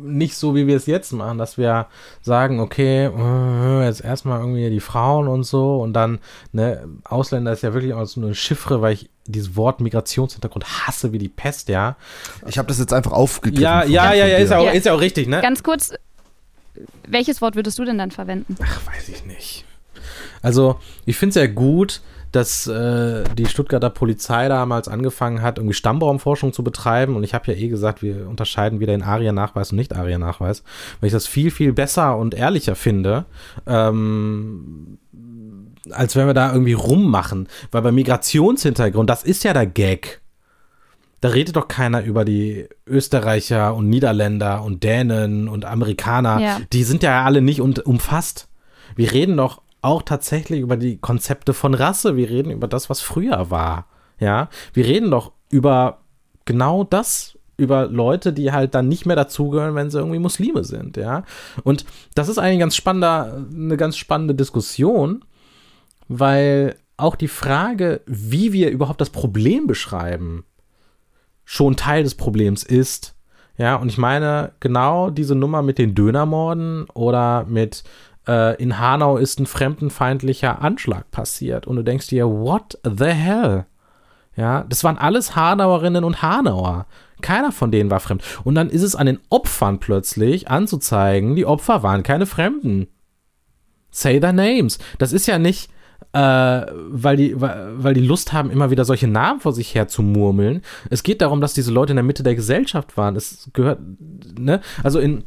nicht 0.00 0.36
so, 0.36 0.54
wie 0.54 0.66
wir 0.66 0.76
es 0.76 0.86
jetzt 0.86 1.12
machen, 1.12 1.38
dass 1.38 1.58
wir 1.58 1.86
sagen, 2.22 2.60
okay, 2.60 3.06
äh, 3.06 3.84
jetzt 3.84 4.02
erstmal 4.04 4.40
irgendwie 4.40 4.70
die 4.70 4.80
Frauen 4.80 5.28
und 5.28 5.44
so 5.44 5.80
und 5.80 5.92
dann, 5.92 6.18
ne, 6.52 6.88
Ausländer 7.04 7.52
ist 7.52 7.62
ja 7.62 7.74
wirklich 7.74 7.94
auch 7.94 8.04
so 8.06 8.20
eine 8.20 8.34
Chiffre, 8.34 8.80
weil 8.80 8.94
ich 8.94 9.10
dieses 9.26 9.56
Wort 9.56 9.80
Migrationshintergrund 9.80 10.86
hasse 10.86 11.12
wie 11.12 11.18
die 11.18 11.28
Pest, 11.28 11.68
ja. 11.68 11.96
Ich 12.46 12.58
habe 12.58 12.68
das 12.68 12.78
jetzt 12.78 12.92
einfach 12.92 13.12
aufgegriffen. 13.12 13.62
Ja, 13.62 13.84
ja, 13.84 14.12
ja, 14.14 14.26
ja, 14.26 14.38
ist 14.38 14.50
ja 14.50 14.58
auch, 14.58 14.64
Ja. 14.64 14.70
ist 14.70 14.86
ja 14.86 14.94
auch 14.94 15.00
richtig, 15.00 15.28
ne? 15.28 15.40
Ganz 15.42 15.62
kurz, 15.62 15.92
welches 17.06 17.42
Wort 17.42 17.56
würdest 17.56 17.78
du 17.78 17.84
denn 17.84 17.98
dann 17.98 18.10
verwenden? 18.10 18.56
Ach, 18.62 18.80
weiß 18.86 19.08
ich 19.08 19.24
nicht. 19.26 19.64
Also, 20.42 20.78
ich 21.04 21.16
finde 21.16 21.30
es 21.30 21.34
ja 21.34 21.52
gut, 21.52 22.00
dass 22.32 22.66
äh, 22.66 23.24
die 23.36 23.46
Stuttgarter 23.46 23.90
Polizei 23.90 24.48
damals 24.48 24.88
angefangen 24.88 25.42
hat, 25.42 25.58
irgendwie 25.58 25.74
Stammbaumforschung 25.74 26.52
zu 26.52 26.62
betreiben. 26.62 27.16
Und 27.16 27.24
ich 27.24 27.34
habe 27.34 27.52
ja 27.52 27.58
eh 27.58 27.68
gesagt, 27.68 28.02
wir 28.02 28.28
unterscheiden 28.28 28.80
wieder 28.80 28.94
in 28.94 29.02
ARIA-Nachweis 29.02 29.72
und 29.72 29.76
Nicht-ARIA-Nachweis, 29.76 30.62
weil 31.00 31.08
ich 31.08 31.12
das 31.12 31.26
viel, 31.26 31.50
viel 31.50 31.72
besser 31.72 32.16
und 32.16 32.34
ehrlicher 32.34 32.74
finde. 32.74 33.24
Ähm, 33.66 34.98
als 35.90 36.16
wenn 36.16 36.26
wir 36.26 36.34
da 36.34 36.52
irgendwie 36.52 36.74
rummachen. 36.74 37.48
Weil 37.70 37.82
bei 37.82 37.92
Migrationshintergrund, 37.92 39.08
das 39.08 39.22
ist 39.22 39.44
ja 39.44 39.52
der 39.52 39.66
Gag. 39.66 40.20
Da 41.20 41.30
redet 41.30 41.56
doch 41.56 41.66
keiner 41.66 42.04
über 42.04 42.24
die 42.24 42.68
Österreicher 42.86 43.74
und 43.74 43.88
Niederländer 43.88 44.62
und 44.62 44.84
Dänen 44.84 45.48
und 45.48 45.64
Amerikaner. 45.64 46.40
Ja. 46.40 46.60
Die 46.72 46.84
sind 46.84 47.02
ja 47.02 47.24
alle 47.24 47.42
nicht 47.42 47.60
umfasst. 47.60 48.48
Wir 48.94 49.12
reden 49.12 49.36
doch 49.36 49.62
auch 49.82 50.02
tatsächlich 50.02 50.60
über 50.60 50.76
die 50.76 50.98
Konzepte 50.98 51.54
von 51.54 51.74
Rasse. 51.74 52.16
Wir 52.16 52.28
reden 52.28 52.50
über 52.50 52.68
das, 52.68 52.90
was 52.90 53.00
früher 53.00 53.50
war. 53.50 53.86
Ja, 54.20 54.48
wir 54.72 54.84
reden 54.84 55.10
doch 55.10 55.32
über 55.50 56.00
genau 56.44 56.84
das, 56.84 57.38
über 57.56 57.86
Leute, 57.86 58.32
die 58.32 58.52
halt 58.52 58.74
dann 58.74 58.88
nicht 58.88 59.04
mehr 59.04 59.16
dazugehören, 59.16 59.74
wenn 59.74 59.90
sie 59.90 59.98
irgendwie 59.98 60.18
Muslime 60.18 60.64
sind, 60.64 60.96
ja. 60.96 61.24
Und 61.64 61.84
das 62.14 62.28
ist 62.28 62.38
eigentlich 62.38 62.60
ganz 62.60 62.76
spannender, 62.76 63.46
eine 63.52 63.76
ganz 63.76 63.96
spannende 63.96 64.34
Diskussion, 64.34 65.24
weil 66.08 66.76
auch 66.96 67.16
die 67.16 67.28
Frage, 67.28 68.00
wie 68.06 68.52
wir 68.52 68.70
überhaupt 68.70 69.00
das 69.00 69.10
Problem 69.10 69.66
beschreiben, 69.66 70.44
schon 71.44 71.76
Teil 71.76 72.02
des 72.02 72.14
Problems 72.14 72.62
ist. 72.62 73.14
Ja, 73.56 73.76
und 73.76 73.88
ich 73.88 73.98
meine, 73.98 74.52
genau 74.60 75.10
diese 75.10 75.34
Nummer 75.34 75.62
mit 75.62 75.78
den 75.78 75.94
Dönermorden 75.94 76.86
oder 76.94 77.44
mit 77.48 77.82
äh, 78.28 78.62
in 78.62 78.78
Hanau 78.78 79.16
ist 79.16 79.40
ein 79.40 79.46
fremdenfeindlicher 79.46 80.62
Anschlag 80.62 81.10
passiert 81.10 81.66
und 81.66 81.76
du 81.76 81.82
denkst 81.82 82.08
dir, 82.08 82.28
what 82.28 82.78
the 82.84 83.06
hell? 83.06 83.66
Ja, 84.36 84.64
das 84.68 84.84
waren 84.84 84.98
alles 84.98 85.34
Hanauerinnen 85.34 86.04
und 86.04 86.22
Hanauer. 86.22 86.86
Keiner 87.20 87.50
von 87.50 87.72
denen 87.72 87.90
war 87.90 87.98
fremd. 87.98 88.22
Und 88.44 88.54
dann 88.54 88.70
ist 88.70 88.82
es 88.82 88.94
an 88.94 89.06
den 89.06 89.18
Opfern 89.30 89.80
plötzlich 89.80 90.48
anzuzeigen, 90.48 91.34
die 91.34 91.46
Opfer 91.46 91.82
waren 91.82 92.04
keine 92.04 92.26
Fremden. 92.26 92.86
Say 93.90 94.20
their 94.20 94.32
names. 94.32 94.78
Das 94.98 95.12
ist 95.12 95.26
ja 95.26 95.40
nicht, 95.40 95.70
äh, 96.12 96.20
weil, 96.20 97.16
die, 97.16 97.40
weil 97.40 97.94
die 97.94 98.06
Lust 98.06 98.32
haben, 98.32 98.50
immer 98.50 98.70
wieder 98.70 98.84
solche 98.84 99.08
Namen 99.08 99.40
vor 99.40 99.52
sich 99.52 99.74
her 99.74 99.88
zu 99.88 100.02
murmeln. 100.02 100.62
Es 100.90 101.02
geht 101.02 101.20
darum, 101.20 101.40
dass 101.40 101.54
diese 101.54 101.72
Leute 101.72 101.92
in 101.92 101.96
der 101.96 102.04
Mitte 102.04 102.22
der 102.22 102.36
Gesellschaft 102.36 102.96
waren. 102.96 103.16
Es 103.16 103.50
gehört, 103.52 103.80
ne? 104.38 104.60
Also 104.84 105.00
in, 105.00 105.24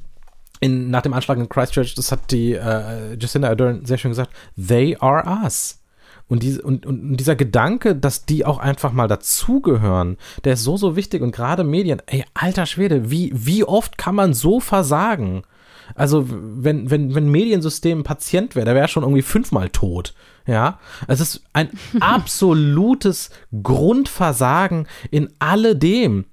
in, 0.61 0.89
nach 0.89 1.01
dem 1.01 1.13
Anschlag 1.13 1.37
in 1.37 1.49
Christchurch, 1.49 1.95
das 1.95 2.11
hat 2.11 2.31
die 2.31 2.53
äh, 2.53 3.17
Jacinda 3.19 3.49
Ardern 3.49 3.85
sehr 3.85 3.97
schön 3.97 4.11
gesagt, 4.11 4.31
they 4.55 4.95
are 4.99 5.27
us. 5.43 5.79
Und, 6.27 6.43
diese, 6.43 6.61
und, 6.61 6.85
und 6.85 7.17
dieser 7.17 7.35
Gedanke, 7.35 7.93
dass 7.93 8.25
die 8.25 8.45
auch 8.45 8.57
einfach 8.57 8.93
mal 8.93 9.09
dazugehören, 9.09 10.15
der 10.45 10.53
ist 10.53 10.63
so, 10.63 10.77
so 10.77 10.95
wichtig. 10.95 11.21
Und 11.21 11.35
gerade 11.35 11.65
Medien, 11.65 12.01
ey, 12.05 12.23
alter 12.33 12.65
Schwede, 12.67 13.11
wie, 13.11 13.33
wie 13.35 13.65
oft 13.65 13.97
kann 13.97 14.15
man 14.15 14.33
so 14.33 14.61
versagen? 14.61 15.43
Also, 15.93 16.25
wenn, 16.29 16.89
wenn, 16.89 17.15
wenn 17.15 17.29
Mediensystem 17.29 17.99
ein 17.99 18.03
Patient 18.03 18.55
wäre, 18.55 18.65
der 18.65 18.75
wäre 18.75 18.87
schon 18.87 19.03
irgendwie 19.03 19.23
fünfmal 19.23 19.69
tot. 19.69 20.13
Ja, 20.47 20.79
es 21.07 21.19
ist 21.19 21.43
ein 21.51 21.69
absolutes 21.99 23.29
Grundversagen 23.61 24.87
in 25.09 25.33
alledem. 25.39 26.25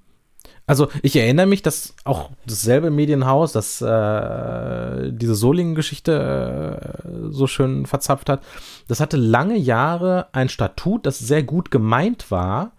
Also 0.69 0.89
ich 1.03 1.17
erinnere 1.17 1.47
mich, 1.47 1.63
dass 1.63 1.95
auch 2.05 2.29
dasselbe 2.47 2.91
Medienhaus, 2.91 3.53
das 3.53 3.81
äh, 3.81 5.11
diese 5.13 5.35
Solingen-Geschichte 5.35 7.01
äh, 7.05 7.09
so 7.31 7.47
schön 7.47 7.87
verzapft 7.87 8.29
hat, 8.29 8.43
das 8.87 9.01
hatte 9.01 9.17
lange 9.17 9.57
Jahre 9.57 10.27
ein 10.33 10.51
Statut, 10.51 11.07
das 11.07 11.19
sehr 11.19 11.43
gut 11.43 11.71
gemeint 11.71 12.31
war. 12.31 12.73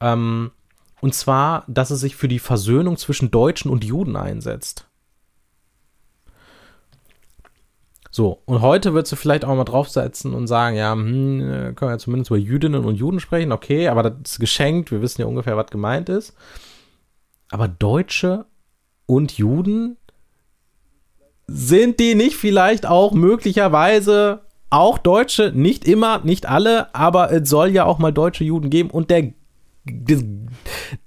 Ähm, 0.00 0.50
und 1.00 1.14
zwar, 1.14 1.62
dass 1.68 1.92
es 1.92 2.00
sich 2.00 2.16
für 2.16 2.26
die 2.26 2.40
Versöhnung 2.40 2.96
zwischen 2.96 3.30
Deutschen 3.30 3.70
und 3.70 3.84
Juden 3.84 4.16
einsetzt. 4.16 4.88
So, 8.10 8.42
und 8.44 8.60
heute 8.60 8.92
würdest 8.92 9.12
du 9.12 9.16
vielleicht 9.16 9.44
auch 9.44 9.54
mal 9.54 9.62
draufsetzen 9.62 10.34
und 10.34 10.48
sagen, 10.48 10.74
ja, 10.74 10.90
hm, 10.92 11.40
äh, 11.40 11.72
können 11.74 11.92
wir 11.92 11.98
zumindest 11.98 12.32
über 12.32 12.38
Jüdinnen 12.38 12.84
und 12.84 12.96
Juden 12.96 13.20
sprechen, 13.20 13.52
okay, 13.52 13.86
aber 13.86 14.02
das 14.02 14.32
ist 14.32 14.40
geschenkt, 14.40 14.90
wir 14.90 15.00
wissen 15.00 15.20
ja 15.20 15.28
ungefähr, 15.28 15.56
was 15.56 15.66
gemeint 15.66 16.08
ist. 16.08 16.34
Aber 17.54 17.68
Deutsche 17.68 18.46
und 19.06 19.38
Juden, 19.38 19.96
sind 21.46 22.00
die 22.00 22.16
nicht 22.16 22.34
vielleicht 22.34 22.84
auch 22.84 23.12
möglicherweise 23.12 24.40
auch 24.70 24.98
Deutsche? 24.98 25.52
Nicht 25.54 25.86
immer, 25.86 26.18
nicht 26.24 26.46
alle, 26.46 26.92
aber 26.96 27.30
es 27.30 27.48
soll 27.48 27.68
ja 27.68 27.84
auch 27.84 28.00
mal 28.00 28.10
deutsche 28.10 28.42
Juden 28.42 28.70
geben 28.70 28.90
und 28.90 29.08
der, 29.08 29.34
der, 29.84 30.18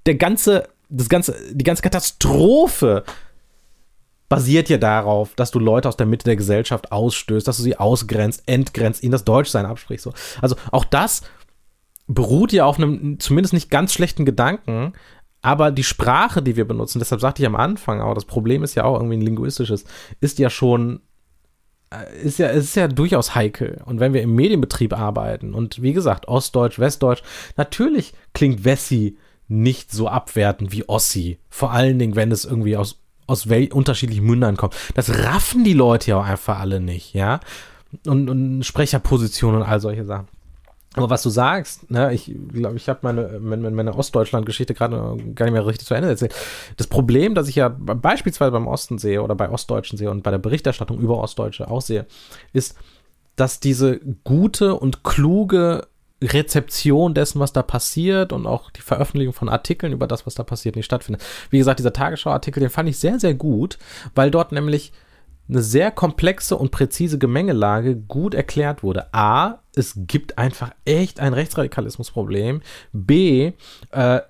der 0.05 0.15
ganze, 0.15 0.69
das 0.87 1.09
ganze, 1.09 1.35
die 1.51 1.65
ganze 1.65 1.81
Katastrophe 1.81 3.03
basiert 4.29 4.69
ja 4.69 4.77
darauf, 4.77 5.35
dass 5.35 5.51
du 5.51 5.59
Leute 5.59 5.89
aus 5.89 5.97
der 5.97 6.07
Mitte 6.07 6.23
der 6.23 6.37
Gesellschaft 6.37 6.93
ausstößt, 6.93 7.45
dass 7.45 7.57
du 7.57 7.63
sie 7.63 7.75
ausgrenzt, 7.75 8.43
entgrenzt, 8.45 9.03
ihnen 9.03 9.11
das 9.11 9.25
Deutschsein 9.25 9.65
absprichst. 9.65 10.05
So. 10.05 10.13
Also 10.41 10.55
auch 10.71 10.85
das 10.85 11.23
beruht 12.07 12.53
ja 12.53 12.63
auf 12.63 12.77
einem 12.77 13.19
zumindest 13.19 13.53
nicht 13.53 13.69
ganz 13.69 13.91
schlechten 13.91 14.23
Gedanken, 14.23 14.93
aber 15.47 15.71
die 15.71 15.85
Sprache, 15.85 16.41
die 16.41 16.57
wir 16.57 16.67
benutzen, 16.67 16.99
deshalb 16.99 17.21
sagte 17.21 17.41
ich 17.41 17.47
am 17.47 17.55
Anfang 17.55 18.01
auch, 18.01 18.13
das 18.13 18.25
Problem 18.25 18.63
ist 18.63 18.75
ja 18.75 18.83
auch 18.83 18.95
irgendwie 18.95 19.15
ein 19.15 19.21
linguistisches, 19.21 19.85
ist 20.19 20.39
ja 20.39 20.49
schon, 20.49 20.99
äh, 21.89 22.21
ist 22.21 22.37
ja, 22.37 22.49
ist 22.49 22.75
ja 22.75 22.89
durchaus 22.89 23.33
heikel. 23.33 23.81
Und 23.85 24.01
wenn 24.01 24.11
wir 24.11 24.21
im 24.21 24.35
Medienbetrieb 24.35 24.91
arbeiten 24.91 25.53
und 25.53 25.81
wie 25.81 25.93
gesagt, 25.93 26.27
Ostdeutsch, 26.27 26.79
Westdeutsch, 26.79 27.23
natürlich 27.55 28.11
klingt 28.33 28.65
Wessi 28.65 29.17
nicht 29.47 29.89
so 29.93 30.09
abwertend 30.09 30.73
wie 30.73 30.89
Ossi. 30.89 31.39
Vor 31.47 31.71
allen 31.71 31.97
Dingen, 31.97 32.17
wenn 32.17 32.33
es 32.33 32.43
irgendwie 32.43 32.75
aus, 32.75 32.99
aus 33.25 33.45
unterschiedlichen 33.45 34.25
Mündern 34.25 34.57
kommt. 34.57 34.75
Das 34.95 35.23
raffen 35.23 35.63
die 35.63 35.71
Leute 35.71 36.11
ja 36.11 36.19
auch 36.19 36.25
einfach 36.25 36.59
alle 36.59 36.81
nicht, 36.81 37.13
ja. 37.13 37.39
Und, 38.05 38.29
und 38.29 38.63
Sprecherpositionen 38.65 39.61
und 39.61 39.65
all 39.65 39.79
solche 39.79 40.03
Sachen. 40.03 40.27
Aber 40.97 41.09
was 41.09 41.23
du 41.23 41.29
sagst, 41.29 41.91
ne, 41.91 42.13
ich 42.13 42.33
glaube, 42.53 42.75
ich 42.75 42.89
habe 42.89 42.99
meine, 43.03 43.39
meine, 43.39 43.69
meine 43.69 43.95
Ostdeutschland-Geschichte 43.95 44.73
gerade 44.73 44.95
gar 45.35 45.45
nicht 45.45 45.53
mehr 45.53 45.65
richtig 45.65 45.87
zu 45.87 45.93
Ende 45.93 46.09
erzählt. 46.09 46.33
Das 46.75 46.87
Problem, 46.87 47.35
das 47.35 47.47
ich 47.47 47.55
ja 47.55 47.69
beispielsweise 47.69 48.51
beim 48.51 48.67
Osten 48.67 48.97
sehe 48.97 49.21
oder 49.21 49.35
bei 49.35 49.49
Ostdeutschen 49.49 49.97
sehe 49.97 50.09
und 50.09 50.23
bei 50.23 50.31
der 50.31 50.39
Berichterstattung 50.39 50.97
über 50.99 51.19
Ostdeutsche 51.19 51.69
auch 51.69 51.81
sehe, 51.81 52.07
ist, 52.51 52.75
dass 53.35 53.59
diese 53.59 53.99
gute 54.23 54.73
und 54.73 55.03
kluge 55.03 55.87
Rezeption 56.23 57.13
dessen, 57.13 57.39
was 57.39 57.53
da 57.53 57.61
passiert 57.61 58.33
und 58.33 58.47
auch 58.47 58.71
die 58.71 58.81
Veröffentlichung 58.81 59.33
von 59.33 59.49
Artikeln 59.49 59.93
über 59.93 60.07
das, 60.07 60.25
was 60.25 60.33
da 60.33 60.43
passiert, 60.43 60.75
nicht 60.75 60.85
stattfindet. 60.85 61.23
Wie 61.51 61.59
gesagt, 61.59 61.79
dieser 61.79 61.93
Tagesschau-Artikel, 61.93 62.59
den 62.59 62.71
fand 62.71 62.89
ich 62.89 62.97
sehr, 62.97 63.19
sehr 63.19 63.35
gut, 63.35 63.77
weil 64.15 64.31
dort 64.31 64.51
nämlich 64.51 64.93
eine 65.49 65.61
sehr 65.61 65.91
komplexe 65.91 66.57
und 66.57 66.71
präzise 66.71 67.17
Gemengelage 67.17 67.95
gut 67.95 68.33
erklärt 68.33 68.83
wurde. 68.83 69.13
A, 69.13 69.59
es 69.75 69.93
gibt 69.95 70.37
einfach 70.37 70.71
echt 70.85 71.19
ein 71.19 71.33
Rechtsradikalismusproblem. 71.33 72.61
B, 72.91 73.53
äh, 73.91 74.21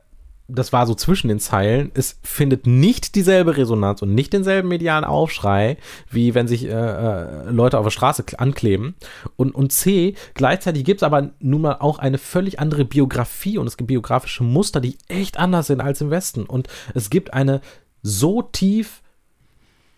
das 0.50 0.72
war 0.72 0.88
so 0.88 0.96
zwischen 0.96 1.28
den 1.28 1.40
Zeilen, 1.40 1.92
es 1.94 2.20
findet 2.24 2.68
nicht 2.68 3.16
dieselbe 3.16 3.58
Resonanz 3.58 4.02
und 4.02 4.16
nicht 4.16 4.32
denselben 4.32 4.70
medialen 4.70 5.04
Aufschrei, 5.04 5.78
wie 6.10 6.36
wenn 6.36 6.48
sich 6.48 6.66
äh, 6.66 6.70
äh, 6.70 7.50
Leute 7.50 7.78
auf 7.78 7.86
der 7.86 7.92
Straße 7.92 8.24
ankleben. 8.38 8.96
Und, 9.36 9.54
und 9.54 9.74
C, 9.74 10.16
gleichzeitig 10.36 10.86
gibt 10.86 11.02
es 11.02 11.04
aber 11.04 11.32
nun 11.40 11.62
mal 11.62 11.78
auch 11.80 12.00
eine 12.00 12.18
völlig 12.18 12.60
andere 12.60 12.86
Biografie 12.86 13.58
und 13.58 13.68
es 13.68 13.76
gibt 13.76 13.90
biografische 13.90 14.44
Muster, 14.44 14.80
die 14.80 14.98
echt 15.10 15.38
anders 15.38 15.68
sind 15.68 15.82
als 15.82 16.00
im 16.00 16.12
Westen. 16.12 16.46
Und 16.46 16.68
es 16.94 17.10
gibt 17.10 17.34
eine 17.34 17.60
so 18.02 18.42
tief 18.42 19.02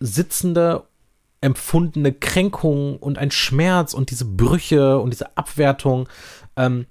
sitzende 0.00 0.84
empfundene 1.40 2.12
Kränkung 2.12 2.98
und 2.98 3.18
ein 3.18 3.30
Schmerz 3.30 3.94
und 3.94 4.10
diese 4.10 4.24
Brüche 4.24 4.98
und 4.98 5.10
diese 5.10 5.36
Abwertung. 5.36 6.08
Ähm, 6.56 6.86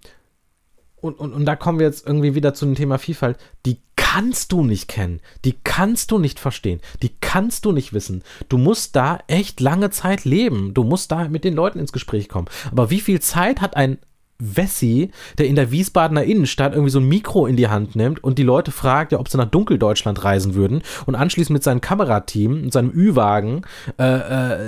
und, 0.96 1.20
und, 1.20 1.34
und 1.34 1.46
da 1.46 1.56
kommen 1.56 1.80
wir 1.80 1.86
jetzt 1.86 2.06
irgendwie 2.06 2.36
wieder 2.36 2.54
zu 2.54 2.66
dem 2.66 2.76
Thema 2.76 2.98
Vielfalt. 2.98 3.38
Die 3.66 3.80
kannst 3.96 4.52
du 4.52 4.64
nicht 4.64 4.88
kennen. 4.88 5.22
Die 5.46 5.54
kannst 5.64 6.12
du 6.12 6.18
nicht 6.18 6.40
verstehen. 6.40 6.82
Die 7.04 7.12
kannst 7.22 7.66
du 7.66 7.72
nicht 7.72 7.94
wissen. 7.94 8.24
Du 8.50 8.58
musst 8.58 8.96
da 8.96 9.20
echt 9.28 9.60
lange 9.60 9.92
Zeit 9.92 10.26
leben. 10.26 10.74
Du 10.74 10.84
musst 10.84 11.12
da 11.12 11.28
mit 11.28 11.44
den 11.44 11.54
Leuten 11.54 11.80
ins 11.80 11.94
Gespräch 11.94 12.28
kommen. 12.28 12.48
Aber 12.72 12.90
wie 12.90 13.02
viel 13.02 13.20
Zeit 13.20 13.62
hat 13.62 13.78
ein 13.78 14.00
Wessi, 14.40 15.12
der 15.38 15.48
in 15.48 15.56
der 15.56 15.70
Wiesbadener 15.70 16.24
Innenstadt 16.24 16.74
irgendwie 16.74 16.92
so 16.92 17.00
ein 17.00 17.08
Mikro 17.08 17.46
in 17.46 17.58
die 17.58 17.68
Hand 17.68 17.96
nimmt 17.96 18.24
und 18.24 18.40
die 18.40 18.44
Leute 18.44 18.72
fragt, 18.72 19.12
ja, 19.12 19.20
ob 19.20 19.28
sie 19.28 19.38
nach 19.38 19.50
Dunkeldeutschland 19.50 20.24
reisen 20.24 20.56
würden 20.56 20.82
und 21.06 21.16
anschließend 21.16 21.54
mit 21.54 21.64
seinem 21.64 21.82
Kamerateam 21.82 22.64
und 22.64 22.74
seinem 22.74 22.92
Ü-Wagen 22.92 23.64
äh, 24.00 24.04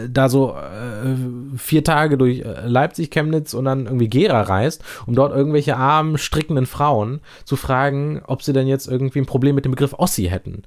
äh, 0.06 0.10
da 0.10 0.28
so 0.28 0.54
äh, 0.54 1.58
vier 1.58 1.86
Tage 1.86 2.18
durch 2.18 2.40
äh, 2.40 2.68
Leipzig, 2.68 3.12
Chemnitz 3.12 3.54
und 3.54 3.66
dann 3.66 3.86
irgendwie 3.86 4.10
Gera 4.10 4.42
reist, 4.42 4.84
um 5.06 5.16
dort 5.16 5.34
irgendwelche 5.34 5.78
armen, 5.78 6.18
strickenden 6.18 6.66
Frauen 6.66 7.22
zu 7.46 7.56
fragen, 7.56 8.22
ob 8.28 8.44
sie 8.44 8.54
denn 8.54 8.68
jetzt 8.68 8.88
irgendwie 8.88 9.20
ein 9.20 9.26
Problem 9.26 9.56
mit 9.56 9.64
dem 9.64 9.72
Begriff 9.72 9.94
Ossi 9.98 10.26
hätten. 10.26 10.64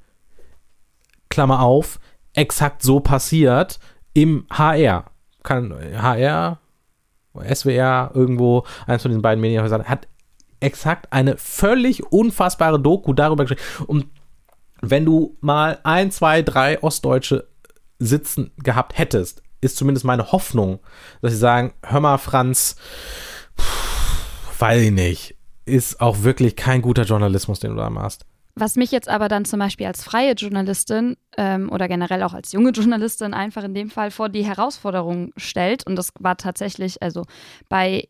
Klammer 1.28 1.60
auf, 1.60 2.00
exakt 2.32 2.82
so 2.82 3.00
passiert 3.00 3.80
im 4.14 4.46
HR. 4.50 5.04
Kann 5.42 5.74
HR 6.00 6.58
SWR 7.42 8.10
irgendwo, 8.14 8.64
eins 8.86 9.02
von 9.02 9.10
den 9.10 9.22
beiden 9.22 9.40
Medienhäusern, 9.40 9.84
hat 9.84 10.08
exakt 10.60 11.12
eine 11.12 11.36
völlig 11.36 12.04
unfassbare 12.12 12.80
Doku 12.80 13.12
darüber 13.12 13.44
geschrieben. 13.44 13.62
Und 13.86 14.06
wenn 14.80 15.04
du 15.04 15.36
mal 15.40 15.78
ein, 15.82 16.10
zwei, 16.10 16.42
drei 16.42 16.82
Ostdeutsche 16.82 17.48
sitzen 17.98 18.52
gehabt 18.58 18.98
hättest, 18.98 19.42
ist 19.60 19.76
zumindest 19.76 20.04
meine 20.04 20.32
Hoffnung, 20.32 20.80
dass 21.22 21.32
sie 21.32 21.38
sagen, 21.38 21.72
hör 21.82 22.00
mal, 22.00 22.18
Franz, 22.18 22.76
pff, 23.58 24.60
weiß 24.60 24.82
ich 24.82 24.90
nicht, 24.90 25.36
ist 25.64 26.00
auch 26.00 26.22
wirklich 26.22 26.56
kein 26.56 26.82
guter 26.82 27.04
Journalismus, 27.04 27.60
den 27.60 27.70
du 27.70 27.76
da 27.76 27.88
machst. 27.88 28.26
Was 28.56 28.76
mich 28.76 28.92
jetzt 28.92 29.08
aber 29.08 29.28
dann 29.28 29.44
zum 29.44 29.58
Beispiel 29.58 29.86
als 29.86 30.04
freie 30.04 30.34
Journalistin 30.34 31.16
ähm, 31.36 31.70
oder 31.72 31.88
generell 31.88 32.22
auch 32.22 32.34
als 32.34 32.52
junge 32.52 32.70
Journalistin 32.70 33.34
einfach 33.34 33.64
in 33.64 33.74
dem 33.74 33.90
Fall 33.90 34.10
vor 34.10 34.28
die 34.28 34.44
Herausforderung 34.44 35.32
stellt, 35.36 35.86
und 35.86 35.96
das 35.96 36.10
war 36.20 36.36
tatsächlich, 36.36 37.02
also 37.02 37.24
bei 37.68 38.08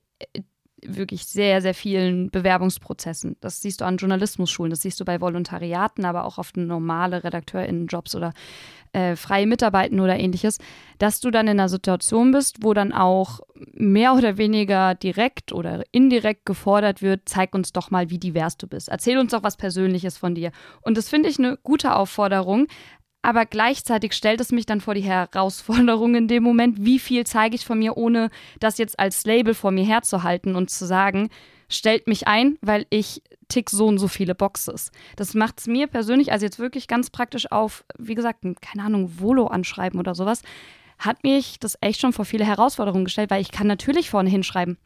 wirklich 0.87 1.27
sehr, 1.27 1.63
sehr 1.63 1.75
vielen 1.75 2.31
Bewerbungsprozessen. 2.31 3.37
Das 3.41 3.61
siehst 3.63 3.81
du 3.81 3.85
an 3.85 3.97
Journalismusschulen, 3.97 4.71
das 4.71 4.83
siehst 4.83 5.01
du 5.01 5.05
bei 5.05 5.21
Volontariaten, 5.21 6.05
aber 6.05 6.25
auch 6.25 6.39
auf 6.39 6.53
normale 6.55 7.25
RedakteurInnen-Jobs 7.25 8.15
oder 8.15 8.33
äh, 8.93 9.17
freie 9.17 9.47
Mitarbeiten 9.47 10.01
oder 10.01 10.19
ähnliches, 10.19 10.59
dass 10.99 11.21
du 11.21 11.31
dann 11.31 11.49
in 11.49 11.59
einer 11.59 11.69
Situation 11.69 12.31
bist, 12.31 12.59
wo 12.63 12.75
dann 12.75 12.93
auch 12.93 13.41
mehr 13.73 14.15
oder 14.15 14.37
weniger 14.37 14.95
direkt 14.95 15.53
oder 15.53 15.83
indirekt 15.91 16.47
gefordert 16.47 17.03
wird, 17.03 17.23
zeig 17.25 17.55
uns 17.55 17.73
doch 17.73 17.91
mal, 17.91 18.11
wie 18.11 18.19
divers 18.19 18.57
du 18.57 18.67
bist. 18.67 18.89
Erzähl 18.89 19.19
uns 19.19 19.33
doch 19.33 19.43
was 19.43 19.57
Persönliches 19.57 20.17
von 20.17 20.35
dir. 20.35 20.53
Und 20.83 20.97
das 20.97 21.09
finde 21.09 21.29
ich 21.29 21.39
eine 21.39 21.59
gute 21.63 21.97
Aufforderung, 21.97 22.69
aber 23.25 23.47
gleichzeitig 23.47 24.13
stellt 24.13 24.41
es 24.43 24.53
mich 24.53 24.67
dann 24.67 24.83
vor 24.83 24.95
die 24.95 25.03
Herausforderung 25.03 26.15
in 26.15 26.29
dem 26.29 26.43
Moment, 26.43 26.85
wie 26.85 26.99
viel 26.99 27.25
zeige 27.25 27.55
ich 27.55 27.65
von 27.65 27.79
mir, 27.79 27.97
ohne 27.97 28.29
das 28.61 28.77
jetzt 28.77 28.99
als 29.01 29.25
Label 29.25 29.55
vor 29.55 29.71
mir 29.71 29.85
herzuhalten 29.85 30.55
und 30.57 30.69
zu 30.69 30.85
sagen, 30.85 31.31
stellt 31.71 32.07
mich 32.07 32.29
ein, 32.29 32.59
weil 32.61 32.85
ich 32.91 33.23
tick 33.49 33.71
so 33.71 33.87
und 33.87 33.97
so 33.97 34.09
viele 34.09 34.35
Boxes. 34.35 34.93
Das 35.17 35.33
macht 35.33 35.59
es 35.59 35.67
mir 35.67 35.87
persönlich, 35.87 36.33
also 36.33 36.45
jetzt 36.45 36.59
wirklich 36.59 36.87
ganz 36.87 37.09
praktisch 37.09 37.51
auf, 37.51 37.85
wie 37.99 38.15
gesagt, 38.15 38.41
keine 38.61 38.85
Ahnung, 38.85 39.19
Volo 39.19 39.47
anschreiben 39.47 39.99
oder 39.99 40.15
sowas, 40.15 40.43
hat 40.99 41.25
mich 41.25 41.59
das 41.59 41.79
echt 41.81 42.03
schon 42.03 42.13
vor 42.13 42.27
viele 42.27 42.45
Herausforderungen 42.45 43.07
gestellt, 43.07 43.31
weil 43.31 43.41
ich 43.41 43.53
kann 43.53 43.67
natürlich 43.67 44.11
vorne 44.11 44.29
hinschreiben, 44.29 44.77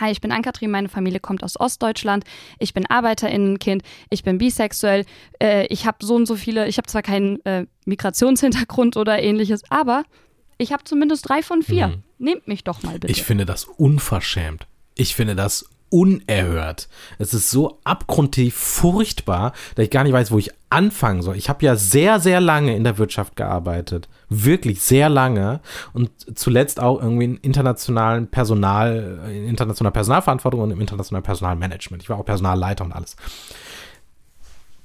Hi, 0.00 0.10
ich 0.10 0.20
bin 0.20 0.32
Ankatrin, 0.32 0.70
meine 0.70 0.88
Familie 0.88 1.20
kommt 1.20 1.44
aus 1.44 1.58
Ostdeutschland, 1.58 2.24
ich 2.58 2.74
bin 2.74 2.86
Arbeiterinnenkind, 2.86 3.82
ich 4.10 4.24
bin 4.24 4.38
bisexuell, 4.38 5.04
äh, 5.40 5.66
ich 5.66 5.86
habe 5.86 6.04
so 6.04 6.16
und 6.16 6.26
so 6.26 6.34
viele, 6.34 6.66
ich 6.66 6.76
habe 6.78 6.88
zwar 6.88 7.02
keinen 7.02 7.44
äh, 7.44 7.66
Migrationshintergrund 7.84 8.96
oder 8.96 9.22
ähnliches, 9.22 9.62
aber 9.70 10.02
ich 10.58 10.72
habe 10.72 10.82
zumindest 10.84 11.28
drei 11.28 11.42
von 11.42 11.62
vier. 11.62 11.88
Mhm. 11.88 12.02
Nehmt 12.18 12.48
mich 12.48 12.64
doch 12.64 12.82
mal 12.82 12.98
bitte. 12.98 13.12
Ich 13.12 13.22
finde 13.22 13.46
das 13.46 13.64
unverschämt. 13.64 14.66
Ich 14.96 15.14
finde 15.14 15.36
das 15.36 15.66
unerhört. 15.90 16.88
Es 17.18 17.34
ist 17.34 17.50
so 17.50 17.78
abgrundtief 17.84 18.54
furchtbar, 18.54 19.52
dass 19.74 19.84
ich 19.84 19.90
gar 19.90 20.04
nicht 20.04 20.12
weiß, 20.12 20.30
wo 20.30 20.38
ich 20.38 20.50
anfangen 20.68 21.22
soll. 21.22 21.36
Ich 21.36 21.48
habe 21.48 21.64
ja 21.64 21.76
sehr, 21.76 22.18
sehr 22.20 22.40
lange 22.40 22.74
in 22.74 22.84
der 22.84 22.98
Wirtschaft 22.98 23.36
gearbeitet. 23.36 24.08
Wirklich 24.28 24.82
sehr 24.82 25.08
lange. 25.08 25.60
Und 25.92 26.10
zuletzt 26.36 26.80
auch 26.80 27.00
irgendwie 27.00 27.24
in 27.24 27.36
internationalen 27.36 28.28
Personal, 28.28 29.20
in 29.28 29.48
internationaler 29.48 29.92
Personalverantwortung 29.92 30.60
und 30.60 30.70
im 30.72 30.80
internationalen 30.80 31.24
Personalmanagement. 31.24 32.02
Ich 32.02 32.10
war 32.10 32.18
auch 32.18 32.24
Personalleiter 32.24 32.84
und 32.84 32.92
alles. 32.92 33.16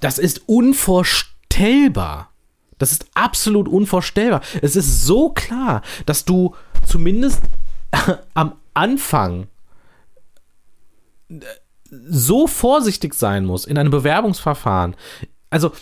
Das 0.00 0.18
ist 0.18 0.42
unvorstellbar. 0.46 2.30
Das 2.78 2.92
ist 2.92 3.06
absolut 3.14 3.68
unvorstellbar. 3.68 4.40
Es 4.60 4.76
ist 4.76 5.04
so 5.04 5.30
klar, 5.30 5.82
dass 6.06 6.24
du 6.24 6.54
zumindest 6.86 7.42
am 8.34 8.54
Anfang 8.74 9.48
so 11.90 12.46
vorsichtig 12.46 13.14
sein 13.14 13.44
muss 13.44 13.66
in 13.66 13.78
einem 13.78 13.90
Bewerbungsverfahren. 13.90 14.96
Also, 15.50 15.72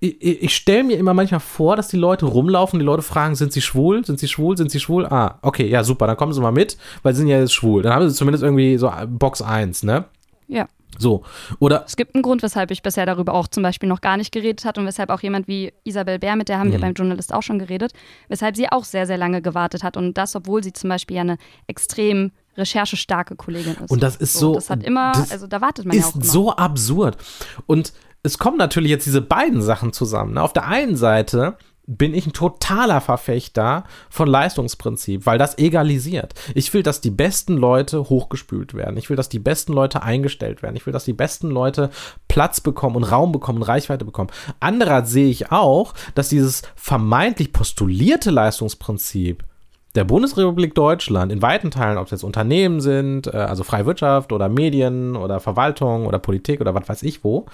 ich, 0.00 0.42
ich 0.42 0.54
stelle 0.54 0.84
mir 0.84 0.98
immer 0.98 1.14
manchmal 1.14 1.40
vor, 1.40 1.76
dass 1.76 1.88
die 1.88 1.96
Leute 1.96 2.26
rumlaufen, 2.26 2.78
die 2.78 2.84
Leute 2.84 3.02
fragen, 3.02 3.34
sind 3.36 3.52
sie 3.52 3.62
schwul? 3.62 4.04
Sind 4.04 4.18
sie 4.18 4.28
schwul? 4.28 4.56
Sind 4.56 4.70
sie 4.70 4.80
schwul? 4.80 5.06
Ah, 5.06 5.38
okay, 5.42 5.66
ja, 5.66 5.84
super, 5.84 6.06
dann 6.06 6.16
kommen 6.16 6.32
sie 6.32 6.40
mal 6.40 6.52
mit, 6.52 6.76
weil 7.02 7.14
sie 7.14 7.20
sind 7.20 7.28
ja 7.28 7.38
jetzt 7.38 7.54
schwul. 7.54 7.82
Dann 7.82 7.94
haben 7.94 8.08
sie 8.08 8.14
zumindest 8.14 8.42
irgendwie 8.42 8.76
so 8.76 8.90
Box 9.06 9.40
1, 9.40 9.84
ne? 9.84 10.04
Ja. 10.48 10.68
So, 10.98 11.24
oder? 11.58 11.84
Es 11.86 11.96
gibt 11.96 12.14
einen 12.14 12.22
Grund, 12.22 12.42
weshalb 12.42 12.70
ich 12.70 12.82
bisher 12.82 13.04
darüber 13.06 13.34
auch 13.34 13.48
zum 13.48 13.62
Beispiel 13.64 13.88
noch 13.88 14.00
gar 14.00 14.16
nicht 14.16 14.30
geredet 14.30 14.64
hat 14.64 14.78
und 14.78 14.86
weshalb 14.86 15.10
auch 15.10 15.20
jemand 15.20 15.48
wie 15.48 15.72
Isabel 15.82 16.20
Bär, 16.20 16.36
mit 16.36 16.48
der 16.48 16.58
haben 16.58 16.68
mhm. 16.68 16.72
wir 16.72 16.80
beim 16.80 16.94
Journalist 16.94 17.34
auch 17.34 17.42
schon 17.42 17.58
geredet, 17.58 17.92
weshalb 18.28 18.56
sie 18.56 18.70
auch 18.70 18.84
sehr, 18.84 19.06
sehr 19.06 19.18
lange 19.18 19.42
gewartet 19.42 19.82
hat 19.82 19.96
und 19.96 20.14
das, 20.16 20.36
obwohl 20.36 20.62
sie 20.62 20.72
zum 20.72 20.90
Beispiel 20.90 21.16
ja 21.16 21.22
eine 21.22 21.38
extrem 21.66 22.30
recherchestarke 22.56 23.36
Kollegin 23.36 23.74
ist. 23.74 23.90
Und 23.90 24.02
das 24.02 24.16
ist 24.16 24.34
so. 24.34 24.52
so 24.52 24.54
das 24.54 24.70
hat 24.70 24.82
immer, 24.82 25.12
also 25.30 25.46
da 25.46 25.60
wartet 25.60 25.86
man 25.86 25.96
ja 25.96 26.04
auch 26.04 26.14
immer. 26.14 26.24
Ist 26.24 26.30
so 26.30 26.50
absurd. 26.54 27.16
Und 27.66 27.92
es 28.22 28.38
kommen 28.38 28.56
natürlich 28.56 28.90
jetzt 28.90 29.06
diese 29.06 29.20
beiden 29.20 29.62
Sachen 29.62 29.92
zusammen. 29.92 30.34
Ne? 30.34 30.42
Auf 30.42 30.52
der 30.52 30.66
einen 30.66 30.96
Seite 30.96 31.56
bin 31.86 32.14
ich 32.14 32.26
ein 32.26 32.32
totaler 32.32 33.00
Verfechter 33.00 33.84
von 34.08 34.26
Leistungsprinzip, 34.26 35.26
weil 35.26 35.38
das 35.38 35.58
egalisiert. 35.58 36.32
Ich 36.54 36.72
will, 36.72 36.82
dass 36.82 37.00
die 37.00 37.10
besten 37.10 37.56
Leute 37.56 38.08
hochgespült 38.08 38.74
werden. 38.74 38.96
Ich 38.96 39.10
will, 39.10 39.16
dass 39.16 39.28
die 39.28 39.38
besten 39.38 39.74
Leute 39.74 40.02
eingestellt 40.02 40.62
werden. 40.62 40.76
Ich 40.76 40.86
will, 40.86 40.92
dass 40.92 41.04
die 41.04 41.12
besten 41.12 41.50
Leute 41.50 41.90
Platz 42.28 42.60
bekommen 42.60 42.96
und 42.96 43.04
Raum 43.04 43.32
bekommen 43.32 43.58
und 43.58 43.68
Reichweite 43.68 44.04
bekommen. 44.04 44.30
Andererseits 44.60 45.10
sehe 45.10 45.28
ich 45.28 45.52
auch, 45.52 45.92
dass 46.14 46.30
dieses 46.30 46.62
vermeintlich 46.74 47.52
postulierte 47.52 48.30
Leistungsprinzip 48.30 49.44
der 49.94 50.04
Bundesrepublik 50.04 50.74
Deutschland 50.74 51.30
in 51.30 51.42
weiten 51.42 51.70
Teilen, 51.70 51.98
ob 51.98 52.06
es 52.06 52.10
jetzt 52.10 52.24
Unternehmen 52.24 52.80
sind, 52.80 53.26
äh, 53.28 53.36
also 53.36 53.64
freie 53.64 53.86
Wirtschaft 53.86 54.32
oder 54.32 54.48
Medien 54.48 55.16
oder 55.16 55.40
Verwaltung 55.40 56.06
oder 56.06 56.18
Politik 56.18 56.60
oder 56.60 56.74
was 56.74 56.88
weiß 56.88 57.02
ich 57.02 57.24
wo, 57.24 57.46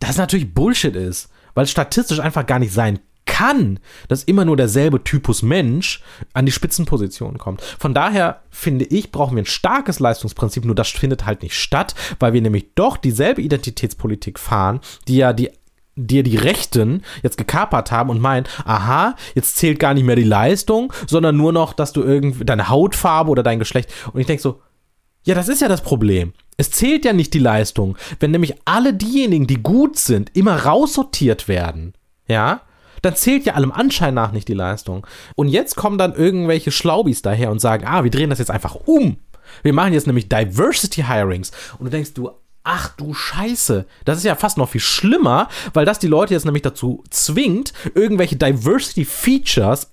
das 0.00 0.16
natürlich 0.16 0.54
Bullshit 0.54 0.94
ist, 0.94 1.30
weil 1.54 1.64
es 1.64 1.70
statistisch 1.70 2.20
einfach 2.20 2.46
gar 2.46 2.58
nicht 2.58 2.72
sein 2.72 3.00
kann, 3.28 3.78
dass 4.08 4.24
immer 4.24 4.44
nur 4.44 4.56
derselbe 4.56 5.04
Typus 5.04 5.42
Mensch 5.42 6.02
an 6.32 6.46
die 6.46 6.52
Spitzenposition 6.52 7.36
kommt. 7.38 7.62
Von 7.62 7.94
daher 7.94 8.40
finde 8.50 8.86
ich, 8.86 9.12
brauchen 9.12 9.36
wir 9.36 9.42
ein 9.42 9.46
starkes 9.46 10.00
Leistungsprinzip, 10.00 10.64
nur 10.64 10.74
das 10.74 10.88
findet 10.88 11.26
halt 11.26 11.42
nicht 11.42 11.54
statt, 11.54 11.94
weil 12.18 12.32
wir 12.32 12.40
nämlich 12.40 12.74
doch 12.74 12.96
dieselbe 12.96 13.42
Identitätspolitik 13.42 14.38
fahren, 14.38 14.80
die 15.06 15.18
ja 15.18 15.32
die 15.32 15.50
dir 15.98 16.22
die 16.22 16.36
Rechten 16.36 17.02
jetzt 17.22 17.36
gekapert 17.36 17.90
haben 17.90 18.10
und 18.10 18.20
meinen, 18.20 18.46
aha, 18.64 19.16
jetzt 19.34 19.56
zählt 19.56 19.78
gar 19.78 19.94
nicht 19.94 20.04
mehr 20.04 20.16
die 20.16 20.22
Leistung, 20.22 20.92
sondern 21.06 21.36
nur 21.36 21.52
noch, 21.52 21.72
dass 21.72 21.92
du 21.92 22.02
irgendwie 22.02 22.44
deine 22.44 22.68
Hautfarbe 22.68 23.30
oder 23.30 23.42
dein 23.42 23.58
Geschlecht. 23.58 23.90
Und 24.12 24.20
ich 24.20 24.26
denke 24.26 24.42
so, 24.42 24.60
ja, 25.24 25.34
das 25.34 25.48
ist 25.48 25.60
ja 25.60 25.68
das 25.68 25.82
Problem. 25.82 26.32
Es 26.56 26.70
zählt 26.70 27.04
ja 27.04 27.12
nicht 27.12 27.34
die 27.34 27.38
Leistung. 27.38 27.96
Wenn 28.20 28.30
nämlich 28.30 28.54
alle 28.64 28.94
diejenigen, 28.94 29.46
die 29.46 29.62
gut 29.62 29.98
sind, 29.98 30.34
immer 30.34 30.64
raussortiert 30.64 31.48
werden, 31.48 31.94
ja, 32.26 32.62
dann 33.02 33.14
zählt 33.14 33.44
ja 33.44 33.54
allem 33.54 33.72
Anschein 33.72 34.14
nach 34.14 34.32
nicht 34.32 34.48
die 34.48 34.54
Leistung. 34.54 35.06
Und 35.36 35.48
jetzt 35.48 35.76
kommen 35.76 35.98
dann 35.98 36.14
irgendwelche 36.14 36.70
Schlaubis 36.70 37.22
daher 37.22 37.50
und 37.50 37.60
sagen, 37.60 37.84
ah, 37.86 38.04
wir 38.04 38.10
drehen 38.10 38.30
das 38.30 38.38
jetzt 38.38 38.50
einfach 38.50 38.74
um. 38.74 39.18
Wir 39.62 39.72
machen 39.72 39.92
jetzt 39.92 40.06
nämlich 40.06 40.28
Diversity 40.28 41.02
Hirings. 41.02 41.52
Und 41.78 41.86
du 41.86 41.90
denkst, 41.90 42.14
du 42.14 42.30
ach 42.64 42.88
du 42.96 43.14
Scheiße, 43.14 43.86
das 44.04 44.18
ist 44.18 44.24
ja 44.24 44.34
fast 44.34 44.58
noch 44.58 44.68
viel 44.68 44.80
schlimmer, 44.80 45.48
weil 45.72 45.86
das 45.86 45.98
die 45.98 46.06
Leute 46.06 46.34
jetzt 46.34 46.44
nämlich 46.44 46.62
dazu 46.62 47.02
zwingt, 47.10 47.72
irgendwelche 47.94 48.36
Diversity 48.36 49.04
Features 49.04 49.90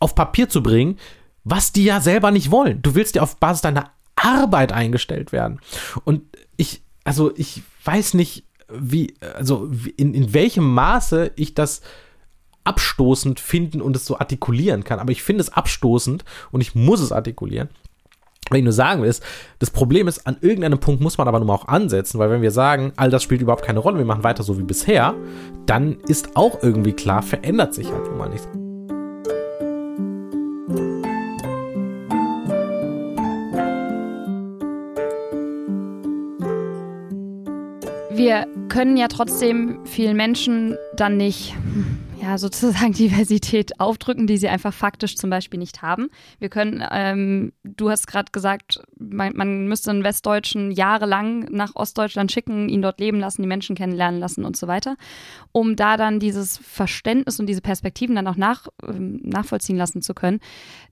auf 0.00 0.14
Papier 0.14 0.48
zu 0.48 0.62
bringen, 0.62 0.98
was 1.44 1.72
die 1.72 1.84
ja 1.84 2.00
selber 2.00 2.30
nicht 2.30 2.50
wollen. 2.50 2.82
Du 2.82 2.94
willst 2.94 3.14
ja 3.14 3.22
auf 3.22 3.36
Basis 3.36 3.62
deiner 3.62 3.90
Arbeit 4.16 4.72
eingestellt 4.72 5.32
werden. 5.32 5.60
Und 6.04 6.22
ich, 6.56 6.82
also 7.04 7.32
ich 7.36 7.62
weiß 7.84 8.14
nicht, 8.14 8.44
wie, 8.72 9.14
also 9.34 9.70
in, 9.96 10.14
in 10.14 10.32
welchem 10.32 10.72
Maße 10.72 11.32
ich 11.36 11.54
das 11.54 11.82
abstoßend 12.64 13.40
finden 13.40 13.82
und 13.82 13.94
es 13.94 14.06
so 14.06 14.18
artikulieren 14.18 14.84
kann. 14.84 14.98
Aber 14.98 15.12
ich 15.12 15.22
finde 15.22 15.42
es 15.42 15.52
abstoßend 15.52 16.24
und 16.50 16.60
ich 16.60 16.74
muss 16.74 17.00
es 17.00 17.12
artikulieren, 17.12 17.68
wenn 18.50 18.58
ich 18.58 18.64
nur 18.64 18.72
sagen 18.72 19.02
will, 19.02 19.08
ist, 19.08 19.22
das 19.58 19.70
Problem 19.70 20.06
ist, 20.06 20.26
an 20.26 20.36
irgendeinem 20.40 20.78
Punkt 20.78 21.00
muss 21.00 21.18
man 21.18 21.28
aber 21.28 21.38
nun 21.38 21.48
mal 21.48 21.54
auch 21.54 21.68
ansetzen, 21.68 22.18
weil 22.18 22.30
wenn 22.30 22.42
wir 22.42 22.50
sagen, 22.50 22.92
all 22.96 23.10
das 23.10 23.22
spielt 23.22 23.40
überhaupt 23.40 23.64
keine 23.64 23.78
Rolle, 23.80 23.98
wir 23.98 24.04
machen 24.04 24.24
weiter 24.24 24.42
so 24.42 24.58
wie 24.58 24.62
bisher, 24.62 25.14
dann 25.66 25.96
ist 26.08 26.36
auch 26.36 26.62
irgendwie 26.62 26.92
klar, 26.92 27.22
verändert 27.22 27.74
sich 27.74 27.90
halt 27.90 28.06
nun 28.06 28.18
mal 28.18 28.28
nichts. 28.28 28.48
Wir 38.16 38.46
können 38.68 38.96
ja 38.96 39.08
trotzdem 39.08 39.80
vielen 39.84 40.16
Menschen 40.16 40.76
dann 40.96 41.16
nicht 41.16 41.54
ja, 42.24 42.38
sozusagen 42.38 42.92
Diversität 42.94 43.80
aufdrücken, 43.80 44.26
die 44.26 44.38
sie 44.38 44.48
einfach 44.48 44.72
faktisch 44.72 45.16
zum 45.16 45.30
Beispiel 45.30 45.58
nicht 45.58 45.82
haben. 45.82 46.08
Wir 46.38 46.48
können, 46.48 46.82
ähm, 46.90 47.52
du 47.64 47.90
hast 47.90 48.06
gerade 48.06 48.32
gesagt, 48.32 48.80
man, 48.98 49.36
man, 49.36 49.68
müsste 49.68 49.90
einen 49.90 50.04
Westdeutschen 50.04 50.70
jahrelang 50.70 51.40
nach 51.50 51.74
Ostdeutschland 51.74 52.32
schicken, 52.32 52.68
ihn 52.68 52.82
dort 52.82 52.98
leben 52.98 53.20
lassen, 53.20 53.42
die 53.42 53.48
Menschen 53.48 53.76
kennenlernen 53.76 54.20
lassen 54.20 54.44
und 54.44 54.56
so 54.56 54.66
weiter, 54.66 54.96
um 55.52 55.76
da 55.76 55.96
dann 55.96 56.18
dieses 56.18 56.56
Verständnis 56.58 57.38
und 57.38 57.46
diese 57.46 57.60
Perspektiven 57.60 58.16
dann 58.16 58.26
auch 58.26 58.36
nach, 58.36 58.68
ähm, 58.82 59.20
nachvollziehen 59.22 59.76
lassen 59.76 60.00
zu 60.00 60.14
können. 60.14 60.40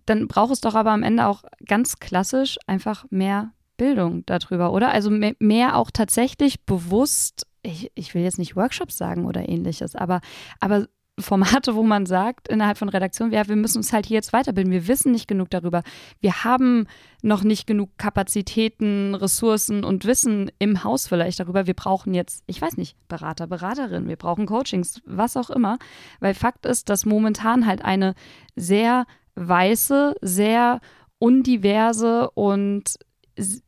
Dann 0.04 0.28
braucht 0.28 0.52
es 0.52 0.60
doch 0.60 0.74
aber 0.74 0.90
am 0.90 1.02
Ende 1.02 1.26
auch 1.26 1.44
ganz 1.66 1.98
klassisch 1.98 2.58
einfach 2.66 3.06
mehr 3.10 3.52
Bildung 3.78 4.24
darüber, 4.26 4.72
oder? 4.72 4.90
Also 4.90 5.10
mehr, 5.10 5.76
auch 5.76 5.90
tatsächlich 5.90 6.64
bewusst 6.64 7.46
ich, 7.64 7.92
ich, 7.94 8.12
will 8.12 8.22
jetzt 8.22 8.40
nicht 8.40 8.56
Workshops 8.56 8.98
sagen 8.98 9.24
oder 9.24 9.48
ähnliches, 9.48 9.94
aber, 9.94 10.20
aber 10.58 10.88
Formate, 11.20 11.74
wo 11.74 11.82
man 11.82 12.06
sagt, 12.06 12.48
innerhalb 12.48 12.78
von 12.78 12.88
Redaktionen, 12.88 13.32
ja, 13.32 13.46
wir 13.46 13.56
müssen 13.56 13.78
uns 13.78 13.92
halt 13.92 14.06
hier 14.06 14.14
jetzt 14.14 14.32
weiterbilden. 14.32 14.72
Wir 14.72 14.88
wissen 14.88 15.12
nicht 15.12 15.28
genug 15.28 15.50
darüber. 15.50 15.82
Wir 16.20 16.44
haben 16.44 16.86
noch 17.22 17.44
nicht 17.44 17.66
genug 17.66 17.90
Kapazitäten, 17.98 19.14
Ressourcen 19.14 19.84
und 19.84 20.06
Wissen 20.06 20.50
im 20.58 20.84
Haus 20.84 21.06
vielleicht 21.06 21.38
darüber. 21.38 21.66
Wir 21.66 21.74
brauchen 21.74 22.14
jetzt, 22.14 22.44
ich 22.46 22.62
weiß 22.62 22.78
nicht, 22.78 22.96
Berater, 23.08 23.46
Beraterinnen, 23.46 24.08
wir 24.08 24.16
brauchen 24.16 24.46
Coachings, 24.46 25.02
was 25.04 25.36
auch 25.36 25.50
immer. 25.50 25.78
Weil 26.20 26.32
Fakt 26.32 26.64
ist, 26.64 26.88
dass 26.88 27.04
momentan 27.04 27.66
halt 27.66 27.84
eine 27.84 28.14
sehr 28.56 29.06
weiße, 29.34 30.14
sehr 30.22 30.80
undiverse 31.18 32.30
und 32.30 32.94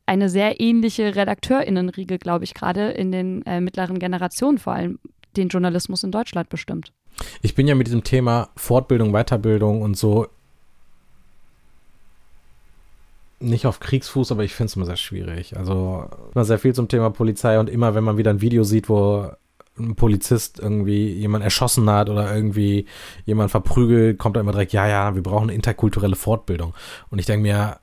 eine 0.07 0.29
sehr 0.31 0.61
ähnliche 0.61 1.15
RedakteurInnenriege, 1.15 2.19
glaube 2.19 2.45
ich, 2.45 2.55
gerade 2.55 2.91
in 2.91 3.13
den 3.13 3.43
äh, 3.47 3.61
mittleren 3.61 3.99
Generationen 3.99 4.59
vor 4.59 4.73
allem 4.73 4.99
den 5.37 5.49
Journalismus 5.49 6.05
in 6.05 6.11
Deutschland 6.11 6.49
bestimmt. 6.49 6.93
Ich 7.43 7.55
bin 7.55 7.67
ja 7.67 7.75
mit 7.75 7.87
diesem 7.87 8.05
Thema 8.05 8.49
Fortbildung, 8.57 9.13
Weiterbildung 9.13 9.83
und 9.83 9.97
so 9.97 10.29
nicht 13.41 13.67
auf 13.67 13.81
Kriegsfuß, 13.81 14.33
aber 14.33 14.45
ich 14.45 14.55
finde 14.55 14.71
es 14.71 14.77
immer 14.77 14.87
sehr 14.87 14.97
schwierig. 14.97 15.57
Also 15.57 16.09
immer 16.35 16.45
sehr 16.45 16.59
viel 16.59 16.75
zum 16.75 16.89
Thema 16.89 17.11
Polizei 17.11 17.59
und 17.59 17.69
immer, 17.69 17.95
wenn 17.95 18.05
man 18.05 18.17
wieder 18.17 18.31
ein 18.31 18.41
Video 18.41 18.65
sieht, 18.65 18.89
wo 18.89 19.31
ein 19.79 19.97
Polizist 19.97 20.61
irgendwie 20.61 21.13
jemand 21.13 21.45
erschossen 21.45 21.91
hat 21.91 22.09
oder 22.09 22.35
irgendwie 22.35 22.87
jemand 23.27 23.51
verprügelt, 23.51 24.19
kommt 24.19 24.37
da 24.37 24.41
immer 24.41 24.53
direkt, 24.53 24.73
ja, 24.73 24.87
ja, 24.87 25.15
wir 25.15 25.23
brauchen 25.23 25.45
eine 25.45 25.55
interkulturelle 25.55 26.17
Fortbildung. 26.17 26.75
Und 27.11 27.19
ich 27.19 27.27
denke 27.27 27.43
mir, 27.43 27.79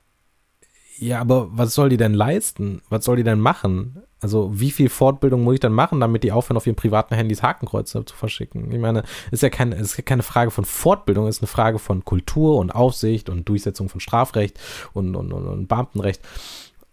ja, 1.02 1.20
aber 1.20 1.48
was 1.50 1.74
soll 1.74 1.88
die 1.88 1.96
denn 1.96 2.14
leisten? 2.14 2.80
Was 2.88 3.04
soll 3.04 3.16
die 3.16 3.24
denn 3.24 3.40
machen? 3.40 4.02
Also 4.20 4.50
wie 4.52 4.70
viel 4.70 4.88
Fortbildung 4.88 5.42
muss 5.42 5.54
ich 5.54 5.60
dann 5.60 5.72
machen, 5.72 5.98
damit 5.98 6.22
die 6.22 6.30
aufhören, 6.30 6.56
auf 6.56 6.66
ihren 6.66 6.76
privaten 6.76 7.16
Handys 7.16 7.42
Hakenkreuze 7.42 8.04
zu 8.04 8.14
verschicken? 8.14 8.70
Ich 8.70 8.78
meine, 8.78 9.02
ist 9.32 9.42
ja 9.42 9.50
keine, 9.50 9.74
ist 9.74 10.06
keine 10.06 10.22
Frage 10.22 10.52
von 10.52 10.64
Fortbildung, 10.64 11.26
ist 11.26 11.42
eine 11.42 11.48
Frage 11.48 11.80
von 11.80 12.04
Kultur 12.04 12.58
und 12.58 12.70
Aufsicht 12.70 13.28
und 13.28 13.48
Durchsetzung 13.48 13.88
von 13.88 14.00
Strafrecht 14.00 14.60
und, 14.92 15.16
und, 15.16 15.32
und, 15.32 15.46
und 15.48 15.66
Beamtenrecht. 15.66 16.22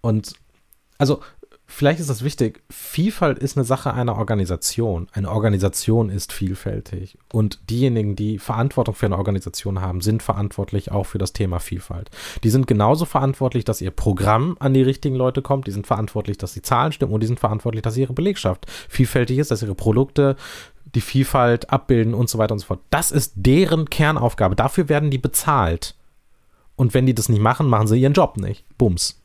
Und 0.01 0.33
also 0.97 1.21
vielleicht 1.69 1.99
ist 1.99 2.09
das 2.09 2.23
wichtig. 2.23 2.61
Vielfalt 2.69 3.39
ist 3.39 3.55
eine 3.55 3.63
Sache 3.63 3.93
einer 3.93 4.17
Organisation. 4.17 5.07
Eine 5.13 5.31
Organisation 5.31 6.09
ist 6.09 6.33
vielfältig. 6.33 7.17
Und 7.31 7.59
diejenigen, 7.69 8.15
die 8.15 8.39
Verantwortung 8.39 8.95
für 8.95 9.05
eine 9.05 9.17
Organisation 9.17 9.79
haben, 9.79 10.01
sind 10.01 10.23
verantwortlich 10.23 10.91
auch 10.91 11.05
für 11.05 11.19
das 11.19 11.31
Thema 11.31 11.59
Vielfalt. 11.59 12.09
Die 12.43 12.49
sind 12.49 12.67
genauso 12.67 13.05
verantwortlich, 13.05 13.63
dass 13.63 13.81
ihr 13.81 13.91
Programm 13.91 14.57
an 14.59 14.73
die 14.73 14.81
richtigen 14.81 15.15
Leute 15.15 15.41
kommt. 15.41 15.67
Die 15.67 15.71
sind 15.71 15.87
verantwortlich, 15.87 16.37
dass 16.37 16.53
die 16.53 16.61
Zahlen 16.61 16.91
stimmen. 16.91 17.13
Und 17.13 17.21
die 17.21 17.27
sind 17.27 17.39
verantwortlich, 17.39 17.83
dass 17.83 17.95
ihre 17.95 18.13
Belegschaft 18.13 18.65
vielfältig 18.89 19.37
ist, 19.37 19.51
dass 19.51 19.61
ihre 19.61 19.75
Produkte 19.75 20.35
die 20.95 21.01
Vielfalt 21.01 21.69
abbilden 21.69 22.13
und 22.13 22.29
so 22.29 22.39
weiter 22.39 22.53
und 22.53 22.59
so 22.59 22.65
fort. 22.65 22.81
Das 22.89 23.11
ist 23.11 23.33
deren 23.35 23.89
Kernaufgabe. 23.89 24.55
Dafür 24.55 24.89
werden 24.89 25.11
die 25.11 25.19
bezahlt. 25.19 25.95
Und 26.75 26.93
wenn 26.93 27.05
die 27.05 27.13
das 27.13 27.29
nicht 27.29 27.41
machen, 27.41 27.67
machen 27.67 27.87
sie 27.87 28.01
ihren 28.01 28.13
Job 28.13 28.37
nicht. 28.37 28.65
Bums. 28.77 29.21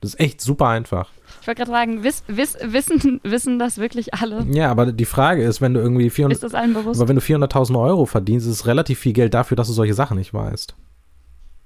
Das 0.00 0.14
ist 0.14 0.20
echt 0.20 0.40
super 0.40 0.68
einfach. 0.68 1.10
Ich 1.40 1.46
wollte 1.46 1.60
gerade 1.60 1.70
sagen, 1.70 2.02
wiss, 2.02 2.22
wiss, 2.28 2.56
wissen, 2.62 3.20
wissen 3.22 3.58
das 3.58 3.78
wirklich 3.78 4.14
alle? 4.14 4.46
Ja, 4.50 4.70
aber 4.70 4.92
die 4.92 5.04
Frage 5.04 5.42
ist, 5.42 5.60
wenn 5.60 5.74
du 5.74 5.80
irgendwie 5.80 6.10
400, 6.10 6.36
ist 6.36 6.42
das 6.42 6.54
allen 6.54 6.74
bewusst? 6.74 7.00
Aber 7.00 7.08
wenn 7.08 7.16
du 7.16 7.22
400.000 7.22 7.80
Euro 7.80 8.04
verdienst, 8.04 8.46
ist 8.46 8.52
es 8.52 8.66
relativ 8.66 8.98
viel 8.98 9.12
Geld 9.12 9.34
dafür, 9.34 9.56
dass 9.56 9.68
du 9.68 9.72
solche 9.72 9.94
Sachen 9.94 10.18
nicht 10.18 10.34
weißt. 10.34 10.74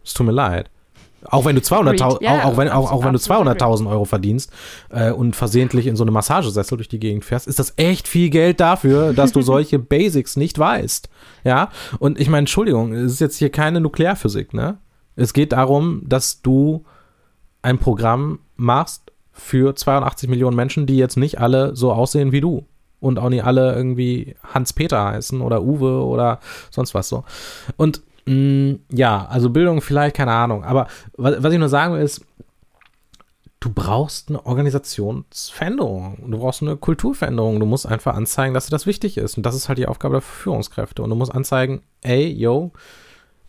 Es 0.05 0.15
tut 0.15 0.27
mir 0.27 0.33
leid. 0.33 0.71
Auch 1.25 1.45
wenn 1.45 1.55
du 1.55 1.61
200.000 1.61 2.23
ja, 2.23 2.39
auch, 2.39 2.45
auch, 2.45 2.57
wenn, 2.57 2.69
auch, 2.69 2.91
auch 2.93 3.05
wenn 3.05 3.13
du 3.13 3.19
200.000 3.19 3.91
Euro 3.91 4.07
verdienst 4.07 4.51
äh, 4.89 5.11
und 5.11 5.37
versehentlich 5.37 5.87
in 5.87 5.97
so 5.97 6.05
eine 6.05 6.11
Massagesessel 6.11 6.79
durch 6.79 6.89
die 6.89 6.99
Gegend 6.99 7.25
fährst, 7.25 7.47
ist 7.47 7.59
das 7.59 7.75
echt 7.77 8.09
viel 8.09 8.31
Geld 8.31 8.61
dafür, 8.61 9.13
dass 9.13 9.33
du 9.33 9.43
solche 9.43 9.79
Basics 9.79 10.37
nicht 10.37 10.59
weißt. 10.59 11.11
Ja, 11.45 11.71
und 11.99 12.19
ich 12.19 12.29
meine, 12.29 12.41
Entschuldigung, 12.41 12.95
es 12.95 13.13
ist 13.13 13.21
jetzt 13.21 13.37
hier 13.37 13.51
keine 13.51 13.81
Nuklearphysik, 13.81 14.55
ne? 14.55 14.79
Es 15.17 15.35
geht 15.35 15.53
darum, 15.53 16.03
dass 16.07 16.41
du 16.41 16.85
ein 17.63 17.79
Programm 17.79 18.41
machst, 18.57 19.11
für 19.33 19.75
82 19.75 20.29
Millionen 20.29 20.57
Menschen, 20.57 20.87
die 20.87 20.97
jetzt 20.97 21.17
nicht 21.17 21.41
alle 21.41 21.75
so 21.75 21.93
aussehen 21.93 22.33
wie 22.33 22.41
du. 22.41 22.67
Und 23.01 23.19
auch 23.19 23.31
nicht 23.31 23.45
alle 23.45 23.75
irgendwie 23.75 24.37
Hans-Peter 24.43 25.03
heißen 25.03 25.41
oder 25.41 25.63
Uwe 25.63 26.05
oder 26.05 26.39
sonst 26.71 26.93
was 26.95 27.09
so. 27.09 27.25
Und 27.79 28.03
mh, 28.27 28.35
mm, 28.35 28.81
ja, 28.93 29.27
also 29.27 29.49
Bildung 29.49 29.81
vielleicht, 29.81 30.17
keine 30.17 30.33
Ahnung. 30.33 30.65
Aber 30.65 30.87
was, 31.17 31.43
was 31.43 31.53
ich 31.53 31.59
nur 31.59 31.71
sagen 31.71 31.95
will, 31.95 32.03
ist, 32.03 32.27
du 33.61 33.73
brauchst 33.73 34.29
eine 34.29 34.45
Organisationsveränderung. 34.45 36.31
Du 36.31 36.39
brauchst 36.39 36.61
eine 36.61 36.77
Kulturveränderung. 36.77 37.59
Du 37.59 37.65
musst 37.65 37.87
einfach 37.87 38.15
anzeigen, 38.15 38.53
dass 38.53 38.67
dir 38.67 38.73
das 38.73 38.87
wichtig 38.87 39.17
ist. 39.17 39.39
Und 39.39 39.47
das 39.47 39.55
ist 39.55 39.71
halt 39.71 39.79
die 39.79 39.87
Aufgabe 39.87 40.17
der 40.17 40.23
Führungskräfte. 40.23 41.03
Und 41.03 41.09
du 41.09 41.17
musst 41.17 41.35
anzeigen, 41.35 41.81
ey, 42.03 42.29
yo, 42.31 42.73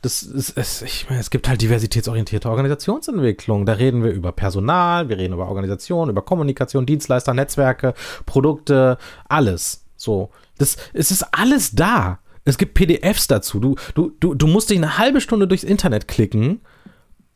das 0.01 0.23
ist, 0.23 0.57
es, 0.57 0.81
ich 0.81 1.07
meine, 1.09 1.21
es 1.21 1.29
gibt 1.29 1.47
halt 1.47 1.61
diversitätsorientierte 1.61 2.49
Organisationsentwicklung. 2.49 3.65
Da 3.67 3.73
reden 3.73 4.03
wir 4.03 4.11
über 4.11 4.31
Personal, 4.31 5.09
wir 5.09 5.17
reden 5.17 5.33
über 5.33 5.47
Organisation, 5.47 6.09
über 6.09 6.23
Kommunikation, 6.23 6.87
Dienstleister, 6.87 7.33
Netzwerke, 7.33 7.93
Produkte, 8.25 8.97
alles. 9.29 9.85
So. 9.95 10.31
Das, 10.57 10.77
es 10.93 11.11
ist 11.11 11.23
alles 11.33 11.71
da. 11.71 12.19
Es 12.45 12.57
gibt 12.57 12.73
PDFs 12.73 13.27
dazu. 13.27 13.59
Du, 13.59 13.75
du, 13.93 14.11
du, 14.19 14.33
du 14.33 14.47
musst 14.47 14.71
dich 14.71 14.77
eine 14.77 14.97
halbe 14.97 15.21
Stunde 15.21 15.47
durchs 15.47 15.63
Internet 15.63 16.07
klicken 16.07 16.61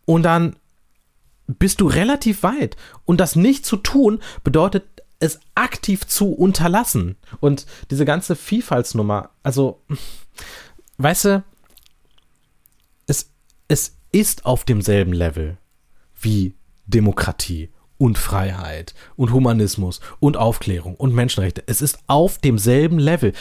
und 0.05 0.23
dann 0.23 0.55
bist 1.47 1.81
du 1.81 1.87
relativ 1.87 2.41
weit. 2.41 2.75
Und 3.05 3.19
das 3.19 3.35
nicht 3.35 3.67
zu 3.67 3.77
tun, 3.77 4.19
bedeutet 4.43 4.85
es 5.19 5.39
aktiv 5.53 6.07
zu 6.07 6.33
unterlassen. 6.33 7.17
Und 7.39 7.67
diese 7.91 8.05
ganze 8.05 8.35
Vielfaltsnummer, 8.35 9.29
also, 9.43 9.83
weißt 10.97 11.25
du, 11.25 11.43
es 13.67 13.97
ist 14.11 14.45
auf 14.45 14.63
demselben 14.63 15.13
Level 15.13 15.57
wie 16.19 16.55
Demokratie 16.85 17.69
und 17.97 18.17
Freiheit 18.17 18.93
und 19.15 19.31
Humanismus 19.31 20.01
und 20.19 20.37
Aufklärung 20.37 20.95
und 20.95 21.13
Menschenrechte. 21.13 21.63
Es 21.67 21.81
ist 21.81 21.99
auf 22.07 22.37
demselben 22.37 22.99
Level. 22.99 23.33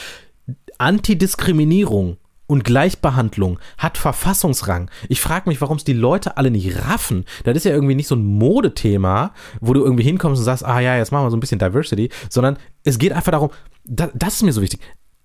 Antidiskriminierung 0.78 2.16
und 2.46 2.64
Gleichbehandlung 2.64 3.58
hat 3.78 3.98
Verfassungsrang. 3.98 4.90
Ich 5.08 5.20
frage 5.20 5.48
mich, 5.48 5.60
warum 5.60 5.78
es 5.78 5.84
die 5.84 5.94
Leute 5.94 6.36
alle 6.36 6.50
nicht 6.50 6.76
raffen. 6.86 7.24
Das 7.44 7.56
ist 7.56 7.64
ja 7.64 7.72
irgendwie 7.72 7.94
nicht 7.94 8.08
so 8.08 8.16
ein 8.16 8.24
Modethema, 8.24 9.32
wo 9.60 9.72
du 9.72 9.82
irgendwie 9.82 10.02
hinkommst 10.04 10.40
und 10.40 10.44
sagst, 10.44 10.64
ah 10.64 10.80
ja, 10.80 10.96
jetzt 10.96 11.10
machen 11.10 11.24
wir 11.24 11.30
so 11.30 11.36
ein 11.36 11.40
bisschen 11.40 11.58
Diversity, 11.58 12.10
sondern 12.28 12.58
es 12.84 12.98
geht 12.98 13.12
einfach 13.12 13.32
darum, 13.32 13.50
das, 13.84 14.10
das 14.14 14.34
ist 14.34 14.42
mir 14.42 14.52
so 14.52 14.62
wichtig. 14.62 14.80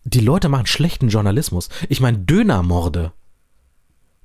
Die 0.06 0.22
Leute 0.22 0.48
machen 0.48 0.66
schlechten 0.66 1.10
Journalismus. 1.10 1.70
Ich 1.90 2.00
meine, 2.00 2.20
Dönermorde 2.20 3.12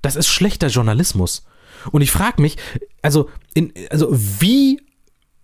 das 0.05 0.17
ist 0.17 0.29
schlechter 0.29 0.69
Journalismus. 0.69 1.45
Und 1.93 2.03
ich 2.03 2.11
frage 2.11 2.41
mich, 2.41 2.57
also, 3.03 3.29
in, 3.55 3.73
also 3.91 4.09
wie, 4.11 4.81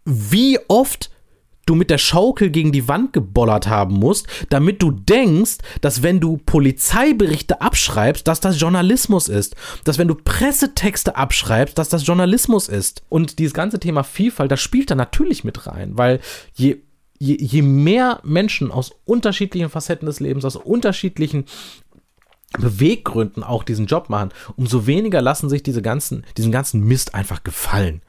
wie 0.04 0.58
oft 0.68 1.10
du 1.66 1.74
mit 1.74 1.90
der 1.90 1.98
Schaukel 1.98 2.50
gegen 2.50 2.72
die 2.72 2.88
Wand 2.88 3.12
gebollert 3.12 3.68
haben 3.68 3.94
musst, 3.94 4.26
damit 4.48 4.82
du 4.82 4.90
denkst, 4.90 5.58
dass 5.80 6.02
wenn 6.02 6.18
du 6.18 6.38
Polizeiberichte 6.38 7.60
abschreibst, 7.60 8.26
dass 8.26 8.40
das 8.40 8.58
Journalismus 8.60 9.28
ist. 9.28 9.54
Dass 9.84 9.98
wenn 9.98 10.08
du 10.08 10.14
Pressetexte 10.16 11.16
abschreibst, 11.16 11.78
dass 11.78 11.88
das 11.88 12.04
Journalismus 12.06 12.68
ist. 12.68 13.02
Und 13.08 13.38
dieses 13.38 13.54
ganze 13.54 13.78
Thema 13.78 14.02
Vielfalt, 14.02 14.50
das 14.50 14.60
spielt 14.60 14.90
da 14.90 14.94
natürlich 14.94 15.44
mit 15.44 15.66
rein, 15.66 15.96
weil 15.96 16.20
je 16.54 16.78
Je, 17.22 17.36
je, 17.38 17.60
mehr 17.60 18.20
Menschen 18.24 18.72
aus 18.72 18.92
unterschiedlichen 19.04 19.68
Facetten 19.68 20.06
des 20.06 20.20
Lebens, 20.20 20.46
aus 20.46 20.56
unterschiedlichen 20.56 21.44
Beweggründen 22.58 23.42
auch 23.42 23.62
diesen 23.62 23.86
Job 23.86 24.10
machen, 24.10 24.30
umso 24.56 24.86
weniger 24.86 25.22
lassen 25.22 25.48
sich 25.48 25.62
diese 25.62 25.82
ganzen, 25.82 26.24
diesen 26.36 26.52
ganzen 26.52 26.84
Mist 26.84 27.14
einfach 27.14 27.44
gefallen. 27.44 28.02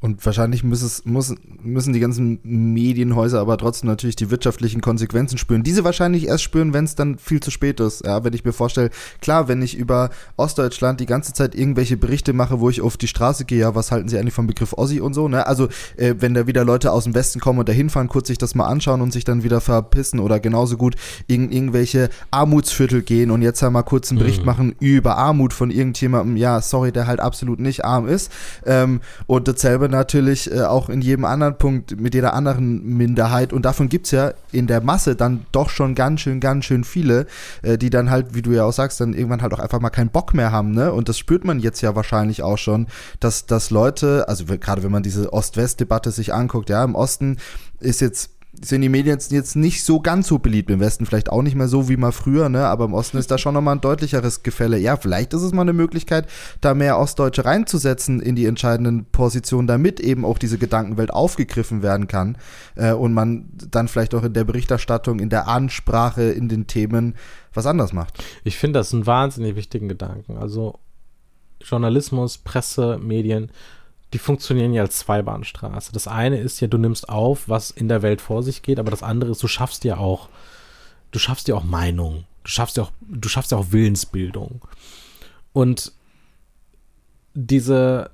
Und 0.00 0.24
wahrscheinlich 0.24 0.64
es, 0.64 1.04
muss, 1.04 1.34
müssen 1.62 1.92
die 1.92 2.00
ganzen 2.00 2.40
Medienhäuser 2.42 3.40
aber 3.40 3.58
trotzdem 3.58 3.88
natürlich 3.88 4.16
die 4.16 4.30
wirtschaftlichen 4.30 4.80
Konsequenzen 4.80 5.38
spüren. 5.38 5.62
Diese 5.62 5.84
wahrscheinlich 5.84 6.26
erst 6.26 6.44
spüren, 6.44 6.72
wenn 6.72 6.84
es 6.84 6.94
dann 6.94 7.18
viel 7.18 7.40
zu 7.40 7.50
spät 7.50 7.80
ist. 7.80 8.04
Ja, 8.04 8.24
wenn 8.24 8.32
ich 8.32 8.44
mir 8.44 8.52
vorstelle, 8.52 8.90
klar, 9.20 9.48
wenn 9.48 9.62
ich 9.62 9.76
über 9.76 10.10
Ostdeutschland 10.36 11.00
die 11.00 11.06
ganze 11.06 11.32
Zeit 11.32 11.54
irgendwelche 11.54 11.96
Berichte 11.96 12.32
mache, 12.32 12.60
wo 12.60 12.70
ich 12.70 12.80
auf 12.80 12.96
die 12.96 13.08
Straße 13.08 13.44
gehe, 13.44 13.60
ja, 13.60 13.74
was 13.74 13.92
halten 13.92 14.08
Sie 14.08 14.18
eigentlich 14.18 14.34
vom 14.34 14.46
Begriff 14.46 14.72
Ossi 14.72 15.00
und 15.00 15.14
so, 15.14 15.28
ne? 15.28 15.46
Also, 15.46 15.68
äh, 15.96 16.14
wenn 16.18 16.34
da 16.34 16.46
wieder 16.46 16.64
Leute 16.64 16.92
aus 16.92 17.04
dem 17.04 17.14
Westen 17.14 17.40
kommen 17.40 17.58
und 17.58 17.68
da 17.68 17.72
hinfahren, 17.72 18.08
kurz 18.08 18.28
sich 18.28 18.38
das 18.38 18.54
mal 18.54 18.66
anschauen 18.66 19.00
und 19.00 19.12
sich 19.12 19.24
dann 19.24 19.42
wieder 19.42 19.60
verpissen 19.60 20.20
oder 20.20 20.40
genauso 20.40 20.76
gut 20.76 20.96
in 21.26 21.50
irgendwelche 21.50 22.10
Armutsviertel 22.30 23.02
gehen 23.02 23.30
und 23.30 23.42
jetzt 23.42 23.62
einmal 23.62 23.84
kurz 23.84 24.10
einen 24.10 24.18
Bericht 24.18 24.40
mhm. 24.40 24.46
machen 24.46 24.76
über 24.80 25.16
Armut 25.16 25.52
von 25.52 25.70
irgendjemandem, 25.70 26.36
ja, 26.36 26.60
sorry, 26.60 26.92
der 26.92 27.06
halt 27.06 27.20
absolut 27.20 27.60
nicht 27.60 27.84
arm 27.84 28.08
ist. 28.08 28.32
Ähm, 28.64 29.00
und 29.26 29.48
das 29.48 29.59
dasselbe 29.60 29.90
natürlich 29.90 30.50
äh, 30.50 30.62
auch 30.62 30.88
in 30.88 31.02
jedem 31.02 31.26
anderen 31.26 31.58
Punkt 31.58 32.00
mit 32.00 32.14
jeder 32.14 32.32
anderen 32.32 32.82
Minderheit. 32.96 33.52
Und 33.52 33.64
davon 33.66 33.90
gibt 33.90 34.06
es 34.06 34.12
ja 34.12 34.32
in 34.52 34.66
der 34.66 34.80
Masse 34.80 35.16
dann 35.16 35.44
doch 35.52 35.68
schon 35.68 35.94
ganz 35.94 36.22
schön, 36.22 36.40
ganz 36.40 36.64
schön 36.64 36.82
viele, 36.82 37.26
äh, 37.62 37.76
die 37.76 37.90
dann 37.90 38.10
halt, 38.10 38.34
wie 38.34 38.40
du 38.40 38.52
ja 38.52 38.64
auch 38.64 38.72
sagst, 38.72 39.00
dann 39.00 39.12
irgendwann 39.12 39.42
halt 39.42 39.52
auch 39.52 39.58
einfach 39.58 39.80
mal 39.80 39.90
keinen 39.90 40.08
Bock 40.08 40.32
mehr 40.32 40.50
haben. 40.50 40.72
Ne? 40.72 40.92
Und 40.92 41.10
das 41.10 41.18
spürt 41.18 41.44
man 41.44 41.60
jetzt 41.60 41.82
ja 41.82 41.94
wahrscheinlich 41.94 42.42
auch 42.42 42.56
schon, 42.56 42.86
dass, 43.20 43.44
dass 43.44 43.70
Leute, 43.70 44.26
also 44.28 44.44
gerade 44.46 44.82
wenn 44.82 44.92
man 44.92 45.02
diese 45.02 45.30
Ost-West-Debatte 45.32 46.10
sich 46.10 46.32
anguckt, 46.32 46.70
ja, 46.70 46.82
im 46.82 46.94
Osten 46.94 47.36
ist 47.80 48.00
jetzt 48.00 48.30
sind 48.52 48.82
die 48.82 48.88
Medien 48.88 49.18
jetzt 49.30 49.56
nicht 49.56 49.84
so 49.84 50.00
ganz 50.00 50.26
so 50.26 50.38
beliebt. 50.38 50.70
Im 50.70 50.80
Westen 50.80 51.06
vielleicht 51.06 51.30
auch 51.30 51.42
nicht 51.42 51.54
mehr 51.54 51.68
so 51.68 51.88
wie 51.88 51.96
mal 51.96 52.12
früher, 52.12 52.48
ne? 52.48 52.66
aber 52.66 52.84
im 52.84 52.94
Osten 52.94 53.16
ist 53.16 53.30
da 53.30 53.38
schon 53.38 53.54
nochmal 53.54 53.76
ein 53.76 53.80
deutlicheres 53.80 54.42
Gefälle. 54.42 54.76
Ja, 54.76 54.96
vielleicht 54.96 55.32
ist 55.34 55.42
es 55.42 55.52
mal 55.52 55.62
eine 55.62 55.72
Möglichkeit, 55.72 56.28
da 56.60 56.74
mehr 56.74 56.98
Ostdeutsche 56.98 57.44
reinzusetzen 57.44 58.20
in 58.20 58.34
die 58.34 58.46
entscheidenden 58.46 59.06
Positionen, 59.06 59.66
damit 59.66 60.00
eben 60.00 60.24
auch 60.24 60.36
diese 60.36 60.58
Gedankenwelt 60.58 61.12
aufgegriffen 61.12 61.82
werden 61.82 62.08
kann 62.08 62.36
äh, 62.74 62.92
und 62.92 63.14
man 63.14 63.48
dann 63.70 63.88
vielleicht 63.88 64.14
auch 64.14 64.24
in 64.24 64.32
der 64.32 64.44
Berichterstattung, 64.44 65.20
in 65.20 65.30
der 65.30 65.46
Ansprache, 65.46 66.24
in 66.24 66.48
den 66.48 66.66
Themen 66.66 67.14
was 67.54 67.66
anders 67.66 67.92
macht. 67.92 68.22
Ich 68.44 68.58
finde 68.58 68.80
das 68.80 68.92
einen 68.92 69.06
wahnsinnig 69.06 69.56
wichtigen 69.56 69.88
Gedanken. 69.88 70.36
Also 70.36 70.78
Journalismus, 71.62 72.38
Presse, 72.38 72.98
Medien 72.98 73.50
die 74.12 74.18
funktionieren 74.18 74.72
ja 74.72 74.82
als 74.82 74.98
Zweibahnstraße. 74.98 75.92
Das 75.92 76.08
eine 76.08 76.38
ist 76.38 76.60
ja, 76.60 76.68
du 76.68 76.78
nimmst 76.78 77.08
auf, 77.08 77.48
was 77.48 77.70
in 77.70 77.88
der 77.88 78.02
Welt 78.02 78.20
vor 78.20 78.42
sich 78.42 78.62
geht, 78.62 78.78
aber 78.78 78.90
das 78.90 79.02
andere 79.02 79.30
ist, 79.30 79.42
du 79.42 79.48
schaffst 79.48 79.84
ja 79.84 79.98
auch, 79.98 80.28
du 81.12 81.18
schaffst 81.18 81.48
ja 81.48 81.54
auch 81.54 81.64
Meinung. 81.64 82.24
Du 82.42 82.50
schaffst 82.50 82.76
ja 82.76 82.84
auch, 82.84 82.92
du 83.00 83.28
schaffst 83.28 83.52
ja 83.52 83.58
auch 83.58 83.70
Willensbildung. 83.70 84.62
Und 85.52 85.92
diese, 87.34 88.10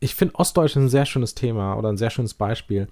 ich 0.00 0.14
finde 0.14 0.34
Ostdeutsch 0.34 0.76
ein 0.76 0.88
sehr 0.88 1.06
schönes 1.06 1.34
Thema 1.34 1.74
oder 1.74 1.88
ein 1.88 1.96
sehr 1.96 2.10
schönes 2.10 2.34
Beispiel. 2.34 2.88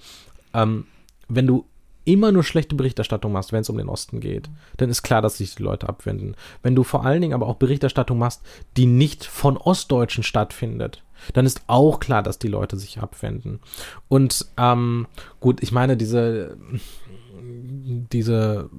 Ähm, 0.55 0.86
wenn 1.28 1.47
du 1.47 1.66
immer 2.05 2.32
nur 2.32 2.45
schlechte 2.45 2.74
Berichterstattung 2.74 3.32
machst, 3.32 3.53
wenn 3.53 3.61
es 3.61 3.68
um 3.68 3.76
den 3.76 3.88
Osten 3.88 4.20
geht, 4.20 4.49
dann 4.78 4.88
ist 4.88 5.03
klar, 5.03 5.20
dass 5.20 5.36
sich 5.36 5.55
die 5.55 5.62
Leute 5.62 5.88
abwenden. 5.88 6.34
Wenn 6.62 6.74
du 6.74 6.82
vor 6.82 7.05
allen 7.05 7.20
Dingen 7.20 7.34
aber 7.34 7.47
auch 7.47 7.57
Berichterstattung 7.57 8.18
machst, 8.18 8.43
die 8.76 8.86
nicht 8.86 9.24
von 9.24 9.57
Ostdeutschen 9.57 10.24
stattfindet, 10.24 11.03
dann 11.32 11.46
ist 11.46 11.62
auch 11.66 12.00
klar, 12.00 12.22
dass 12.22 12.38
die 12.38 12.48
Leute 12.48 12.76
sich 12.76 12.98
abwenden. 12.98 13.60
Und 14.08 14.46
ähm, 14.56 15.06
gut, 15.40 15.62
ich 15.62 15.72
meine, 15.72 15.96
diese, 15.96 16.56
diese 18.12 18.70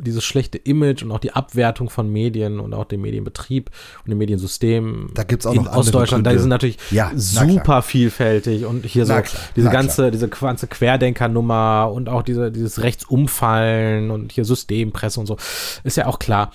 dieses 0.00 0.24
schlechte 0.24 0.58
Image 0.58 1.02
und 1.02 1.10
auch 1.10 1.18
die 1.18 1.32
Abwertung 1.32 1.90
von 1.90 2.08
Medien 2.10 2.60
und 2.60 2.72
auch 2.72 2.84
dem 2.84 3.00
Medienbetrieb 3.00 3.70
und 4.04 4.10
dem 4.10 4.18
Mediensystem 4.18 5.10
da 5.14 5.24
gibt's 5.24 5.46
auch 5.46 5.54
in 5.54 5.64
noch 5.64 5.76
Ostdeutschland, 5.76 6.24
da 6.24 6.30
Gründe. 6.30 6.40
sind 6.42 6.50
natürlich 6.50 6.78
Ja, 6.90 7.10
super 7.14 7.60
klar. 7.62 7.82
vielfältig 7.82 8.64
und 8.64 8.84
hier 8.86 9.06
so 9.06 9.12
Na 9.14 9.22
klar, 9.22 9.42
diese 9.56 9.70
ganze, 9.70 10.10
diese 10.10 10.28
ganze 10.28 10.66
Querdenkernummer 10.68 11.90
und 11.92 12.08
auch 12.08 12.22
diese, 12.22 12.52
dieses 12.52 12.82
Rechtsumfallen 12.82 14.10
und 14.10 14.32
hier 14.32 14.44
Systempresse 14.44 15.18
und 15.18 15.26
so, 15.26 15.36
ist 15.84 15.96
ja 15.96 16.06
auch 16.06 16.18
klar. 16.18 16.52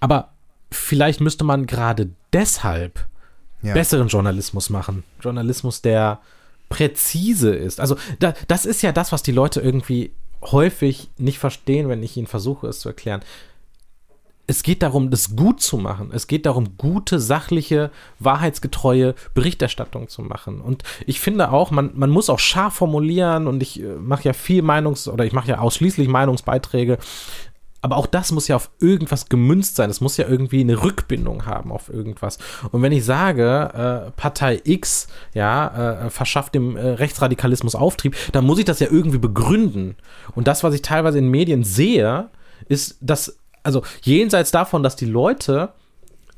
Aber 0.00 0.30
vielleicht 0.70 1.20
müsste 1.20 1.44
man 1.44 1.66
gerade 1.66 2.10
deshalb 2.32 3.06
Ja. 3.62 3.74
besseren 3.74 4.08
Journalismus 4.08 4.70
machen. 4.70 5.02
Journalismus, 5.20 5.82
der 5.82 6.20
präzise 6.68 7.54
ist. 7.54 7.80
Also 7.80 7.96
da, 8.18 8.34
das 8.48 8.66
ist 8.66 8.82
ja 8.82 8.92
das, 8.92 9.12
was 9.12 9.22
die 9.22 9.32
Leute 9.32 9.60
irgendwie 9.60 10.12
häufig 10.42 11.10
nicht 11.18 11.38
verstehen, 11.38 11.88
wenn 11.88 12.02
ich 12.02 12.16
ihnen 12.16 12.26
versuche, 12.26 12.66
es 12.66 12.80
zu 12.80 12.88
erklären. 12.88 13.22
Es 14.48 14.62
geht 14.62 14.82
darum, 14.82 15.10
das 15.10 15.34
gut 15.34 15.60
zu 15.60 15.76
machen. 15.76 16.10
Es 16.12 16.28
geht 16.28 16.46
darum, 16.46 16.76
gute, 16.76 17.18
sachliche, 17.18 17.90
wahrheitsgetreue 18.20 19.16
Berichterstattung 19.34 20.08
zu 20.08 20.22
machen. 20.22 20.60
Und 20.60 20.84
ich 21.04 21.18
finde 21.18 21.50
auch, 21.50 21.72
man, 21.72 21.90
man 21.94 22.10
muss 22.10 22.30
auch 22.30 22.38
scharf 22.38 22.74
formulieren 22.74 23.48
und 23.48 23.60
ich 23.60 23.80
äh, 23.80 23.96
mache 23.96 24.24
ja 24.24 24.32
viel 24.32 24.62
Meinungs- 24.62 25.08
oder 25.08 25.24
ich 25.24 25.32
mache 25.32 25.48
ja 25.48 25.58
ausschließlich 25.58 26.06
Meinungsbeiträge. 26.06 26.98
Aber 27.86 27.98
auch 27.98 28.06
das 28.06 28.32
muss 28.32 28.48
ja 28.48 28.56
auf 28.56 28.68
irgendwas 28.80 29.28
gemünzt 29.28 29.76
sein. 29.76 29.90
Es 29.90 30.00
muss 30.00 30.16
ja 30.16 30.26
irgendwie 30.26 30.58
eine 30.58 30.82
Rückbindung 30.82 31.46
haben 31.46 31.70
auf 31.70 31.88
irgendwas. 31.88 32.38
Und 32.72 32.82
wenn 32.82 32.90
ich 32.90 33.04
sage, 33.04 34.08
äh, 34.08 34.10
Partei 34.10 34.60
X, 34.64 35.06
ja, 35.34 36.06
äh, 36.06 36.10
verschafft 36.10 36.56
dem 36.56 36.76
äh, 36.76 36.80
Rechtsradikalismus 36.84 37.76
Auftrieb, 37.76 38.16
dann 38.32 38.44
muss 38.44 38.58
ich 38.58 38.64
das 38.64 38.80
ja 38.80 38.88
irgendwie 38.90 39.18
begründen. 39.18 39.94
Und 40.34 40.48
das, 40.48 40.64
was 40.64 40.74
ich 40.74 40.82
teilweise 40.82 41.18
in 41.18 41.28
Medien 41.28 41.62
sehe, 41.62 42.28
ist, 42.68 42.98
dass, 43.00 43.38
also 43.62 43.84
jenseits 44.02 44.50
davon, 44.50 44.82
dass 44.82 44.96
die 44.96 45.06
Leute 45.06 45.68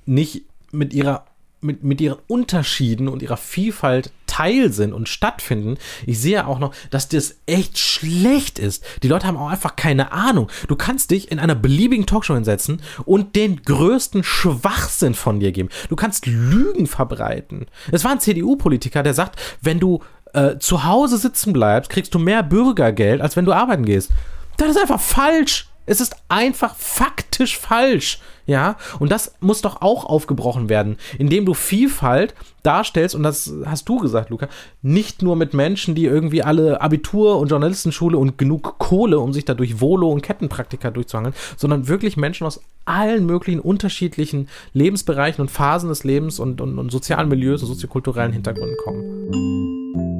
nicht 0.04 0.44
mit 0.70 0.92
ihrer 0.92 1.24
mit, 1.62 1.82
mit 1.82 2.02
ihren 2.02 2.18
Unterschieden 2.28 3.08
und 3.08 3.22
ihrer 3.22 3.38
Vielfalt 3.38 4.12
Teil 4.28 4.72
sind 4.72 4.92
und 4.92 5.08
stattfinden. 5.08 5.78
Ich 6.06 6.20
sehe 6.20 6.46
auch 6.46 6.60
noch, 6.60 6.72
dass 6.90 7.08
das 7.08 7.38
echt 7.46 7.78
schlecht 7.78 8.60
ist. 8.60 8.84
Die 9.02 9.08
Leute 9.08 9.26
haben 9.26 9.36
auch 9.36 9.48
einfach 9.48 9.74
keine 9.74 10.12
Ahnung. 10.12 10.48
Du 10.68 10.76
kannst 10.76 11.10
dich 11.10 11.32
in 11.32 11.40
einer 11.40 11.56
beliebigen 11.56 12.06
Talkshow 12.06 12.34
hinsetzen 12.34 12.80
und 13.04 13.34
den 13.34 13.62
größten 13.62 14.22
Schwachsinn 14.22 15.14
von 15.14 15.40
dir 15.40 15.50
geben. 15.50 15.70
Du 15.88 15.96
kannst 15.96 16.26
Lügen 16.26 16.86
verbreiten. 16.86 17.66
Es 17.90 18.04
war 18.04 18.12
ein 18.12 18.20
CDU-Politiker, 18.20 19.02
der 19.02 19.14
sagt, 19.14 19.40
wenn 19.60 19.80
du 19.80 20.00
äh, 20.34 20.58
zu 20.58 20.84
Hause 20.84 21.18
sitzen 21.18 21.52
bleibst, 21.52 21.90
kriegst 21.90 22.14
du 22.14 22.18
mehr 22.18 22.42
Bürgergeld, 22.42 23.20
als 23.20 23.36
wenn 23.36 23.44
du 23.44 23.52
arbeiten 23.52 23.84
gehst. 23.84 24.10
Das 24.56 24.70
ist 24.70 24.78
einfach 24.78 25.00
falsch. 25.00 25.67
Es 25.88 26.00
ist 26.00 26.16
einfach 26.28 26.76
faktisch 26.76 27.58
falsch, 27.58 28.20
ja? 28.46 28.76
Und 28.98 29.10
das 29.10 29.34
muss 29.40 29.62
doch 29.62 29.80
auch 29.82 30.04
aufgebrochen 30.04 30.68
werden, 30.68 30.96
indem 31.18 31.46
du 31.46 31.54
Vielfalt 31.54 32.34
darstellst, 32.62 33.14
und 33.14 33.22
das 33.22 33.52
hast 33.64 33.88
du 33.88 33.98
gesagt, 33.98 34.30
Luca, 34.30 34.48
nicht 34.82 35.22
nur 35.22 35.36
mit 35.36 35.54
Menschen, 35.54 35.94
die 35.94 36.04
irgendwie 36.04 36.42
alle 36.42 36.80
Abitur 36.80 37.38
und 37.38 37.48
Journalistenschule 37.48 38.18
und 38.18 38.36
genug 38.36 38.78
Kohle, 38.78 39.18
um 39.18 39.32
sich 39.32 39.44
da 39.44 39.54
durch 39.54 39.80
Volo 39.80 40.10
und 40.10 40.22
Kettenpraktika 40.22 40.90
durchzuhangeln, 40.90 41.34
sondern 41.56 41.88
wirklich 41.88 42.16
Menschen 42.16 42.46
aus 42.46 42.60
allen 42.84 43.26
möglichen 43.26 43.60
unterschiedlichen 43.60 44.48
Lebensbereichen 44.72 45.40
und 45.40 45.50
Phasen 45.50 45.88
des 45.88 46.04
Lebens 46.04 46.38
und, 46.38 46.60
und, 46.60 46.78
und 46.78 46.90
sozialen 46.90 47.28
Milieus 47.28 47.62
und 47.62 47.68
soziokulturellen 47.68 48.32
Hintergründen 48.32 48.76
kommen. 48.84 50.17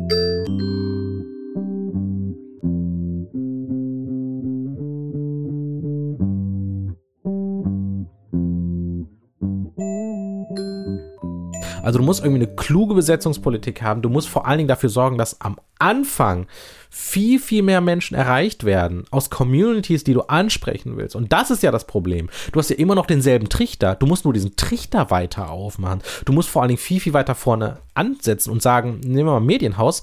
Also 11.82 11.98
du 11.98 12.04
musst 12.04 12.24
irgendwie 12.24 12.44
eine 12.44 12.54
kluge 12.54 12.94
Besetzungspolitik 12.94 13.82
haben. 13.82 14.02
Du 14.02 14.08
musst 14.08 14.28
vor 14.28 14.46
allen 14.46 14.58
Dingen 14.58 14.68
dafür 14.68 14.88
sorgen, 14.88 15.18
dass 15.18 15.40
am 15.40 15.58
Anfang 15.78 16.46
viel, 16.90 17.38
viel 17.38 17.62
mehr 17.62 17.80
Menschen 17.80 18.14
erreicht 18.16 18.64
werden 18.64 19.04
aus 19.10 19.30
Communities, 19.30 20.04
die 20.04 20.14
du 20.14 20.22
ansprechen 20.22 20.96
willst. 20.96 21.14
Und 21.14 21.32
das 21.32 21.50
ist 21.50 21.62
ja 21.62 21.70
das 21.70 21.86
Problem. 21.86 22.28
Du 22.52 22.58
hast 22.58 22.70
ja 22.70 22.76
immer 22.76 22.94
noch 22.94 23.06
denselben 23.06 23.48
Trichter. 23.48 23.94
Du 23.94 24.06
musst 24.06 24.24
nur 24.24 24.32
diesen 24.32 24.56
Trichter 24.56 25.10
weiter 25.10 25.50
aufmachen. 25.50 26.02
Du 26.24 26.32
musst 26.32 26.48
vor 26.48 26.62
allen 26.62 26.70
Dingen 26.70 26.78
viel, 26.78 27.00
viel 27.00 27.12
weiter 27.12 27.34
vorne 27.34 27.78
ansetzen 27.94 28.50
und 28.50 28.62
sagen, 28.62 29.00
nehmen 29.00 29.28
wir 29.28 29.32
mal 29.32 29.40
Medienhaus. 29.40 30.02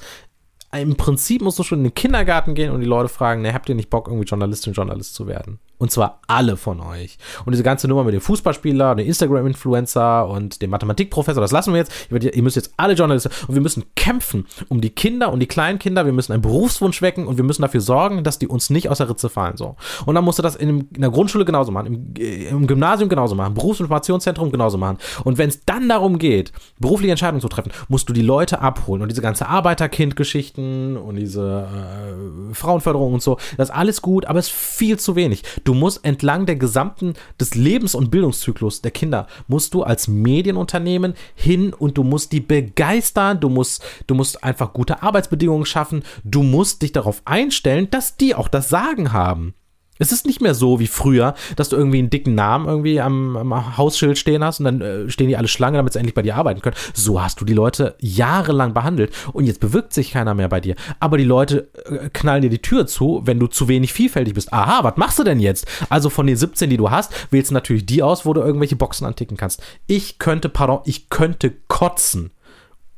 Im 0.71 0.95
Prinzip 0.95 1.41
musst 1.41 1.57
du 1.59 1.63
schon 1.63 1.79
in 1.79 1.85
den 1.85 1.95
Kindergarten 1.95 2.53
gehen 2.53 2.71
und 2.71 2.81
die 2.81 2.85
Leute 2.85 3.09
fragen, 3.09 3.41
ne, 3.41 3.53
habt 3.53 3.69
ihr 3.69 3.75
nicht 3.75 3.89
Bock, 3.89 4.07
irgendwie 4.07 4.25
Journalistin, 4.25 4.73
Journalist 4.73 5.15
zu 5.15 5.27
werden? 5.27 5.59
Und 5.77 5.91
zwar 5.91 6.21
alle 6.27 6.55
von 6.55 6.79
euch. 6.79 7.17
Und 7.45 7.51
diese 7.51 7.63
ganze 7.63 7.87
Nummer 7.87 8.03
mit 8.03 8.13
dem 8.13 8.21
Fußballspieler, 8.21 8.95
dem 8.95 9.05
Instagram-Influencer 9.05 10.27
und 10.27 10.61
dem 10.61 10.69
Mathematikprofessor, 10.69 11.41
das 11.41 11.51
lassen 11.51 11.73
wir 11.73 11.79
jetzt. 11.79 11.91
Ihr, 12.09 12.43
müsst 12.43 12.55
jetzt 12.55 12.73
alle 12.77 12.93
Journalisten 12.93 13.29
und 13.47 13.55
wir 13.55 13.61
müssen 13.61 13.83
kämpfen 13.95 14.45
um 14.69 14.79
die 14.79 14.89
Kinder 14.89 15.33
und 15.33 15.39
die 15.41 15.47
Kleinkinder. 15.47 16.05
Wir 16.05 16.13
müssen 16.13 16.31
einen 16.31 16.41
Berufswunsch 16.41 17.01
wecken 17.01 17.27
und 17.27 17.37
wir 17.37 17.43
müssen 17.43 17.61
dafür 17.61 17.81
sorgen, 17.81 18.23
dass 18.23 18.39
die 18.39 18.47
uns 18.47 18.69
nicht 18.69 18.89
aus 18.89 18.99
der 18.99 19.09
Ritze 19.09 19.29
fallen. 19.29 19.57
So. 19.57 19.75
Und 20.05 20.15
dann 20.15 20.23
musst 20.23 20.39
du 20.39 20.43
das 20.43 20.55
in 20.55 20.87
der 20.91 21.09
Grundschule 21.09 21.43
genauso 21.43 21.71
machen, 21.71 21.87
im, 21.87 22.13
äh, 22.17 22.47
im 22.47 22.67
Gymnasium 22.67 23.09
genauso 23.09 23.35
machen, 23.35 23.53
Berufsinformationszentrum 23.53 24.51
genauso 24.51 24.77
machen. 24.77 24.97
Und 25.23 25.37
wenn 25.37 25.49
es 25.49 25.65
dann 25.65 25.89
darum 25.89 26.19
geht, 26.19 26.53
berufliche 26.79 27.11
Entscheidungen 27.11 27.41
zu 27.41 27.49
treffen, 27.49 27.71
musst 27.89 28.07
du 28.07 28.13
die 28.13 28.21
Leute 28.21 28.61
abholen 28.61 29.01
und 29.01 29.09
diese 29.09 29.21
ganze 29.21 29.47
Arbeiterkind-Geschichten 29.47 30.95
und 30.95 31.17
diese 31.17 31.67
äh, 31.67 32.53
Frauenförderung 32.53 33.13
und 33.13 33.21
so, 33.21 33.37
das 33.57 33.69
ist 33.69 33.75
alles 33.75 34.01
gut, 34.01 34.25
aber 34.25 34.39
es 34.39 34.47
ist 34.47 34.55
viel 34.55 34.97
zu 34.97 35.15
wenig. 35.15 35.43
Du 35.65 35.73
musst 35.73 36.05
entlang 36.05 36.45
der 36.45 36.55
gesamten 36.55 37.15
des 37.39 37.55
Lebens- 37.55 37.95
und 37.95 38.11
Bildungszyklus 38.11 38.81
der 38.81 38.91
Kinder 38.91 39.27
musst 39.47 39.73
du 39.73 39.81
als 39.81 40.07
Medienunternehmen 40.07 41.15
hin 41.33 41.73
und 41.73 41.97
du 41.97 42.03
musst 42.03 42.31
die 42.31 42.39
begeistern, 42.39 43.39
du 43.39 43.49
musst 43.49 43.83
du 44.05 44.13
musst 44.13 44.43
einfach 44.43 44.73
gute 44.73 45.01
Arbeitsbedingungen 45.01 45.65
schaffen, 45.65 46.03
du 46.23 46.43
musst 46.43 46.83
dich 46.83 46.91
darauf 46.91 47.23
einstellen, 47.25 47.89
dass 47.89 48.15
die 48.15 48.35
auch 48.35 48.47
das 48.47 48.69
Sagen 48.69 49.11
haben. 49.11 49.55
Es 49.97 50.11
ist 50.11 50.25
nicht 50.25 50.41
mehr 50.41 50.53
so 50.53 50.79
wie 50.79 50.87
früher, 50.87 51.35
dass 51.55 51.69
du 51.69 51.77
irgendwie 51.77 51.99
einen 51.99 52.09
dicken 52.09 52.35
Namen 52.35 52.67
irgendwie 52.67 52.99
am, 52.99 53.37
am 53.37 53.77
Hausschild 53.77 54.17
stehen 54.17 54.43
hast 54.43 54.59
und 54.59 54.65
dann 54.65 54.81
äh, 54.81 55.09
stehen 55.09 55.29
die 55.29 55.37
alle 55.37 55.47
Schlange, 55.47 55.77
damit 55.77 55.93
sie 55.93 55.99
endlich 55.99 56.15
bei 56.15 56.21
dir 56.21 56.35
arbeiten 56.35 56.61
können. 56.61 56.75
So 56.93 57.21
hast 57.21 57.39
du 57.39 57.45
die 57.45 57.53
Leute 57.53 57.95
jahrelang 57.99 58.73
behandelt 58.73 59.13
und 59.31 59.45
jetzt 59.45 59.61
bewirkt 59.61 59.93
sich 59.93 60.11
keiner 60.11 60.33
mehr 60.33 60.49
bei 60.49 60.59
dir. 60.59 60.75
Aber 60.99 61.17
die 61.17 61.23
Leute 61.23 61.69
äh, 61.85 62.09
knallen 62.09 62.41
dir 62.41 62.49
die 62.49 62.61
Tür 62.61 62.87
zu, 62.87 63.21
wenn 63.23 63.39
du 63.39 63.47
zu 63.47 63.67
wenig 63.69 63.93
vielfältig 63.93 64.33
bist. 64.33 64.51
Aha, 64.51 64.83
was 64.83 64.97
machst 64.97 65.19
du 65.19 65.23
denn 65.23 65.39
jetzt? 65.39 65.65
Also 65.89 66.09
von 66.09 66.27
den 66.27 66.35
17, 66.35 66.69
die 66.69 66.77
du 66.77 66.91
hast, 66.91 67.13
wählst 67.31 67.51
du 67.51 67.53
natürlich 67.53 67.85
die 67.85 68.03
aus, 68.03 68.25
wo 68.25 68.33
du 68.33 68.41
irgendwelche 68.41 68.75
Boxen 68.75 69.05
anticken 69.05 69.37
kannst. 69.37 69.63
Ich 69.87 70.19
könnte, 70.19 70.49
pardon, 70.49 70.79
ich 70.85 71.09
könnte 71.09 71.53
kotzen. 71.67 72.31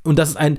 Und 0.04 0.18
das 0.18 0.30
ist 0.30 0.38
ein 0.38 0.58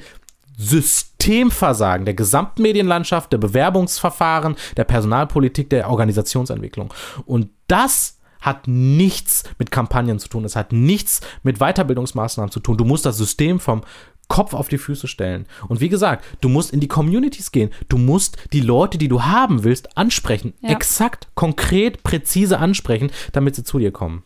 Systemversagen 0.59 2.05
der 2.05 2.15
gesamten 2.15 2.63
Medienlandschaft, 2.63 3.33
der 3.33 3.39
Bewerbungsverfahren, 3.39 4.57
der 4.77 4.85
Personalpolitik, 4.85 5.71
der 5.71 5.89
Organisationsentwicklung. 5.89 6.93
Und 7.25 7.49
das 7.69 8.19
hat 8.41 8.69
nichts 8.69 9.45
mit 9.59 9.71
Kampagnen 9.71 10.19
zu 10.19 10.29
tun. 10.29 10.45
Es 10.45 10.57
hat 10.57 10.73
nichts 10.73 11.21
mit 11.43 11.59
Weiterbildungsmaßnahmen 11.59 12.51
zu 12.51 12.61
tun. 12.61 12.77
Du 12.77 12.85
musst 12.85 13.07
das 13.07 13.17
System 13.17 13.61
vom 13.61 13.83
Kopf 14.29 14.53
auf 14.53 14.69
die 14.69 14.79
Füße 14.79 15.09
stellen. 15.09 15.47
Und 15.69 15.81
wie 15.81 15.89
gesagt, 15.89 16.25
du 16.41 16.49
musst 16.49 16.73
in 16.73 16.81
die 16.81 16.89
Communities 16.89 17.51
gehen. 17.51 17.71
Du 17.89 17.97
musst 17.97 18.37
die 18.53 18.61
Leute, 18.61 18.99
die 18.99 19.09
du 19.09 19.23
haben 19.23 19.65
willst, 19.65 19.97
ansprechen. 19.97 20.53
Ja. 20.61 20.71
Exakt, 20.71 21.29
konkret, 21.35 22.03
präzise 22.03 22.59
ansprechen, 22.59 23.11
damit 23.33 23.57
sie 23.57 23.65
zu 23.65 23.79
dir 23.79 23.91
kommen. 23.91 24.23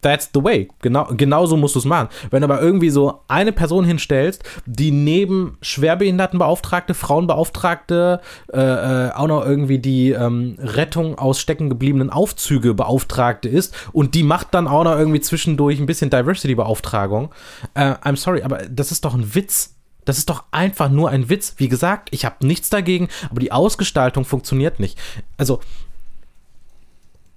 That's 0.00 0.30
the 0.32 0.42
way. 0.42 0.68
Genau, 0.80 1.08
genauso 1.16 1.56
musst 1.56 1.74
du 1.74 1.80
es 1.80 1.84
machen. 1.84 2.08
Wenn 2.30 2.42
du 2.42 2.44
aber 2.46 2.60
irgendwie 2.60 2.90
so 2.90 3.20
eine 3.28 3.52
Person 3.52 3.84
hinstellst, 3.84 4.44
die 4.66 4.90
neben 4.90 5.58
Schwerbehindertenbeauftragte, 5.62 6.94
Frauenbeauftragte, 6.94 8.20
äh, 8.52 8.60
äh, 8.60 9.10
auch 9.12 9.26
noch 9.26 9.44
irgendwie 9.44 9.78
die 9.78 10.10
ähm, 10.10 10.56
Rettung 10.60 11.18
aus 11.18 11.40
stecken 11.40 11.68
gebliebenen 11.68 12.10
Aufzüge 12.10 12.74
Beauftragte 12.74 13.48
ist 13.48 13.74
und 13.92 14.14
die 14.14 14.22
macht 14.22 14.54
dann 14.54 14.68
auch 14.68 14.84
noch 14.84 14.96
irgendwie 14.96 15.20
zwischendurch 15.20 15.80
ein 15.80 15.86
bisschen 15.86 16.10
Diversity-Beauftragung. 16.10 17.30
Äh, 17.74 17.94
I'm 18.04 18.16
sorry, 18.16 18.42
aber 18.42 18.58
das 18.70 18.92
ist 18.92 19.04
doch 19.04 19.14
ein 19.14 19.34
Witz. 19.34 19.74
Das 20.04 20.16
ist 20.16 20.30
doch 20.30 20.44
einfach 20.52 20.88
nur 20.88 21.10
ein 21.10 21.28
Witz. 21.28 21.54
Wie 21.58 21.68
gesagt, 21.68 22.08
ich 22.12 22.24
habe 22.24 22.46
nichts 22.46 22.70
dagegen, 22.70 23.08
aber 23.30 23.40
die 23.40 23.52
Ausgestaltung 23.52 24.24
funktioniert 24.24 24.80
nicht. 24.80 24.98
Also, 25.36 25.60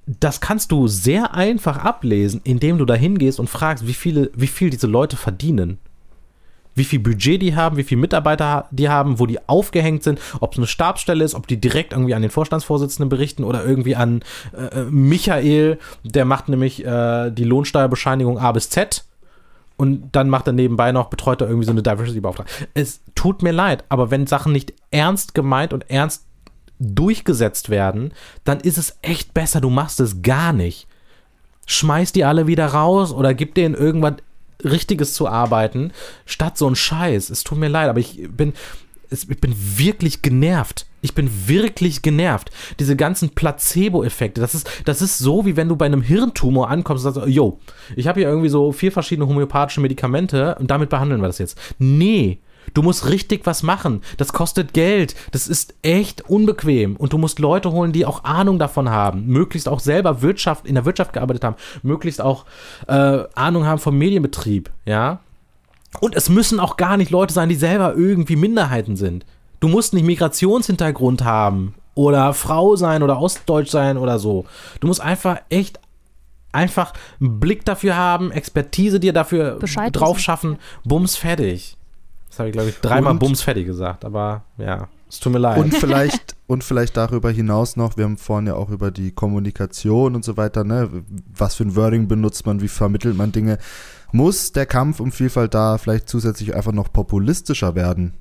das 0.05 0.41
kannst 0.41 0.71
du 0.71 0.87
sehr 0.87 1.33
einfach 1.35 1.77
ablesen, 1.77 2.41
indem 2.43 2.77
du 2.77 2.85
da 2.85 2.93
hingehst 2.93 3.39
und 3.39 3.49
fragst, 3.49 3.87
wie, 3.87 3.93
viele, 3.93 4.31
wie 4.35 4.47
viel 4.47 4.69
diese 4.69 4.87
Leute 4.87 5.15
verdienen. 5.15 5.77
Wie 6.73 6.85
viel 6.85 6.99
Budget 6.99 7.41
die 7.41 7.55
haben, 7.55 7.75
wie 7.75 7.83
viele 7.83 7.99
Mitarbeiter 7.99 8.67
die 8.71 8.87
haben, 8.87 9.19
wo 9.19 9.25
die 9.25 9.47
aufgehängt 9.47 10.03
sind, 10.03 10.19
ob 10.39 10.53
es 10.53 10.57
eine 10.57 10.67
Stabsstelle 10.67 11.23
ist, 11.23 11.35
ob 11.35 11.45
die 11.45 11.59
direkt 11.59 11.91
irgendwie 11.91 12.15
an 12.15 12.21
den 12.21 12.31
Vorstandsvorsitzenden 12.31 13.09
berichten 13.09 13.43
oder 13.43 13.65
irgendwie 13.65 13.97
an 13.97 14.23
äh, 14.53 14.79
äh 14.79 14.85
Michael, 14.85 15.79
der 16.03 16.23
macht 16.23 16.47
nämlich 16.47 16.85
äh, 16.85 17.29
die 17.29 17.43
Lohnsteuerbescheinigung 17.43 18.37
A 18.39 18.53
bis 18.53 18.69
Z 18.69 19.03
und 19.75 20.11
dann 20.11 20.29
macht 20.29 20.47
er 20.47 20.53
nebenbei 20.53 20.91
noch, 20.93 21.09
betreut 21.09 21.41
er 21.41 21.47
irgendwie 21.47 21.65
so 21.65 21.71
eine 21.71 21.83
Diversity-Beauftragte. 21.83 22.67
Es 22.73 23.01
tut 23.15 23.41
mir 23.41 23.51
leid, 23.51 23.83
aber 23.89 24.09
wenn 24.09 24.25
Sachen 24.27 24.53
nicht 24.53 24.73
ernst 24.91 25.33
gemeint 25.33 25.73
und 25.73 25.89
ernst 25.89 26.25
durchgesetzt 26.81 27.69
werden, 27.69 28.13
dann 28.43 28.59
ist 28.59 28.77
es 28.77 28.97
echt 29.01 29.33
besser, 29.33 29.61
du 29.61 29.69
machst 29.69 29.99
es 29.99 30.21
gar 30.21 30.51
nicht. 30.51 30.87
Schmeiß 31.67 32.11
die 32.11 32.25
alle 32.25 32.47
wieder 32.47 32.65
raus 32.67 33.13
oder 33.13 33.33
gib 33.33 33.55
denen 33.55 33.75
irgendwas 33.75 34.15
Richtiges 34.63 35.13
zu 35.13 35.27
arbeiten, 35.27 35.91
statt 36.25 36.57
so 36.57 36.67
ein 36.67 36.75
Scheiß. 36.75 37.29
Es 37.29 37.43
tut 37.43 37.57
mir 37.57 37.67
leid, 37.67 37.89
aber 37.89 37.99
ich 37.99 38.27
bin, 38.29 38.53
ich 39.09 39.39
bin 39.39 39.55
wirklich 39.77 40.21
genervt. 40.21 40.85
Ich 41.01 41.15
bin 41.15 41.47
wirklich 41.47 42.01
genervt. 42.03 42.51
Diese 42.79 42.95
ganzen 42.95 43.29
Placebo-Effekte, 43.29 44.39
das 44.39 44.53
ist, 44.53 44.69
das 44.85 45.01
ist 45.01 45.17
so, 45.17 45.45
wie 45.45 45.55
wenn 45.57 45.67
du 45.67 45.75
bei 45.75 45.87
einem 45.87 46.03
Hirntumor 46.03 46.69
ankommst 46.69 47.05
und 47.05 47.13
sagst, 47.13 47.29
yo, 47.29 47.59
ich 47.95 48.07
habe 48.07 48.19
hier 48.19 48.29
irgendwie 48.29 48.49
so 48.49 48.71
vier 48.71 48.91
verschiedene 48.91 49.27
homöopathische 49.27 49.81
Medikamente 49.81 50.55
und 50.59 50.69
damit 50.69 50.89
behandeln 50.89 51.21
wir 51.21 51.27
das 51.27 51.39
jetzt. 51.39 51.59
Nee, 51.79 52.39
Du 52.73 52.81
musst 52.81 53.09
richtig 53.09 53.45
was 53.45 53.63
machen. 53.63 54.01
Das 54.17 54.33
kostet 54.33 54.73
Geld. 54.73 55.15
Das 55.31 55.47
ist 55.47 55.73
echt 55.81 56.29
unbequem. 56.29 56.95
Und 56.95 57.13
du 57.13 57.17
musst 57.17 57.39
Leute 57.39 57.71
holen, 57.71 57.91
die 57.91 58.05
auch 58.05 58.23
Ahnung 58.23 58.59
davon 58.59 58.89
haben. 58.89 59.25
Möglichst 59.27 59.67
auch 59.67 59.79
selber 59.79 60.21
Wirtschaft, 60.21 60.65
in 60.65 60.75
der 60.75 60.85
Wirtschaft 60.85 61.13
gearbeitet 61.13 61.43
haben. 61.43 61.55
Möglichst 61.83 62.21
auch 62.21 62.45
äh, 62.87 63.23
Ahnung 63.35 63.65
haben 63.65 63.79
vom 63.79 63.97
Medienbetrieb. 63.97 64.71
Ja. 64.85 65.19
Und 65.99 66.15
es 66.15 66.29
müssen 66.29 66.59
auch 66.59 66.77
gar 66.77 66.97
nicht 66.97 67.11
Leute 67.11 67.33
sein, 67.33 67.49
die 67.49 67.55
selber 67.55 67.95
irgendwie 67.95 68.37
Minderheiten 68.37 68.95
sind. 68.95 69.25
Du 69.59 69.67
musst 69.67 69.93
nicht 69.93 70.05
Migrationshintergrund 70.05 71.23
haben 71.23 71.75
oder 71.93 72.33
Frau 72.33 72.75
sein 72.75 73.03
oder 73.03 73.19
Ostdeutsch 73.19 73.69
sein 73.69 73.97
oder 73.97 74.17
so. 74.17 74.45
Du 74.79 74.87
musst 74.87 75.01
einfach 75.01 75.41
echt 75.49 75.79
einfach 76.51 76.93
einen 77.19 77.39
Blick 77.39 77.65
dafür 77.65 77.95
haben, 77.95 78.31
Expertise 78.31 78.99
dir 78.99 79.13
dafür 79.13 79.57
Bescheid 79.59 79.95
drauf 79.95 80.19
schaffen, 80.19 80.57
bums 80.83 81.15
fertig. 81.15 81.77
Das 82.31 82.39
habe 82.39 82.47
ich, 82.49 82.53
glaube 82.53 82.69
ich, 82.69 82.79
dreimal 82.79 83.15
Bums 83.15 83.41
fertig 83.41 83.65
gesagt, 83.65 84.05
aber 84.05 84.45
ja, 84.57 84.87
es 85.09 85.19
tut 85.19 85.33
mir 85.33 85.39
leid. 85.39 85.57
Und 85.57 85.75
vielleicht, 85.75 86.37
und 86.47 86.63
vielleicht 86.63 86.95
darüber 86.95 87.29
hinaus 87.29 87.75
noch, 87.75 87.97
wir 87.97 88.05
haben 88.05 88.17
vorhin 88.17 88.47
ja 88.47 88.55
auch 88.55 88.69
über 88.69 88.89
die 88.89 89.11
Kommunikation 89.11 90.15
und 90.15 90.23
so 90.23 90.37
weiter, 90.37 90.63
ne? 90.63 90.89
Was 91.35 91.55
für 91.55 91.65
ein 91.65 91.75
Wording 91.75 92.07
benutzt 92.07 92.45
man, 92.45 92.61
wie 92.61 92.69
vermittelt 92.69 93.17
man 93.17 93.33
Dinge. 93.33 93.57
Muss 94.13 94.53
der 94.53 94.65
Kampf 94.65 95.01
um 95.01 95.11
Vielfalt 95.11 95.53
da 95.53 95.77
vielleicht 95.77 96.07
zusätzlich 96.07 96.55
einfach 96.55 96.71
noch 96.71 96.93
populistischer 96.93 97.75
werden? 97.75 98.13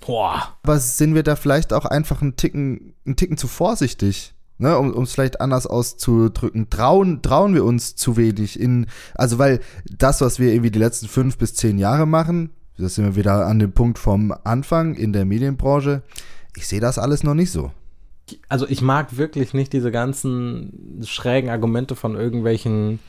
Boah. 0.00 0.56
Aber 0.62 0.78
sind 0.78 1.14
wir 1.14 1.22
da 1.22 1.36
vielleicht 1.36 1.74
auch 1.74 1.84
einfach 1.84 2.22
einen 2.22 2.36
Ticken, 2.36 2.94
einen 3.04 3.16
Ticken 3.16 3.36
zu 3.36 3.48
vorsichtig? 3.48 4.32
Ne, 4.60 4.76
um 4.76 5.04
es 5.04 5.12
vielleicht 5.12 5.40
anders 5.40 5.68
auszudrücken, 5.68 6.68
trauen, 6.68 7.22
trauen 7.22 7.54
wir 7.54 7.64
uns 7.64 7.94
zu 7.94 8.16
wenig 8.16 8.58
in, 8.58 8.88
also 9.14 9.38
weil 9.38 9.60
das, 9.88 10.20
was 10.20 10.40
wir 10.40 10.50
irgendwie 10.52 10.72
die 10.72 10.80
letzten 10.80 11.06
fünf 11.06 11.38
bis 11.38 11.54
zehn 11.54 11.78
Jahre 11.78 12.08
machen, 12.08 12.50
da 12.78 12.88
sind 12.88 13.04
wir 13.04 13.16
wieder 13.16 13.46
an 13.46 13.58
dem 13.58 13.72
Punkt 13.72 13.98
vom 13.98 14.34
Anfang 14.44 14.94
in 14.94 15.12
der 15.12 15.24
Medienbranche. 15.24 16.02
Ich 16.56 16.66
sehe 16.66 16.80
das 16.80 16.98
alles 16.98 17.24
noch 17.24 17.34
nicht 17.34 17.50
so. 17.50 17.72
Also 18.48 18.68
ich 18.68 18.82
mag 18.82 19.16
wirklich 19.16 19.54
nicht 19.54 19.72
diese 19.72 19.90
ganzen 19.90 21.00
schrägen 21.04 21.50
Argumente 21.50 21.96
von 21.96 22.14
irgendwelchen 22.14 23.00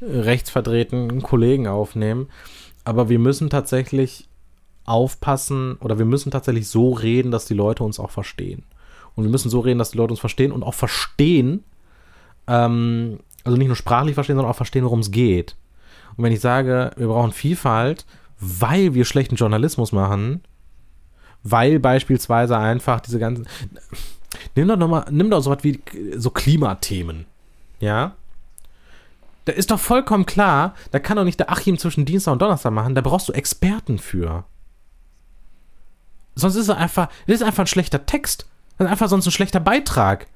rechtsverdrehten 0.00 1.22
Kollegen 1.22 1.66
aufnehmen. 1.66 2.28
Aber 2.84 3.08
wir 3.08 3.18
müssen 3.18 3.50
tatsächlich 3.50 4.28
aufpassen 4.84 5.76
oder 5.80 5.98
wir 5.98 6.04
müssen 6.04 6.30
tatsächlich 6.30 6.68
so 6.68 6.92
reden, 6.92 7.30
dass 7.30 7.46
die 7.46 7.54
Leute 7.54 7.82
uns 7.82 7.98
auch 7.98 8.10
verstehen. 8.10 8.64
Und 9.14 9.24
wir 9.24 9.30
müssen 9.30 9.50
so 9.50 9.60
reden, 9.60 9.78
dass 9.78 9.90
die 9.90 9.98
Leute 9.98 10.12
uns 10.12 10.20
verstehen 10.20 10.52
und 10.52 10.62
auch 10.62 10.74
verstehen, 10.74 11.64
ähm, 12.46 13.18
also 13.44 13.56
nicht 13.56 13.66
nur 13.66 13.76
sprachlich 13.76 14.14
verstehen, 14.14 14.36
sondern 14.36 14.52
auch 14.52 14.56
verstehen, 14.56 14.84
worum 14.84 15.00
es 15.00 15.10
geht. 15.10 15.56
Und 16.16 16.24
wenn 16.24 16.32
ich 16.32 16.40
sage, 16.40 16.92
wir 16.96 17.08
brauchen 17.08 17.32
Vielfalt, 17.32 18.06
weil 18.38 18.94
wir 18.94 19.04
schlechten 19.04 19.36
Journalismus 19.36 19.92
machen, 19.92 20.42
weil 21.42 21.78
beispielsweise 21.78 22.58
einfach 22.58 23.00
diese 23.00 23.18
ganzen. 23.18 23.46
Nimm 24.54 24.68
doch 24.68 24.76
nochmal, 24.76 25.06
nimm 25.10 25.30
doch 25.30 25.40
so 25.40 25.50
was 25.50 25.64
wie 25.64 25.80
so 26.16 26.30
Klimathemen. 26.30 27.26
Ja? 27.80 28.14
Da 29.44 29.52
ist 29.52 29.70
doch 29.70 29.78
vollkommen 29.78 30.26
klar, 30.26 30.74
da 30.90 30.98
kann 30.98 31.16
doch 31.16 31.24
nicht 31.24 31.38
der 31.38 31.50
Achim 31.50 31.78
zwischen 31.78 32.04
Dienstag 32.04 32.32
und 32.32 32.42
Donnerstag 32.42 32.72
machen, 32.72 32.94
da 32.94 33.00
brauchst 33.00 33.28
du 33.28 33.32
Experten 33.32 33.98
für. 33.98 34.44
Sonst 36.34 36.56
ist 36.56 36.68
es 36.68 36.76
einfach, 36.76 37.08
das 37.26 37.36
ist 37.36 37.42
einfach 37.42 37.64
ein 37.64 37.68
schlechter 37.68 38.04
Text. 38.04 38.46
Das 38.76 38.86
ist 38.86 38.90
einfach 38.90 39.08
sonst 39.08 39.26
ein 39.26 39.32
schlechter 39.32 39.60
Beitrag. 39.60 40.26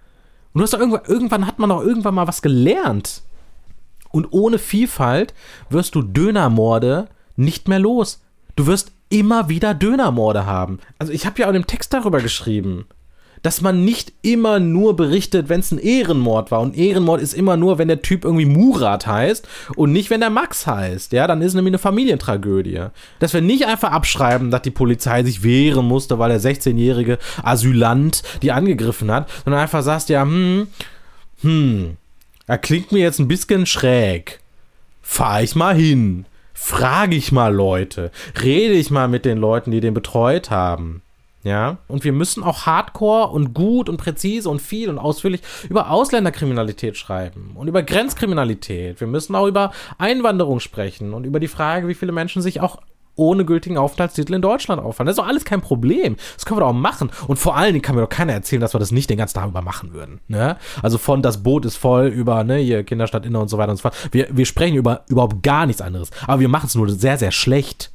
Und 0.53 0.61
du 0.61 0.62
hast 0.62 0.72
doch 0.72 0.78
irgendwann, 0.78 1.05
irgendwann 1.05 1.46
hat 1.46 1.59
man 1.59 1.70
doch 1.70 1.82
irgendwann 1.82 2.14
mal 2.14 2.26
was 2.26 2.40
gelernt. 2.40 3.22
Und 4.11 4.32
ohne 4.32 4.59
Vielfalt 4.59 5.34
wirst 5.68 5.94
du 5.94 6.03
Dönermorde 6.03 7.09
nicht 7.41 7.68
mehr 7.68 7.78
los. 7.78 8.20
Du 8.57 8.66
wirst 8.66 8.93
immer 9.09 9.49
wieder 9.49 9.74
Dönermorde 9.74 10.47
haben. 10.47 10.78
Also 10.99 11.12
ich 11.12 11.26
habe 11.26 11.41
ja 11.41 11.51
auch 11.51 11.55
im 11.55 11.66
Text 11.66 11.93
darüber 11.93 12.20
geschrieben, 12.20 12.86
dass 13.43 13.62
man 13.62 13.84
nicht 13.84 14.12
immer 14.22 14.61
nur 14.61 14.97
berichtet, 14.97 15.49
wenn 15.49 15.61
es 15.61 15.72
ein 15.72 15.78
Ehrenmord 15.78 16.51
war. 16.51 16.61
Und 16.61 16.76
Ehrenmord 16.76 17.22
ist 17.22 17.32
immer 17.32 17.57
nur, 17.57 17.78
wenn 17.78 17.88
der 17.88 18.03
Typ 18.03 18.24
irgendwie 18.24 18.45
Murat 18.45 19.07
heißt 19.07 19.49
und 19.76 19.93
nicht, 19.93 20.11
wenn 20.11 20.20
der 20.20 20.30
Max 20.30 20.66
heißt. 20.66 21.12
Ja, 21.12 21.26
dann 21.26 21.41
ist 21.41 21.55
nämlich 21.55 21.70
eine 21.70 21.78
Familientragödie. 21.78 22.86
Dass 23.18 23.32
wir 23.32 23.41
nicht 23.41 23.66
einfach 23.66 23.93
abschreiben, 23.93 24.51
dass 24.51 24.62
die 24.62 24.70
Polizei 24.70 25.24
sich 25.24 25.43
wehren 25.43 25.86
musste, 25.86 26.18
weil 26.18 26.30
der 26.30 26.41
16-jährige 26.41 27.18
Asylant 27.43 28.22
die 28.43 28.53
angegriffen 28.53 29.11
hat, 29.11 29.30
sondern 29.45 29.62
einfach 29.62 29.82
sagst, 29.82 30.11
ja, 30.11 30.22
hm, 30.22 30.68
hm, 31.41 31.97
er 32.47 32.59
klingt 32.59 32.93
mir 32.93 33.01
jetzt 33.01 33.18
ein 33.18 33.28
bisschen 33.28 33.64
schräg. 33.64 34.41
Fahr 35.01 35.43
ich 35.43 35.57
mal 35.57 35.74
hin 35.74 36.26
frage 36.62 37.16
ich 37.16 37.32
mal 37.32 37.54
Leute, 37.54 38.12
rede 38.42 38.74
ich 38.74 38.90
mal 38.90 39.08
mit 39.08 39.24
den 39.24 39.38
Leuten, 39.38 39.70
die 39.70 39.80
den 39.80 39.94
betreut 39.94 40.50
haben. 40.50 41.02
Ja, 41.42 41.78
und 41.88 42.04
wir 42.04 42.12
müssen 42.12 42.42
auch 42.42 42.66
hardcore 42.66 43.28
und 43.28 43.54
gut 43.54 43.88
und 43.88 43.96
präzise 43.96 44.50
und 44.50 44.61
viel 44.61 44.90
und 44.90 44.98
ausführlich 44.98 45.40
über 45.70 45.90
Ausländerkriminalität 45.90 46.98
schreiben 46.98 47.52
und 47.54 47.66
über 47.66 47.82
Grenzkriminalität. 47.82 49.00
Wir 49.00 49.06
müssen 49.06 49.34
auch 49.34 49.46
über 49.46 49.72
Einwanderung 49.96 50.61
sprechen 50.61 51.14
und 51.14 51.24
über 51.24 51.40
die 51.40 51.48
Frage, 51.48 51.88
wie 51.88 51.94
viele 51.94 52.12
Menschen 52.12 52.42
sich 52.42 52.61
auch 52.61 52.76
ohne 53.21 53.45
gültigen 53.45 53.79
Aufenthaltstitel 53.79 54.35
in 54.35 54.43
Deutschland 54.43 54.83
aufhalten. 54.83 55.07
Das 55.07 55.14
ist 55.14 55.18
doch 55.23 55.29
alles 55.29 55.45
kein 55.45 55.61
Problem. 55.61 56.16
Das 56.35 56.45
können 56.47 56.59
wir 56.59 56.62
doch 56.62 56.71
auch 56.71 56.73
machen. 56.73 57.11
Und 57.29 57.39
vor 57.39 57.57
allen 57.57 57.75
Dingen 57.75 57.83
kann 57.83 57.95
mir 57.95 58.01
doch 58.01 58.09
keiner 58.09 58.33
erzählen, 58.33 58.61
dass 58.61 58.75
wir 58.75 58.81
das 58.81 58.91
nicht 58.91 59.11
den 59.11 59.18
ganzen 59.18 59.35
Tag 59.35 59.49
über 59.49 59.62
machen 59.62 59.93
würden. 59.93 60.21
Ne? 60.27 60.57
Also 60.83 60.99
von 60.99 61.23
das 61.23 61.43
Boot 61.43 61.64
ist 61.66 61.77
voll 61.77 62.07
über 62.07 62.43
ne, 62.45 62.57
hier 62.57 62.83
Kinderstadt 62.83 63.27
Inner 63.27 63.41
und 63.41 63.49
so 63.49 63.59
weiter 63.59 63.71
und 63.71 63.77
so 63.77 63.83
fort. 63.83 63.95
Wir, 64.11 64.29
wir 64.31 64.47
sprechen 64.47 64.77
über 64.77 65.05
überhaupt 65.09 65.43
gar 65.43 65.66
nichts 65.66 65.83
anderes. 65.83 66.11
Aber 66.27 66.41
wir 66.41 66.49
machen 66.49 66.66
es 66.66 66.75
nur 66.75 66.89
sehr, 66.89 67.18
sehr 67.18 67.31
schlecht. 67.31 67.93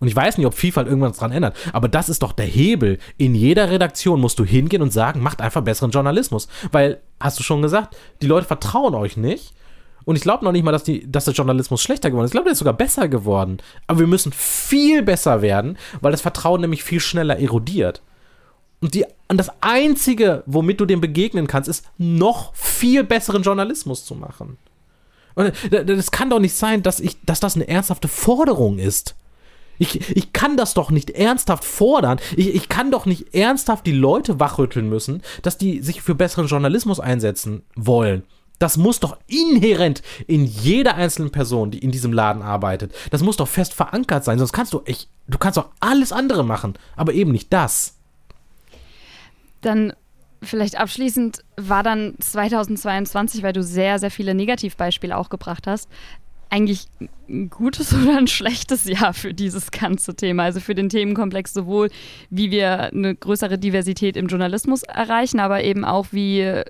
Und 0.00 0.08
ich 0.08 0.16
weiß 0.16 0.36
nicht, 0.36 0.46
ob 0.46 0.54
Vielfalt 0.54 0.88
irgendwas 0.88 1.18
dran 1.18 1.30
ändert. 1.30 1.56
Aber 1.72 1.88
das 1.88 2.08
ist 2.08 2.22
doch 2.24 2.32
der 2.32 2.46
Hebel. 2.46 2.98
In 3.18 3.36
jeder 3.36 3.70
Redaktion 3.70 4.20
musst 4.20 4.38
du 4.38 4.44
hingehen 4.44 4.82
und 4.82 4.92
sagen, 4.92 5.22
macht 5.22 5.40
einfach 5.40 5.60
besseren 5.60 5.92
Journalismus. 5.92 6.48
Weil, 6.72 7.00
hast 7.20 7.38
du 7.38 7.44
schon 7.44 7.62
gesagt, 7.62 7.96
die 8.20 8.26
Leute 8.26 8.46
vertrauen 8.46 8.94
euch 8.94 9.16
nicht. 9.16 9.54
Und 10.04 10.16
ich 10.16 10.22
glaube 10.22 10.44
noch 10.44 10.52
nicht 10.52 10.64
mal, 10.64 10.72
dass, 10.72 10.84
die, 10.84 11.10
dass 11.10 11.24
der 11.24 11.34
Journalismus 11.34 11.82
schlechter 11.82 12.10
geworden 12.10 12.24
ist. 12.24 12.30
Ich 12.30 12.34
glaube, 12.34 12.46
der 12.46 12.52
ist 12.52 12.58
sogar 12.58 12.74
besser 12.74 13.08
geworden. 13.08 13.58
Aber 13.86 14.00
wir 14.00 14.06
müssen 14.06 14.32
viel 14.32 15.02
besser 15.02 15.42
werden, 15.42 15.78
weil 16.00 16.12
das 16.12 16.20
Vertrauen 16.20 16.60
nämlich 16.60 16.82
viel 16.82 17.00
schneller 17.00 17.38
erodiert. 17.38 18.02
Und, 18.80 18.94
die, 18.94 19.04
und 19.28 19.38
das 19.38 19.50
Einzige, 19.60 20.42
womit 20.46 20.80
du 20.80 20.86
dem 20.86 21.00
begegnen 21.00 21.46
kannst, 21.46 21.68
ist 21.68 21.86
noch 21.98 22.54
viel 22.54 23.04
besseren 23.04 23.42
Journalismus 23.42 24.04
zu 24.04 24.14
machen. 24.14 24.58
Und 25.34 25.52
das 25.70 26.10
kann 26.10 26.30
doch 26.30 26.40
nicht 26.40 26.54
sein, 26.54 26.82
dass, 26.82 27.00
ich, 27.00 27.16
dass 27.24 27.40
das 27.40 27.54
eine 27.54 27.68
ernsthafte 27.68 28.08
Forderung 28.08 28.78
ist. 28.78 29.14
Ich, 29.78 30.16
ich 30.16 30.32
kann 30.32 30.56
das 30.56 30.74
doch 30.74 30.90
nicht 30.90 31.10
ernsthaft 31.10 31.64
fordern. 31.64 32.20
Ich, 32.36 32.54
ich 32.54 32.68
kann 32.68 32.90
doch 32.90 33.06
nicht 33.06 33.34
ernsthaft 33.34 33.86
die 33.86 33.92
Leute 33.92 34.38
wachrütteln 34.38 34.88
müssen, 34.88 35.22
dass 35.42 35.58
die 35.58 35.80
sich 35.80 36.02
für 36.02 36.14
besseren 36.14 36.46
Journalismus 36.46 37.00
einsetzen 37.00 37.62
wollen. 37.74 38.24
Das 38.62 38.76
muss 38.76 39.00
doch 39.00 39.18
inhärent 39.26 40.02
in 40.28 40.44
jeder 40.44 40.94
einzelnen 40.94 41.32
Person, 41.32 41.72
die 41.72 41.80
in 41.80 41.90
diesem 41.90 42.12
Laden 42.12 42.42
arbeitet, 42.42 42.94
das 43.10 43.20
muss 43.20 43.36
doch 43.36 43.48
fest 43.48 43.74
verankert 43.74 44.22
sein. 44.22 44.38
Sonst 44.38 44.52
kannst 44.52 44.72
du, 44.72 44.82
ich, 44.84 45.08
du 45.26 45.36
kannst 45.36 45.56
doch 45.56 45.70
alles 45.80 46.12
andere 46.12 46.44
machen, 46.44 46.74
aber 46.94 47.12
eben 47.12 47.32
nicht 47.32 47.52
das. 47.52 47.98
Dann 49.62 49.94
vielleicht 50.44 50.78
abschließend 50.78 51.42
war 51.56 51.82
dann 51.82 52.14
2022, 52.20 53.42
weil 53.42 53.52
du 53.52 53.64
sehr, 53.64 53.98
sehr 53.98 54.12
viele 54.12 54.32
Negativbeispiele 54.32 55.16
auch 55.16 55.28
gebracht 55.28 55.66
hast, 55.66 55.88
eigentlich 56.48 56.86
ein 57.28 57.50
gutes 57.50 57.92
oder 58.00 58.16
ein 58.16 58.28
schlechtes 58.28 58.84
Jahr 58.84 59.12
für 59.12 59.34
dieses 59.34 59.72
ganze 59.72 60.14
Thema, 60.14 60.44
also 60.44 60.60
für 60.60 60.76
den 60.76 60.88
Themenkomplex 60.88 61.52
sowohl, 61.52 61.90
wie 62.30 62.52
wir 62.52 62.92
eine 62.92 63.16
größere 63.16 63.58
Diversität 63.58 64.16
im 64.16 64.28
Journalismus 64.28 64.84
erreichen, 64.84 65.40
aber 65.40 65.64
eben 65.64 65.84
auch, 65.84 66.06
wie, 66.12 66.62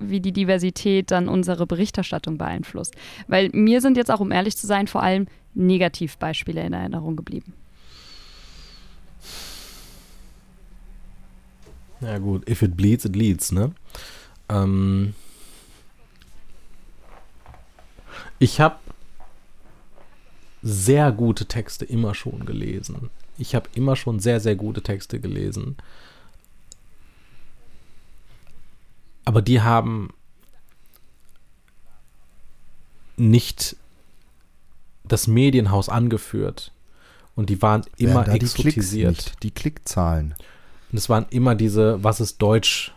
wie 0.00 0.20
die 0.20 0.32
Diversität 0.32 1.10
dann 1.10 1.28
unsere 1.28 1.66
Berichterstattung 1.66 2.38
beeinflusst. 2.38 2.94
Weil 3.28 3.50
mir 3.52 3.80
sind 3.80 3.96
jetzt 3.96 4.10
auch, 4.10 4.20
um 4.20 4.32
ehrlich 4.32 4.56
zu 4.56 4.66
sein, 4.66 4.86
vor 4.86 5.02
allem 5.02 5.26
Negativbeispiele 5.54 6.62
in 6.62 6.72
Erinnerung 6.72 7.16
geblieben. 7.16 7.54
Ja 12.00 12.18
gut, 12.18 12.48
if 12.48 12.62
it 12.62 12.76
bleeds, 12.76 13.04
it 13.04 13.14
leads, 13.14 13.52
ne? 13.52 13.72
Ähm 14.48 15.14
ich 18.38 18.60
habe 18.60 18.76
sehr 20.62 21.12
gute 21.12 21.46
Texte 21.46 21.84
immer 21.84 22.14
schon 22.14 22.46
gelesen. 22.46 23.10
Ich 23.38 23.54
habe 23.54 23.68
immer 23.74 23.96
schon 23.96 24.18
sehr, 24.18 24.40
sehr 24.40 24.56
gute 24.56 24.82
Texte 24.82 25.20
gelesen. 25.20 25.76
Aber 29.24 29.42
die 29.42 29.60
haben 29.60 30.12
nicht 33.16 33.76
das 35.04 35.26
Medienhaus 35.26 35.88
angeführt. 35.88 36.72
Und 37.36 37.50
die 37.50 37.62
waren 37.62 37.82
immer 37.96 38.24
da 38.24 38.32
exotisiert. 38.32 39.10
Die, 39.10 39.22
Klicks, 39.22 39.36
die 39.42 39.50
Klickzahlen. 39.50 40.34
Und 40.90 40.98
es 40.98 41.08
waren 41.08 41.26
immer 41.30 41.54
diese, 41.54 42.02
was 42.02 42.20
ist 42.20 42.42
Deutsch? 42.42 42.92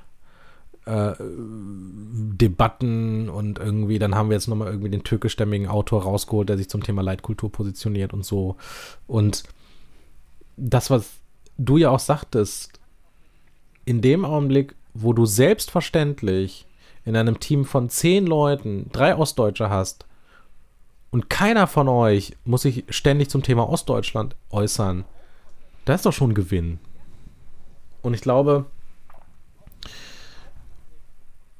Äh, 0.85 1.13
Debatten 1.19 3.29
und 3.29 3.57
irgendwie, 3.57 3.99
dann 3.99 4.15
haben 4.15 4.29
wir 4.29 4.35
jetzt 4.35 4.47
nochmal 4.47 4.67
irgendwie 4.67 4.89
den 4.89 5.05
türkischstämmigen 5.05 5.67
Autor 5.67 6.03
rausgeholt, 6.03 6.49
der 6.49 6.57
sich 6.57 6.69
zum 6.69 6.83
Thema 6.83 7.01
Leitkultur 7.01 7.49
positioniert 7.49 8.11
und 8.11 8.25
so. 8.25 8.57
Und 9.07 9.43
das, 10.57 10.89
was 10.89 11.09
du 11.57 11.77
ja 11.77 11.89
auch 11.89 11.99
sagtest, 11.99 12.81
in 13.85 14.01
dem 14.01 14.25
Augenblick, 14.25 14.75
wo 14.93 15.13
du 15.13 15.25
selbstverständlich 15.25 16.65
in 17.05 17.15
einem 17.15 17.39
Team 17.39 17.65
von 17.65 17.89
zehn 17.89 18.25
Leuten 18.25 18.89
drei 18.91 19.15
Ostdeutsche 19.15 19.69
hast 19.69 20.05
und 21.11 21.29
keiner 21.29 21.67
von 21.67 21.87
euch 21.87 22.35
muss 22.45 22.63
sich 22.63 22.85
ständig 22.89 23.29
zum 23.29 23.43
Thema 23.43 23.69
Ostdeutschland 23.69 24.35
äußern, 24.49 25.05
da 25.85 25.93
ist 25.93 26.05
doch 26.05 26.13
schon 26.13 26.31
ein 26.31 26.35
Gewinn. 26.35 26.79
Und 28.01 28.13
ich 28.13 28.21
glaube, 28.21 28.65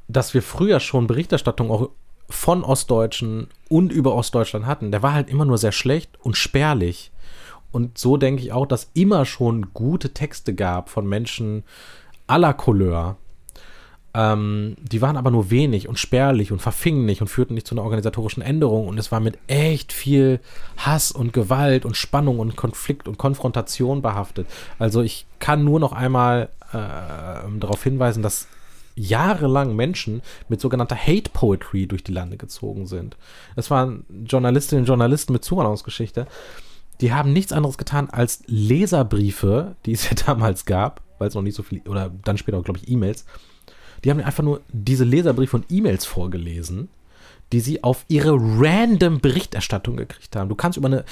dass 0.07 0.33
wir 0.33 0.41
früher 0.41 0.79
schon 0.79 1.07
Berichterstattung 1.07 1.71
auch 1.71 1.89
von 2.29 2.63
Ostdeutschen 2.63 3.47
und 3.69 3.91
über 3.91 4.15
Ostdeutschland 4.15 4.65
hatten, 4.65 4.91
der 4.91 5.03
war 5.03 5.13
halt 5.13 5.29
immer 5.29 5.45
nur 5.45 5.57
sehr 5.57 5.71
schlecht 5.71 6.19
und 6.21 6.37
spärlich. 6.37 7.11
Und 7.71 7.97
so 7.97 8.17
denke 8.17 8.41
ich 8.41 8.51
auch, 8.51 8.65
dass 8.65 8.91
immer 8.93 9.25
schon 9.25 9.73
gute 9.73 10.13
Texte 10.13 10.53
gab 10.53 10.89
von 10.89 11.07
Menschen 11.07 11.63
aller 12.27 12.53
Couleur. 12.53 13.17
Ähm, 14.15 14.75
die 14.79 15.01
waren 15.01 15.17
aber 15.17 15.31
nur 15.31 15.49
wenig 15.49 15.87
und 15.87 15.97
spärlich 15.97 16.51
und 16.51 16.61
verfingen 16.61 17.05
nicht 17.05 17.21
und 17.21 17.27
führten 17.27 17.55
nicht 17.55 17.65
zu 17.65 17.75
einer 17.75 17.83
organisatorischen 17.83 18.43
Änderung. 18.43 18.87
Und 18.87 18.97
es 18.97 19.11
war 19.11 19.19
mit 19.19 19.37
echt 19.47 19.91
viel 19.91 20.39
Hass 20.77 21.11
und 21.11 21.33
Gewalt 21.33 21.85
und 21.85 21.97
Spannung 21.97 22.39
und 22.39 22.55
Konflikt 22.55 23.07
und 23.07 23.17
Konfrontation 23.17 24.01
behaftet. 24.01 24.47
Also 24.77 25.01
ich 25.01 25.25
kann 25.39 25.63
nur 25.63 25.79
noch 25.79 25.93
einmal 25.93 26.49
äh, 26.71 26.75
darauf 27.59 27.83
hinweisen, 27.83 28.23
dass 28.23 28.47
jahrelang 28.95 29.75
Menschen 29.75 30.21
mit 30.49 30.61
sogenannter 30.61 30.95
Hate 30.95 31.31
Poetry 31.31 31.87
durch 31.87 32.03
die 32.03 32.11
Lande 32.11 32.37
gezogen 32.37 32.85
sind. 32.85 33.17
Es 33.55 33.71
waren 33.71 34.05
Journalistinnen 34.27 34.83
und 34.83 34.87
Journalisten 34.87 35.33
mit 35.33 35.43
Zuwanderungsgeschichte, 35.43 36.27
die 37.01 37.11
haben 37.11 37.33
nichts 37.33 37.51
anderes 37.51 37.77
getan 37.77 38.09
als 38.09 38.43
Leserbriefe, 38.45 39.75
die 39.85 39.93
es 39.93 40.09
ja 40.09 40.15
damals 40.25 40.65
gab, 40.65 41.01
weil 41.17 41.27
es 41.27 41.35
noch 41.35 41.41
nicht 41.41 41.55
so 41.55 41.63
viel, 41.63 41.81
oder 41.87 42.11
dann 42.23 42.37
später 42.37 42.57
auch, 42.57 42.63
glaube 42.63 42.79
ich, 42.81 42.89
E-Mails. 42.89 43.25
Die 44.03 44.09
haben 44.09 44.19
einfach 44.19 44.43
nur 44.43 44.61
diese 44.69 45.03
Leserbriefe 45.03 45.57
und 45.57 45.71
E-Mails 45.71 46.05
vorgelesen, 46.05 46.89
die 47.51 47.59
sie 47.59 47.83
auf 47.83 48.05
ihre 48.07 48.35
random 48.35 49.19
Berichterstattung 49.19 49.95
gekriegt 49.97 50.35
haben. 50.35 50.49
Du 50.49 50.55
kannst 50.55 50.77
über 50.77 50.87
eine 50.87 51.05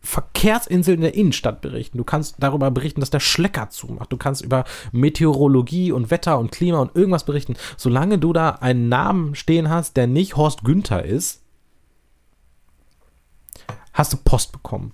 Verkehrsinsel 0.00 0.94
in 0.94 1.00
der 1.00 1.14
Innenstadt 1.14 1.60
berichten. 1.60 1.98
Du 1.98 2.04
kannst 2.04 2.36
darüber 2.38 2.70
berichten, 2.70 3.00
dass 3.00 3.10
der 3.10 3.20
Schlecker 3.20 3.70
zumacht. 3.70 4.12
Du 4.12 4.16
kannst 4.16 4.42
über 4.42 4.64
Meteorologie 4.92 5.90
und 5.90 6.10
Wetter 6.10 6.38
und 6.38 6.52
Klima 6.52 6.78
und 6.78 6.94
irgendwas 6.94 7.24
berichten. 7.24 7.56
Solange 7.76 8.18
du 8.18 8.32
da 8.32 8.50
einen 8.50 8.88
Namen 8.88 9.34
stehen 9.34 9.68
hast, 9.68 9.96
der 9.96 10.06
nicht 10.06 10.36
Horst 10.36 10.62
Günther 10.62 11.04
ist, 11.04 11.42
hast 13.92 14.12
du 14.12 14.16
Post 14.16 14.52
bekommen. 14.52 14.92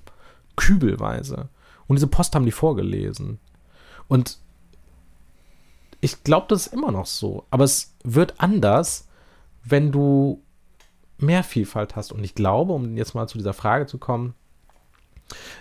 Kübelweise. 0.56 1.48
Und 1.86 1.96
diese 1.96 2.06
Post 2.06 2.34
haben 2.34 2.46
die 2.46 2.52
vorgelesen. 2.52 3.38
Und 4.08 4.38
ich 6.04 6.22
glaube, 6.22 6.46
das 6.50 6.66
ist 6.66 6.74
immer 6.74 6.92
noch 6.92 7.06
so. 7.06 7.46
Aber 7.50 7.64
es 7.64 7.94
wird 8.04 8.34
anders, 8.36 9.08
wenn 9.64 9.90
du 9.90 10.42
mehr 11.16 11.42
Vielfalt 11.42 11.96
hast. 11.96 12.12
Und 12.12 12.22
ich 12.22 12.34
glaube, 12.34 12.74
um 12.74 12.98
jetzt 12.98 13.14
mal 13.14 13.26
zu 13.26 13.38
dieser 13.38 13.54
Frage 13.54 13.86
zu 13.86 13.96
kommen, 13.96 14.34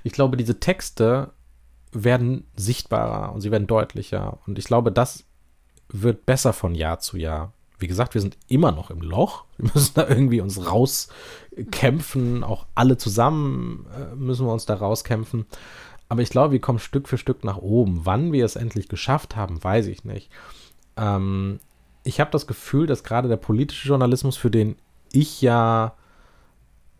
ich 0.03 0.11
glaube, 0.11 0.35
diese 0.35 0.59
Texte 0.59 1.31
werden 1.93 2.45
sichtbarer 2.57 3.31
und 3.31 3.39
sie 3.39 3.51
werden 3.51 3.67
deutlicher. 3.67 4.39
Und 4.45 4.59
ich 4.59 4.65
glaube, 4.65 4.91
das 4.91 5.23
wird 5.87 6.25
besser 6.25 6.51
von 6.51 6.75
Jahr 6.75 6.99
zu 6.99 7.15
Jahr. 7.15 7.53
Wie 7.79 7.87
gesagt, 7.87 8.13
wir 8.13 8.19
sind 8.19 8.37
immer 8.49 8.73
noch 8.73 8.89
im 8.89 9.01
Loch. 9.01 9.45
Wir 9.57 9.71
müssen 9.73 9.93
da 9.93 10.09
irgendwie 10.09 10.41
uns 10.41 10.69
rauskämpfen. 10.69 12.43
Auch 12.43 12.65
alle 12.75 12.97
zusammen 12.97 13.85
äh, 13.95 14.13
müssen 14.15 14.45
wir 14.45 14.51
uns 14.51 14.65
da 14.65 14.73
rauskämpfen. 14.73 15.45
Aber 16.13 16.21
ich 16.21 16.29
glaube, 16.29 16.51
wir 16.51 16.61
kommen 16.61 16.77
Stück 16.77 17.09
für 17.09 17.17
Stück 17.17 17.43
nach 17.43 17.57
oben. 17.57 18.01
Wann 18.03 18.31
wir 18.31 18.45
es 18.45 18.55
endlich 18.55 18.87
geschafft 18.87 19.35
haben, 19.35 19.63
weiß 19.63 19.87
ich 19.87 20.03
nicht. 20.03 20.29
Ähm, 20.95 21.59
ich 22.03 22.19
habe 22.19 22.29
das 22.29 22.45
Gefühl, 22.45 22.85
dass 22.85 23.03
gerade 23.03 23.27
der 23.27 23.37
politische 23.37 23.87
Journalismus, 23.87 24.37
für 24.37 24.51
den 24.51 24.75
ich 25.11 25.41
ja 25.41 25.95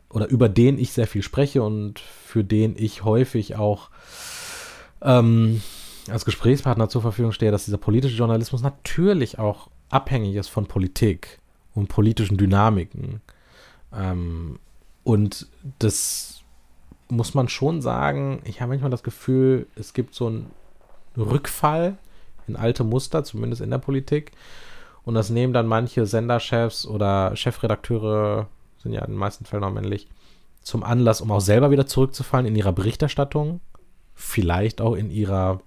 oder 0.09 0.28
über 0.30 0.49
den 0.49 0.80
ich 0.80 0.93
sehr 0.93 1.05
viel 1.05 1.22
spreche 1.22 1.61
und 1.61 1.99
für 1.99 2.43
den 2.43 2.74
ich 2.76 3.03
häufig 3.03 3.55
auch 3.55 3.91
ähm, 5.03 5.61
als 6.09 6.26
Gesprächspartner 6.26 6.89
zur 6.89 7.03
Verfügung 7.03 7.34
stehe, 7.34 7.51
dass 7.51 7.66
dieser 7.66 7.78
politische 7.78 8.18
Journalismus 8.18 8.64
natürlich 8.64 9.38
auch 9.38 9.70
abhängig 9.91 10.38
ist 10.38 10.49
von 10.49 10.66
Politik 10.66 11.39
und 11.76 11.88
politischen 11.88 12.38
Dynamiken. 12.38 13.22
Ähm, 13.95 14.57
und 15.03 15.45
das 15.78 16.43
muss 17.14 17.34
man 17.34 17.47
schon 17.47 17.82
sagen, 17.82 18.41
ich 18.43 18.61
habe 18.61 18.70
manchmal 18.70 18.91
das 18.91 19.03
Gefühl, 19.03 19.68
es 19.76 19.93
gibt 19.93 20.16
so 20.16 20.28
einen 20.28 20.51
Rückfall 21.18 21.97
in 22.47 22.55
alte 22.55 22.84
Muster, 22.84 23.24
zumindest 23.24 23.61
in 23.61 23.70
der 23.70 23.78
Politik. 23.78 24.32
Und 25.05 25.16
das 25.16 25.30
nehmen 25.30 25.53
dann 25.53 25.68
manche 25.68 26.05
Senderchefs 26.05 26.86
oder 26.86 27.36
Chefredakteure 27.36 28.47
sind 28.78 28.93
ja 28.93 29.01
in 29.01 29.11
den 29.14 29.20
meisten 29.20 29.45
Fällen 29.45 29.64
auch 29.64 29.72
männlich, 29.72 30.07
zum 30.61 30.84
Anlass, 30.84 31.22
um 31.22 31.32
auch 31.32 31.41
selber 31.41 31.72
wieder 31.72 31.88
zurückzufallen 31.88 32.45
in 32.45 32.55
ihrer 32.55 32.74
Berichterstattung, 32.74 33.59
vielleicht 34.14 34.82
auch 34.82 34.95
in 34.95 35.09
ihrer, 35.09 35.61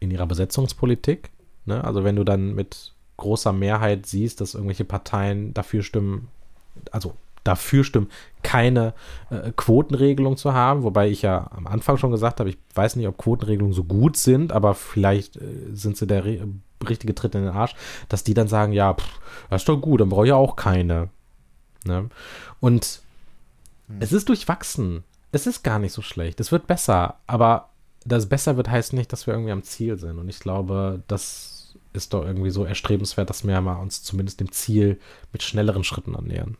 in 0.00 0.10
ihrer 0.10 0.26
Besetzungspolitik. 0.26 1.30
Ne? 1.64 1.82
Also 1.82 2.04
wenn 2.04 2.16
du 2.16 2.24
dann 2.24 2.54
mit 2.54 2.94
großer 3.16 3.52
Mehrheit 3.52 4.06
siehst, 4.06 4.40
dass 4.40 4.54
irgendwelche 4.54 4.84
Parteien 4.84 5.52
dafür 5.52 5.82
stimmen, 5.82 6.28
also 6.92 7.14
dafür 7.48 7.82
stimmen, 7.84 8.08
keine 8.42 8.94
äh, 9.30 9.50
Quotenregelung 9.56 10.36
zu 10.36 10.52
haben, 10.52 10.82
wobei 10.82 11.08
ich 11.08 11.22
ja 11.22 11.50
am 11.50 11.66
Anfang 11.66 11.96
schon 11.96 12.10
gesagt 12.10 12.40
habe, 12.40 12.50
ich 12.50 12.58
weiß 12.74 12.96
nicht, 12.96 13.08
ob 13.08 13.16
Quotenregelungen 13.18 13.74
so 13.74 13.84
gut 13.84 14.16
sind, 14.16 14.52
aber 14.52 14.74
vielleicht 14.74 15.36
äh, 15.36 15.40
sind 15.72 15.96
sie 15.96 16.06
der 16.06 16.24
richtige 16.88 17.14
Tritt 17.14 17.34
in 17.34 17.42
den 17.42 17.52
Arsch, 17.52 17.74
dass 18.08 18.24
die 18.24 18.34
dann 18.34 18.48
sagen, 18.48 18.72
ja, 18.72 18.94
pff, 18.94 19.20
das 19.50 19.62
ist 19.62 19.68
doch 19.68 19.80
gut, 19.80 20.00
dann 20.00 20.10
brauche 20.10 20.26
ich 20.26 20.30
ja 20.30 20.36
auch 20.36 20.56
keine. 20.56 21.08
Ne? 21.84 22.08
Und 22.60 23.00
hm. 23.88 23.96
es 24.00 24.12
ist 24.12 24.28
durchwachsen. 24.28 25.04
Es 25.30 25.46
ist 25.46 25.62
gar 25.62 25.78
nicht 25.78 25.92
so 25.92 26.02
schlecht. 26.02 26.40
Es 26.40 26.52
wird 26.52 26.66
besser. 26.66 27.16
Aber 27.26 27.70
dass 28.04 28.24
es 28.24 28.28
besser 28.28 28.56
wird, 28.56 28.70
heißt 28.70 28.92
nicht, 28.92 29.12
dass 29.12 29.26
wir 29.26 29.34
irgendwie 29.34 29.52
am 29.52 29.62
Ziel 29.62 29.98
sind. 29.98 30.18
Und 30.18 30.28
ich 30.28 30.40
glaube, 30.40 31.02
das 31.06 31.76
ist 31.92 32.14
doch 32.14 32.24
irgendwie 32.24 32.50
so 32.50 32.64
erstrebenswert, 32.64 33.28
dass 33.28 33.46
wir 33.46 33.60
mal 33.60 33.80
uns 33.80 34.02
zumindest 34.02 34.40
dem 34.40 34.52
Ziel 34.52 34.98
mit 35.32 35.42
schnelleren 35.42 35.84
Schritten 35.84 36.16
annähern. 36.16 36.56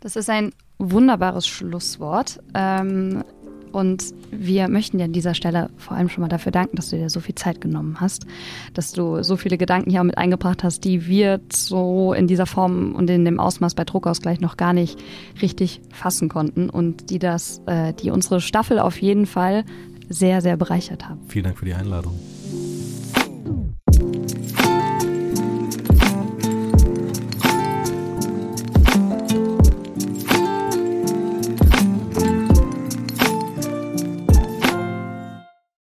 Das 0.00 0.16
ist 0.16 0.30
ein 0.30 0.52
wunderbares 0.78 1.46
Schlusswort. 1.46 2.40
Ähm, 2.54 3.24
und 3.72 4.14
wir 4.30 4.68
möchten 4.68 4.96
dir 4.96 5.04
an 5.04 5.12
dieser 5.12 5.34
Stelle 5.34 5.68
vor 5.76 5.96
allem 5.98 6.08
schon 6.08 6.22
mal 6.22 6.28
dafür 6.28 6.50
danken, 6.50 6.76
dass 6.76 6.88
du 6.88 6.96
dir 6.96 7.10
so 7.10 7.20
viel 7.20 7.34
Zeit 7.34 7.60
genommen 7.60 8.00
hast, 8.00 8.26
dass 8.72 8.92
du 8.92 9.22
so 9.22 9.36
viele 9.36 9.58
Gedanken 9.58 9.90
hier 9.90 10.00
auch 10.00 10.04
mit 10.04 10.16
eingebracht 10.16 10.64
hast, 10.64 10.84
die 10.84 11.06
wir 11.06 11.40
so 11.52 12.14
in 12.14 12.26
dieser 12.26 12.46
Form 12.46 12.94
und 12.94 13.10
in 13.10 13.26
dem 13.26 13.38
Ausmaß 13.38 13.74
bei 13.74 13.84
Druckausgleich 13.84 14.40
noch 14.40 14.56
gar 14.56 14.72
nicht 14.72 14.98
richtig 15.42 15.82
fassen 15.92 16.30
konnten 16.30 16.70
und 16.70 17.10
die 17.10 17.18
das, 17.18 17.60
äh, 17.66 17.92
die 17.92 18.10
unsere 18.10 18.40
Staffel 18.40 18.78
auf 18.78 19.02
jeden 19.02 19.26
Fall 19.26 19.64
sehr, 20.08 20.40
sehr 20.40 20.56
bereichert 20.56 21.06
haben. 21.06 21.20
Vielen 21.28 21.44
Dank 21.44 21.58
für 21.58 21.66
die 21.66 21.74
Einladung. 21.74 22.18